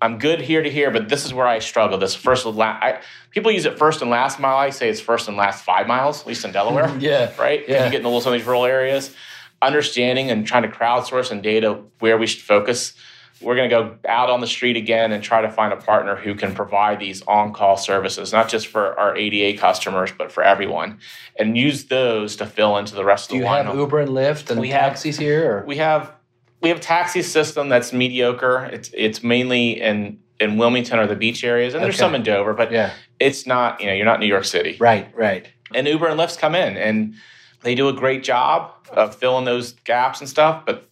I'm 0.00 0.20
good 0.20 0.40
here 0.40 0.62
to 0.62 0.70
here, 0.70 0.92
but 0.92 1.08
this 1.08 1.24
is 1.24 1.34
where 1.34 1.48
I 1.48 1.58
struggle. 1.58 1.98
This 1.98 2.14
first 2.14 2.46
and 2.46 2.54
last. 2.54 2.80
I, 2.84 3.00
people 3.32 3.50
use 3.50 3.64
it 3.64 3.76
first 3.76 4.00
and 4.00 4.08
last 4.08 4.38
mile. 4.38 4.56
I 4.56 4.70
say 4.70 4.88
it's 4.88 5.00
first 5.00 5.26
and 5.26 5.36
last 5.36 5.64
five 5.64 5.88
miles, 5.88 6.20
at 6.20 6.26
least 6.28 6.44
in 6.44 6.52
Delaware 6.52 6.96
Yeah. 7.00 7.32
right? 7.36 7.64
Yeah. 7.68 7.84
you 7.84 7.90
get 7.90 8.04
into 8.06 8.20
some 8.20 8.32
of 8.32 8.38
these 8.38 8.46
rural 8.46 8.64
areas, 8.64 9.12
understanding 9.60 10.30
and 10.30 10.46
trying 10.46 10.62
to 10.62 10.68
crowdsource 10.68 11.32
and 11.32 11.42
data 11.42 11.82
where 11.98 12.16
we 12.16 12.28
should 12.28 12.42
focus. 12.42 12.92
We're 13.40 13.54
going 13.54 13.70
to 13.70 13.74
go 13.76 13.96
out 14.08 14.30
on 14.30 14.40
the 14.40 14.46
street 14.46 14.76
again 14.76 15.12
and 15.12 15.22
try 15.22 15.40
to 15.42 15.50
find 15.50 15.72
a 15.72 15.76
partner 15.76 16.16
who 16.16 16.34
can 16.34 16.54
provide 16.54 16.98
these 16.98 17.22
on-call 17.22 17.76
services, 17.76 18.32
not 18.32 18.48
just 18.48 18.66
for 18.66 18.98
our 18.98 19.16
ADA 19.16 19.58
customers, 19.58 20.10
but 20.16 20.32
for 20.32 20.42
everyone, 20.42 20.98
and 21.38 21.56
use 21.56 21.84
those 21.84 22.34
to 22.36 22.46
fill 22.46 22.76
into 22.76 22.94
the 22.96 23.04
rest 23.04 23.26
of. 23.26 23.30
Do 23.30 23.36
of 23.36 23.40
you 23.42 23.44
the 23.64 23.68
have. 23.70 23.76
Uber 23.76 23.98
and 24.00 24.10
Lyft 24.10 24.50
and 24.50 24.60
We 24.60 24.70
have- 24.70 24.92
taxis 24.94 25.18
here? 25.18 25.58
Or? 25.58 25.64
We 25.66 25.76
have 25.76 26.12
we 26.60 26.68
have 26.70 26.78
a 26.78 26.82
taxi 26.82 27.22
system 27.22 27.68
that's 27.68 27.92
mediocre. 27.92 28.68
It's 28.72 28.90
it's 28.92 29.22
mainly 29.22 29.80
in 29.80 30.18
in 30.40 30.56
Wilmington 30.56 30.98
or 30.98 31.06
the 31.06 31.14
beach 31.16 31.44
areas, 31.44 31.74
and 31.74 31.84
there's 31.84 31.94
Okay. 31.94 32.00
some 32.00 32.14
in 32.16 32.22
Dover, 32.24 32.54
but 32.54 32.72
yeah. 32.72 32.90
it's 33.20 33.46
not. 33.46 33.80
You 33.80 33.86
know, 33.86 33.92
you're 33.92 34.04
not 34.06 34.18
New 34.18 34.26
York 34.26 34.44
City 34.44 34.76
Right. 34.80 35.08
Right. 35.14 35.46
and 35.74 35.86
Uber 35.86 36.08
and 36.08 36.18
Lyft's 36.18 36.36
come 36.36 36.54
in 36.56 36.76
and 36.76 37.14
they 37.62 37.74
do 37.76 37.88
a 37.88 37.92
great 37.92 38.24
job 38.24 38.72
of 38.90 39.14
filling 39.14 39.44
those 39.44 39.72
gaps 39.84 40.18
and 40.20 40.28
stuff. 40.28 40.64
But 40.66 40.87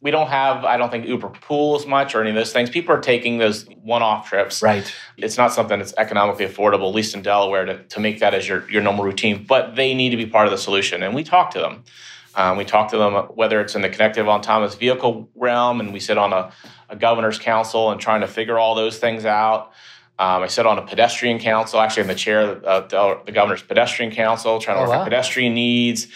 we 0.00 0.10
don't 0.10 0.28
have, 0.28 0.64
I 0.64 0.76
don't 0.76 0.90
think, 0.90 1.06
Uber 1.06 1.30
Pool 1.30 1.76
as 1.76 1.86
much 1.86 2.14
or 2.14 2.20
any 2.20 2.30
of 2.30 2.36
those 2.36 2.52
things. 2.52 2.68
People 2.70 2.94
are 2.94 3.00
taking 3.00 3.38
those 3.38 3.66
one-off 3.82 4.28
trips. 4.28 4.62
Right. 4.62 4.94
It's 5.16 5.36
not 5.36 5.52
something 5.52 5.78
that's 5.78 5.94
economically 5.96 6.46
affordable, 6.46 6.88
at 6.90 6.94
least 6.94 7.14
in 7.14 7.22
Delaware, 7.22 7.64
to, 7.64 7.82
to 7.84 8.00
make 8.00 8.20
that 8.20 8.34
as 8.34 8.46
your, 8.46 8.70
your 8.70 8.82
normal 8.82 9.04
routine. 9.04 9.44
But 9.48 9.74
they 9.74 9.94
need 9.94 10.10
to 10.10 10.16
be 10.16 10.26
part 10.26 10.46
of 10.46 10.50
the 10.52 10.58
solution, 10.58 11.02
and 11.02 11.14
we 11.14 11.24
talk 11.24 11.50
to 11.52 11.58
them. 11.58 11.84
Um, 12.34 12.58
we 12.58 12.66
talk 12.66 12.90
to 12.90 12.98
them 12.98 13.14
whether 13.34 13.60
it's 13.62 13.74
in 13.74 13.80
the 13.80 13.88
connected 13.88 14.26
autonomous 14.26 14.74
vehicle 14.74 15.30
realm, 15.34 15.80
and 15.80 15.92
we 15.92 16.00
sit 16.00 16.18
on 16.18 16.34
a, 16.34 16.52
a 16.90 16.96
governor's 16.96 17.38
council 17.38 17.90
and 17.90 17.98
trying 17.98 18.20
to 18.20 18.26
figure 18.28 18.58
all 18.58 18.74
those 18.74 18.98
things 18.98 19.24
out. 19.24 19.72
Um, 20.18 20.42
I 20.42 20.46
sit 20.46 20.66
on 20.66 20.78
a 20.78 20.82
pedestrian 20.82 21.38
council, 21.38 21.80
actually, 21.80 22.02
I'm 22.02 22.08
the 22.08 22.14
chair 22.14 22.40
of 22.42 22.88
the, 22.90 22.98
uh, 22.98 23.24
the 23.24 23.32
governor's 23.32 23.62
pedestrian 23.62 24.12
council, 24.12 24.58
trying 24.58 24.76
to 24.76 24.80
Oh, 24.80 24.84
work 24.84 24.92
wow. 24.92 24.98
on 25.00 25.04
pedestrian 25.04 25.54
needs. 25.54 26.08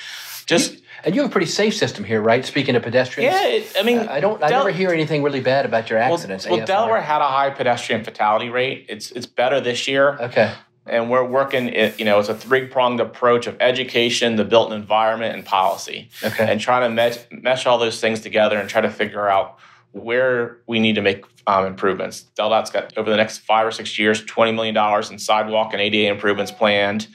Just 0.47 0.79
And 1.05 1.15
you 1.15 1.23
have 1.23 1.31
a 1.31 1.33
pretty 1.33 1.47
safe 1.47 1.75
system 1.75 2.05
here, 2.05 2.21
right? 2.21 2.45
Speaking 2.45 2.77
of 2.77 2.83
pedestrians. 2.83 3.35
yeah, 3.35 3.47
it, 3.47 3.73
I 3.79 3.83
mean, 3.83 4.01
I 4.01 4.21
don't. 4.21 4.43
I 4.43 4.49
never 4.49 4.71
hear 4.71 4.91
anything 4.91 5.23
really 5.23 5.41
bad 5.41 5.65
about 5.65 5.89
your 5.91 5.99
accidents. 5.99 6.47
well, 6.47 6.61
AFR. 6.61 6.67
Delaware 6.67 7.01
had 7.01 7.21
a 7.23 7.29
high 7.29 7.51
pedestrian 7.51 8.05
fatality 8.05 8.49
rate. 8.51 8.87
It's 8.89 9.11
it's 9.13 9.27
better 9.27 9.61
this 9.61 9.87
year. 9.89 10.17
Okay. 10.21 10.53
and 10.87 11.11
we're 11.11 11.25
working 11.25 11.69
it 11.69 11.99
you 11.99 12.05
know 12.07 12.19
it's 12.19 12.29
a 12.31 12.35
three-pronged 12.35 13.01
approach 13.01 13.47
of 13.47 13.55
education 13.61 14.37
the 14.37 14.45
built 14.45 14.73
environment 14.73 15.35
and 15.37 15.45
policy 15.45 16.09
Okay. 16.25 16.51
and 16.51 16.59
trying 16.61 16.83
to 16.83 16.89
mesh, 16.89 17.19
mesh 17.31 17.67
all 17.67 17.77
those 17.79 18.01
things 18.01 18.21
together 18.21 18.57
and 18.59 18.67
try 18.69 18.81
to 18.81 18.91
figure 18.91 19.29
out 19.29 19.59
where 19.93 20.59
we 20.67 20.81
need 20.81 20.95
to 20.95 21.03
make 21.03 21.25
um, 21.47 21.67
improvements 21.67 22.23
deldot's 22.35 22.71
got 22.71 22.97
over 22.97 23.11
the 23.11 23.17
next 23.17 23.39
five 23.39 23.67
or 23.67 23.71
six 23.71 23.99
years 23.99 24.25
$20 24.25 24.55
million 24.55 24.77
in 25.13 25.19
sidewalk 25.19 25.73
and 25.75 25.83
ada 25.83 26.09
improvements 26.11 26.51
planned 26.51 27.07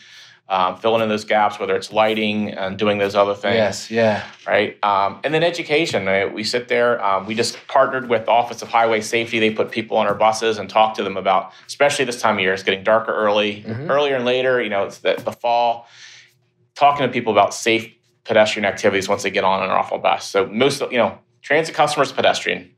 um, 0.47 0.77
filling 0.77 1.01
in 1.01 1.09
those 1.09 1.25
gaps 1.25 1.59
whether 1.59 1.75
it's 1.75 1.91
lighting 1.91 2.51
and 2.51 2.77
doing 2.77 2.99
those 2.99 3.15
other 3.15 3.33
things 3.33 3.55
yes. 3.55 3.89
Yeah. 3.91 4.23
right? 4.45 4.77
Um, 4.83 5.19
and 5.23 5.33
then 5.33 5.43
education. 5.43 6.05
Right? 6.05 6.31
We 6.31 6.43
sit 6.43 6.67
there. 6.67 7.03
Um, 7.03 7.25
we 7.25 7.33
just 7.33 7.57
partnered 7.67 8.07
with 8.09 8.27
Office 8.29 8.61
of 8.61 8.67
Highway 8.69 9.01
Safety. 9.01 9.39
They 9.39 9.49
put 9.51 9.71
people 9.71 9.97
on 9.97 10.05
our 10.05 10.13
buses 10.13 10.59
and 10.59 10.69
talk 10.69 10.95
to 10.97 11.03
them 11.03 11.17
about, 11.17 11.51
especially 11.65 12.05
this 12.05 12.21
time 12.21 12.35
of 12.35 12.41
year. 12.41 12.53
It's 12.53 12.61
getting 12.63 12.83
darker 12.83 13.11
early, 13.13 13.63
Mhm. 13.67 13.89
earlier 13.89 14.15
and 14.17 14.25
later. 14.25 14.61
You 14.61 14.69
know, 14.69 14.83
it's 14.85 14.99
the, 14.99 15.15
the 15.23 15.31
fall. 15.31 15.87
Talking 16.75 17.07
to 17.07 17.11
people 17.11 17.31
about 17.31 17.53
safe 17.53 17.91
pedestrian 18.23 18.65
activities 18.65 19.07
once 19.09 19.23
they 19.23 19.31
get 19.31 19.43
on 19.43 19.63
and 19.63 19.71
off 19.71 19.91
a 19.91 19.97
bus. 19.97 20.27
So 20.27 20.45
most, 20.45 20.81
you 20.91 20.97
know, 20.97 21.17
transit 21.41 21.73
customers 21.73 22.11
pedestrian. 22.11 22.69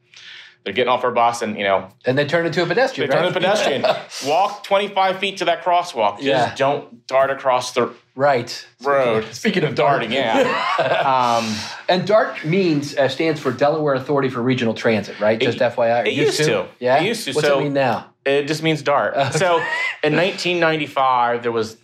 They're 0.68 0.74
getting 0.74 0.92
off 0.92 1.06
our 1.06 1.12
bus 1.12 1.42
and 1.42 1.58
you 1.58 1.64
know 1.64 1.88
And 2.04 2.18
they 2.18 2.26
turn 2.26 2.46
into 2.46 2.62
a 2.62 2.66
pedestrian. 2.66 3.10
they 3.10 3.16
pedestrian. 3.32 3.84
turn 3.84 3.92
right? 3.94 3.96
to 4.04 4.04
pedestrian. 4.04 4.30
Walk 4.30 4.64
25 4.66 5.18
feet 5.20 5.38
to 5.38 5.46
that 5.46 5.64
crosswalk. 5.64 6.16
Just 6.16 6.26
Yeah. 6.26 6.54
don't 6.58 7.08
dart 7.08 7.30
across 7.30 7.72
the 7.72 7.94
right. 8.16 8.68
road. 8.84 9.24
Speaking 9.34 9.64
of 9.64 9.76
darting, 9.76 10.10
darting, 10.10 10.46
yeah. 10.46 11.38
um, 11.40 11.56
and 11.88 12.06
DART 12.06 12.44
means 12.44 12.98
uh, 12.98 13.08
stands 13.08 13.40
for 13.40 13.54
Delaware 13.54 13.94
Authority 13.94 14.28
for 14.28 14.42
Regional 14.42 14.74
Transit, 14.74 15.18
right? 15.22 15.40
Just 15.40 15.60
FYI. 15.60 16.06
It 16.08 16.14
used 16.16 16.38
to. 16.44 16.68
Yeah. 16.82 17.00
It 17.02 17.08
used 17.08 17.24
to. 17.28 17.32
What's 17.32 17.48
So- 17.48 17.60
it 17.60 17.64
mean 17.64 17.74
now? 17.74 18.10
It 18.26 18.46
just 18.50 18.62
means 18.62 18.82
DART. 18.82 19.14
So 19.36 19.56
in 20.04 20.18
1995, 20.18 21.44
there 21.44 21.52
was 21.54 21.78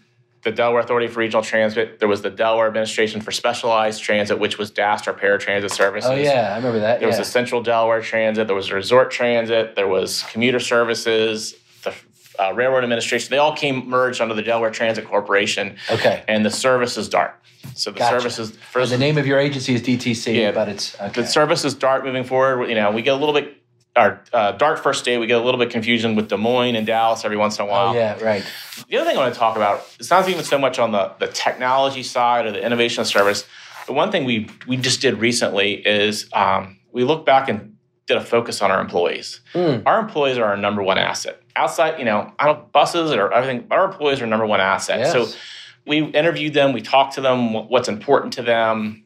the 0.44 0.52
Delaware 0.52 0.82
Authority 0.82 1.08
for 1.08 1.20
Regional 1.20 1.42
Transit. 1.42 2.00
There 2.00 2.08
was 2.08 2.22
the 2.22 2.30
Delaware 2.30 2.68
Administration 2.68 3.22
for 3.22 3.32
Specialized 3.32 4.02
Transit, 4.02 4.40
which 4.40 4.58
was 4.58 4.72
DAST, 4.72 5.08
our 5.08 5.14
paratransit 5.14 5.72
services. 5.72 6.10
Oh 6.10 6.16
yeah, 6.16 6.52
I 6.54 6.58
remember 6.58 6.80
that. 6.80 7.00
There 7.00 7.08
was 7.08 7.16
yeah. 7.16 7.22
the 7.22 7.30
Central 7.30 7.64
Delaware 7.64 8.02
Transit. 8.02 8.48
There 8.48 8.56
was 8.56 8.72
Resort 8.72 9.12
Transit. 9.12 9.76
There 9.76 9.88
was 9.88 10.24
commuter 10.32 10.60
services. 10.60 11.56
The 11.84 11.94
uh, 12.40 12.54
Railroad 12.54 12.84
Administration. 12.84 13.30
They 13.30 13.38
all 13.38 13.56
came 13.56 13.88
merged 13.88 14.20
under 14.20 14.34
the 14.34 14.42
Delaware 14.42 14.72
Transit 14.72 15.06
Corporation, 15.06 15.78
okay. 15.90 16.24
and 16.28 16.46
the 16.46 16.52
service 16.52 16.98
is 16.98 17.08
DART. 17.08 17.40
So 17.76 17.92
the 17.92 18.00
Gotcha. 18.00 18.20
service 18.20 18.40
is 18.40 18.58
And 18.76 18.92
the 18.92 18.98
name 18.98 19.18
of 19.18 19.26
your 19.26 19.40
agency 19.40 19.74
is 19.74 19.82
DTC, 19.82 20.36
Yeah. 20.36 20.52
but 20.52 20.68
it's 20.68 21.00
okay. 21.00 21.22
The 21.22 21.28
service 21.28 21.64
is 21.64 21.74
DART 21.74 22.04
moving 22.04 22.24
forward. 22.24 22.68
You 22.70 22.76
know, 22.76 22.92
we 22.92 23.02
get 23.02 23.14
a 23.14 23.18
little 23.18 23.34
bit. 23.34 23.63
Our 23.96 24.22
uh, 24.34 24.54
DART 24.54 24.80
first 24.80 25.06
day, 25.06 25.18
we 25.20 25.28
get 25.28 25.40
a 25.40 25.44
little 25.44 25.60
bit 25.60 25.70
confusion 25.70 26.16
with 26.16 26.28
Des 26.30 26.38
Moines 26.38 26.76
and 26.76 26.88
Dallas 26.88 27.24
every 27.24 27.38
once 27.38 27.60
in 27.60 27.66
a 27.66 27.68
while. 27.68 27.90
oh 27.90 27.94
yeah, 27.94 28.20
right. 28.24 28.44
The 28.90 28.98
other 28.98 29.08
thing 29.08 29.18
I 29.18 29.22
want 29.22 29.34
to 29.34 29.40
talk 29.40 29.56
about, 29.56 29.86
it's 30.00 30.10
not 30.10 30.28
even 30.28 30.44
so 30.44 30.58
much 30.58 30.80
on 30.80 30.92
the, 30.92 31.14
the 31.20 31.28
technology 31.28 32.02
side 32.02 32.48
or 32.48 32.52
the 32.52 32.66
innovation 32.66 33.02
of 33.02 33.08
service. 33.08 33.46
The 33.86 33.94
one 33.94 34.12
thing 34.12 34.26
we 34.26 34.50
we 34.68 34.78
just 34.78 35.02
did 35.02 35.20
recently 35.20 35.74
is 35.74 36.28
um, 36.34 36.80
we 36.92 37.04
looked 37.04 37.26
back 37.26 37.50
and 37.50 37.78
did 38.08 38.18
a 38.18 38.22
focus 38.22 38.62
on 38.62 38.72
our 38.72 38.82
employees. 38.82 39.42
Mm. 39.54 39.84
Our 39.86 40.00
employees 40.00 40.38
are 40.38 40.46
our 40.46 40.58
number 40.58 40.82
one 40.82 40.98
asset. 40.98 41.42
Outside, 41.56 42.00
you 42.00 42.06
know, 42.06 42.34
I 42.40 42.46
don't 42.48 42.72
buses 42.72 43.12
or 43.12 43.32
everything. 43.32 43.68
Our 43.72 43.86
employees 43.86 44.22
are 44.22 44.28
number 44.28 44.46
one 44.46 44.60
asset. 44.60 45.00
Yes. 45.00 45.12
So 45.12 45.38
we 45.86 46.04
interviewed 46.04 46.54
them, 46.54 46.74
we 46.74 46.82
talked 46.82 47.16
to 47.16 47.22
them, 47.22 47.54
what's 47.70 47.90
important 47.90 48.34
to 48.34 48.42
them, 48.42 49.06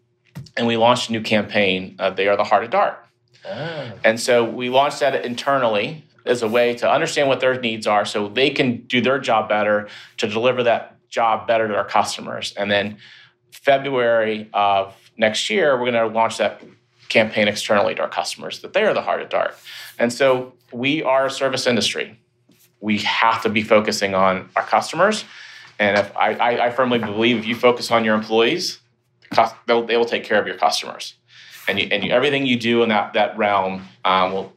and 0.55 0.67
we 0.67 0.77
launched 0.77 1.09
a 1.09 1.11
new 1.11 1.21
campaign. 1.21 1.95
Uh, 1.99 2.09
they 2.11 2.27
are 2.27 2.37
the 2.37 2.43
heart 2.43 2.63
of 2.63 2.69
Dart. 2.69 3.03
And 4.03 4.19
so 4.19 4.43
we 4.43 4.69
launched 4.69 4.99
that 4.99 5.25
internally 5.25 6.03
as 6.25 6.41
a 6.41 6.47
way 6.47 6.75
to 6.75 6.89
understand 6.89 7.29
what 7.29 7.39
their 7.39 7.59
needs 7.59 7.87
are 7.87 8.05
so 8.05 8.27
they 8.27 8.49
can 8.49 8.81
do 8.87 9.01
their 9.01 9.19
job 9.19 9.47
better 9.47 9.87
to 10.17 10.27
deliver 10.27 10.63
that 10.63 10.97
job 11.09 11.47
better 11.47 11.67
to 11.67 11.75
our 11.75 11.85
customers. 11.85 12.53
And 12.57 12.69
then 12.69 12.97
February 13.51 14.49
of 14.53 14.95
next 15.17 15.49
year, 15.49 15.73
we're 15.79 15.91
going 15.91 15.93
to 15.93 16.13
launch 16.13 16.37
that 16.37 16.61
campaign 17.09 17.47
externally 17.47 17.95
to 17.95 18.01
our 18.01 18.09
customers 18.09 18.59
that 18.59 18.73
they 18.73 18.83
are 18.83 18.93
the 18.93 19.01
heart 19.01 19.21
of 19.21 19.29
Dart. 19.29 19.55
And 19.97 20.11
so 20.11 20.53
we 20.71 21.01
are 21.03 21.27
a 21.27 21.31
service 21.31 21.65
industry. 21.65 22.19
We 22.81 22.99
have 22.99 23.41
to 23.43 23.49
be 23.49 23.63
focusing 23.63 24.13
on 24.13 24.49
our 24.55 24.63
customers. 24.63 25.23
And 25.79 25.97
if 25.97 26.15
I, 26.15 26.65
I, 26.65 26.69
firmly 26.71 26.99
believe 26.99 27.37
if 27.37 27.45
you 27.45 27.55
focus 27.55 27.91
on 27.91 28.03
your 28.03 28.15
employees, 28.15 28.79
they 29.67 29.73
will 29.97 30.05
take 30.05 30.23
care 30.23 30.39
of 30.39 30.47
your 30.47 30.57
customers. 30.57 31.13
And, 31.67 31.79
you, 31.79 31.87
and 31.91 32.03
you, 32.03 32.11
everything 32.11 32.45
you 32.45 32.57
do 32.57 32.83
in 32.83 32.89
that, 32.89 33.13
that 33.13 33.37
realm 33.37 33.87
um, 34.05 34.31
will 34.31 34.53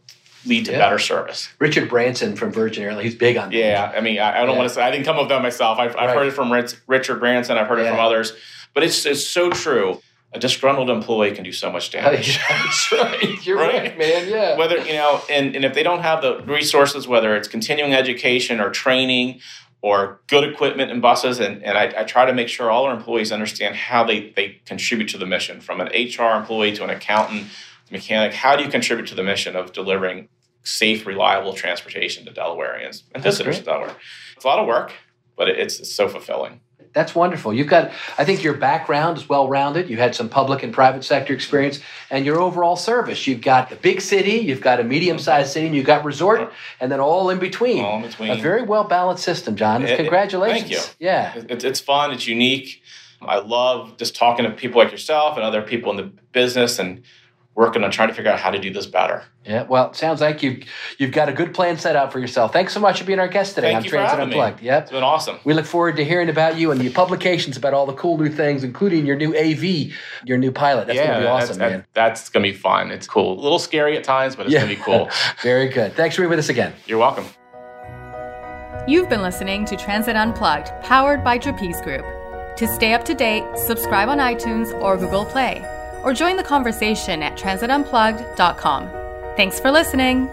lead 0.47 0.65
to 0.67 0.73
yeah. 0.73 0.79
better 0.79 0.99
service. 0.99 1.49
Richard 1.59 1.89
Branson 1.89 2.37
from 2.37 2.53
Virgin 2.53 2.85
Airlines, 2.85 3.05
he's 3.05 3.15
big 3.15 3.37
on 3.37 3.51
that. 3.51 3.57
Yeah, 3.57 3.93
I 3.95 4.01
mean, 4.01 4.19
I, 4.19 4.39
I 4.39 4.41
don't 4.41 4.51
yeah. 4.51 4.57
want 4.57 4.69
to 4.69 4.75
say, 4.75 4.83
I 4.83 4.91
didn't 4.91 5.05
come 5.05 5.17
up 5.17 5.23
with 5.23 5.29
that 5.31 5.43
myself. 5.43 5.79
I've, 5.79 5.91
I've 5.97 6.09
right. 6.09 6.17
heard 6.17 6.27
it 6.29 6.33
from 6.33 6.53
Rich, 6.53 6.75
Richard 6.87 7.21
Branson, 7.21 7.59
I've 7.59 7.67
heard 7.67 7.79
yeah. 7.79 7.87
it 7.87 7.91
from 7.91 8.01
others, 8.01 8.33
but 8.75 8.83
it's, 8.83 9.05
it's 9.07 9.27
so 9.27 9.51
true. 9.51 10.01
A 10.33 10.39
disgruntled 10.39 10.91
employee 10.91 11.33
can 11.33 11.45
do 11.45 11.53
so 11.53 11.73
much 11.73 11.91
damage. 11.93 12.39
That's 12.49 12.93
right. 12.93 13.47
You're 13.47 13.59
right? 13.59 13.75
right, 13.75 13.99
man. 13.99 14.29
Yeah. 14.29 14.57
Whether, 14.57 14.79
you 14.79 14.93
know, 14.93 15.21
and, 15.29 15.57
and 15.57 15.65
if 15.65 15.75
they 15.75 15.83
don't 15.83 16.03
have 16.03 16.23
the 16.23 16.41
resources, 16.45 17.09
whether 17.09 17.37
it's 17.37 17.49
continuing 17.49 17.95
education 17.95 18.61
or 18.61 18.71
training 18.71 19.41
or 19.83 20.21
good 20.27 20.45
equipment 20.45 20.91
and 20.91 21.01
buses. 21.01 21.41
And, 21.41 21.63
and 21.63 21.77
I, 21.77 21.93
I, 21.97 22.05
try 22.05 22.27
to 22.27 22.35
make 22.35 22.49
sure 22.49 22.71
all 22.71 22.85
our 22.85 22.95
employees 22.95 23.33
understand 23.33 23.77
how 23.77 24.05
they, 24.05 24.31
they 24.37 24.61
contribute 24.67 25.09
to 25.11 25.19
the 25.19 25.27
mission 25.27 25.61
from 25.61 25.81
an 25.81 25.89
HR 25.89 26.37
employee 26.37 26.75
to 26.77 26.85
an 26.85 26.91
accountant, 26.91 27.47
mechanic. 27.91 28.35
How 28.35 28.57
do 28.57 28.65
you 28.65 28.71
contribute 28.71 29.09
to 29.09 29.15
the 29.15 29.23
mission 29.23 29.57
of 29.57 29.73
delivering 29.73 30.29
safe, 30.63 31.07
reliable 31.07 31.55
transportation 31.55 32.25
to 32.27 32.33
Delawareans 32.33 33.05
and 33.15 33.23
visitors 33.23 33.59
to 33.59 33.65
Delaware? 33.65 33.97
It's 34.37 34.45
a 34.45 34.49
lot 34.49 34.59
of 34.59 34.67
work, 34.67 34.93
but 35.37 35.49
it's, 35.49 35.81
it's 35.81 35.93
so 35.93 36.09
fulfilling 36.09 36.61
that's 36.93 37.15
wonderful. 37.15 37.55
You've 37.55 37.69
got, 37.69 37.93
I 38.19 38.25
think 38.25 38.43
your 38.43 38.55
background 38.55 39.19
is 39.19 39.29
well 39.29 39.49
rounded. 39.49 39.89
You 39.89 39.97
had 39.99 40.15
some 40.15 40.29
public 40.29 40.63
and 40.63 40.73
private 40.73 41.05
sector 41.05 41.33
experience, 41.33 41.81
and 42.11 42.27
your 42.27 42.41
overall 42.41 42.77
service. 42.77 43.27
You've 43.27 43.41
got 43.41 43.71
the 43.71 43.77
big 43.77 44.01
city, 44.01 44.39
you've 44.39 44.61
got 44.61 44.81
a 44.81 44.85
medium 44.85 45.19
sized 45.19 45.53
city, 45.53 45.67
and 45.67 45.75
you've 45.75 45.87
got 45.87 46.05
resort, 46.05 46.53
and 46.81 46.91
then 46.91 47.01
all 47.01 47.31
in 47.31 47.39
between. 47.39 47.85
All 47.85 47.97
in 47.97 48.03
between. 48.03 48.31
A 48.31 48.37
very 48.37 48.63
well 48.63 48.85
balanced 48.85 49.25
system, 49.25 49.57
John. 49.57 49.85
It, 49.85 49.97
Congratulations. 49.97 50.71
It, 50.71 50.75
thank 50.75 50.91
you. 51.01 51.07
Yeah. 51.07 51.37
It, 51.37 51.65
it's 51.65 51.81
fun, 51.81 52.13
it's 52.13 52.27
unique. 52.27 52.83
I 53.23 53.39
love 53.39 53.97
just 53.99 54.17
talking 54.17 54.45
to 54.45 54.51
people 54.51 54.81
like 54.81 54.91
yourself 54.91 55.37
and 55.37 55.45
other 55.45 55.63
people 55.63 55.91
in 55.91 55.97
the 55.99 56.11
business 56.33 56.79
and 56.79 57.03
working 57.61 57.85
on 57.85 57.91
trying 57.91 58.09
to 58.09 58.15
figure 58.15 58.33
out 58.33 58.41
how 58.41 58.51
to 58.51 58.59
do 58.59 58.73
this 58.73 58.87
better. 58.87 59.23
Yeah, 59.45 59.65
well, 59.65 59.91
it 59.91 59.97
sounds 59.97 60.23
like 60.23 60.43
you've 60.43 60.65
you've 60.99 61.13
got 61.13 61.29
a 61.29 61.33
good 61.33 61.53
plan 61.53 61.77
set 61.77 61.95
out 61.95 62.11
for 62.11 62.19
yourself. 62.19 62.53
Thanks 62.55 62.73
so 62.73 62.81
much 62.81 62.99
for 62.99 63.05
being 63.05 63.19
our 63.19 63.29
guest 63.29 63.55
today 63.55 63.69
Thank 63.69 63.77
on 63.77 63.85
you 63.85 63.91
Transit 63.91 64.17
for 64.17 64.23
Unplugged. 64.23 64.61
Me. 64.61 64.67
Yep. 64.67 64.83
It's 64.83 64.91
been 64.91 65.03
awesome. 65.03 65.39
We 65.45 65.53
look 65.53 65.67
forward 65.67 65.97
to 65.97 66.05
hearing 66.05 66.31
about 66.31 66.57
you 66.57 66.73
and 66.73 66.83
your 66.83 66.93
publications 66.93 67.59
about 67.59 67.75
all 67.75 67.85
the 67.85 67.93
cool 67.93 68.17
new 68.17 68.31
things, 68.31 68.65
including 68.65 69.07
your 69.07 69.17
new 69.17 69.37
AV, 69.37 69.93
your 70.25 70.39
new 70.39 70.51
pilot. 70.51 70.87
That's 70.87 70.97
yeah, 70.97 71.07
gonna 71.09 71.21
be 71.21 71.27
awesome, 71.27 71.59
that's, 71.59 71.73
man. 71.73 71.85
That's 71.93 72.29
gonna 72.31 72.45
be 72.45 72.55
fun. 72.55 72.91
It's 72.91 73.07
cool. 73.07 73.39
A 73.39 73.43
little 73.43 73.59
scary 73.59 73.97
at 73.97 74.05
times, 74.05 74.37
but 74.37 74.47
it's 74.47 74.55
yeah. 74.55 74.61
gonna 74.61 74.75
be 74.75 74.81
cool. 74.81 75.11
Very 75.43 75.69
good. 75.69 75.93
Thanks 75.93 76.17
for 76.17 76.23
being 76.23 76.31
with 76.31 76.39
us 76.39 76.49
again. 76.49 76.73
You're 76.87 76.99
welcome. 76.99 77.27
You've 78.89 79.11
been 79.11 79.23
listening 79.23 79.67
to 79.67 79.77
Transit 79.77 80.17
Unplugged, 80.17 80.71
powered 80.83 81.23
by 81.23 81.37
Trapeze 81.37 81.83
Group. 81.83 82.07
To 82.57 82.67
stay 82.67 82.95
up 82.95 83.05
to 83.05 83.15
date, 83.15 83.45
subscribe 83.57 84.09
on 84.09 84.19
iTunes 84.19 84.73
or 84.83 84.97
Google 84.97 85.27
Play 85.27 85.63
or 86.03 86.13
join 86.13 86.37
the 86.37 86.43
conversation 86.43 87.23
at 87.23 87.37
transitunplugged.com. 87.37 88.91
Thanks 89.37 89.61
for 89.61 89.71
listening. 89.71 90.31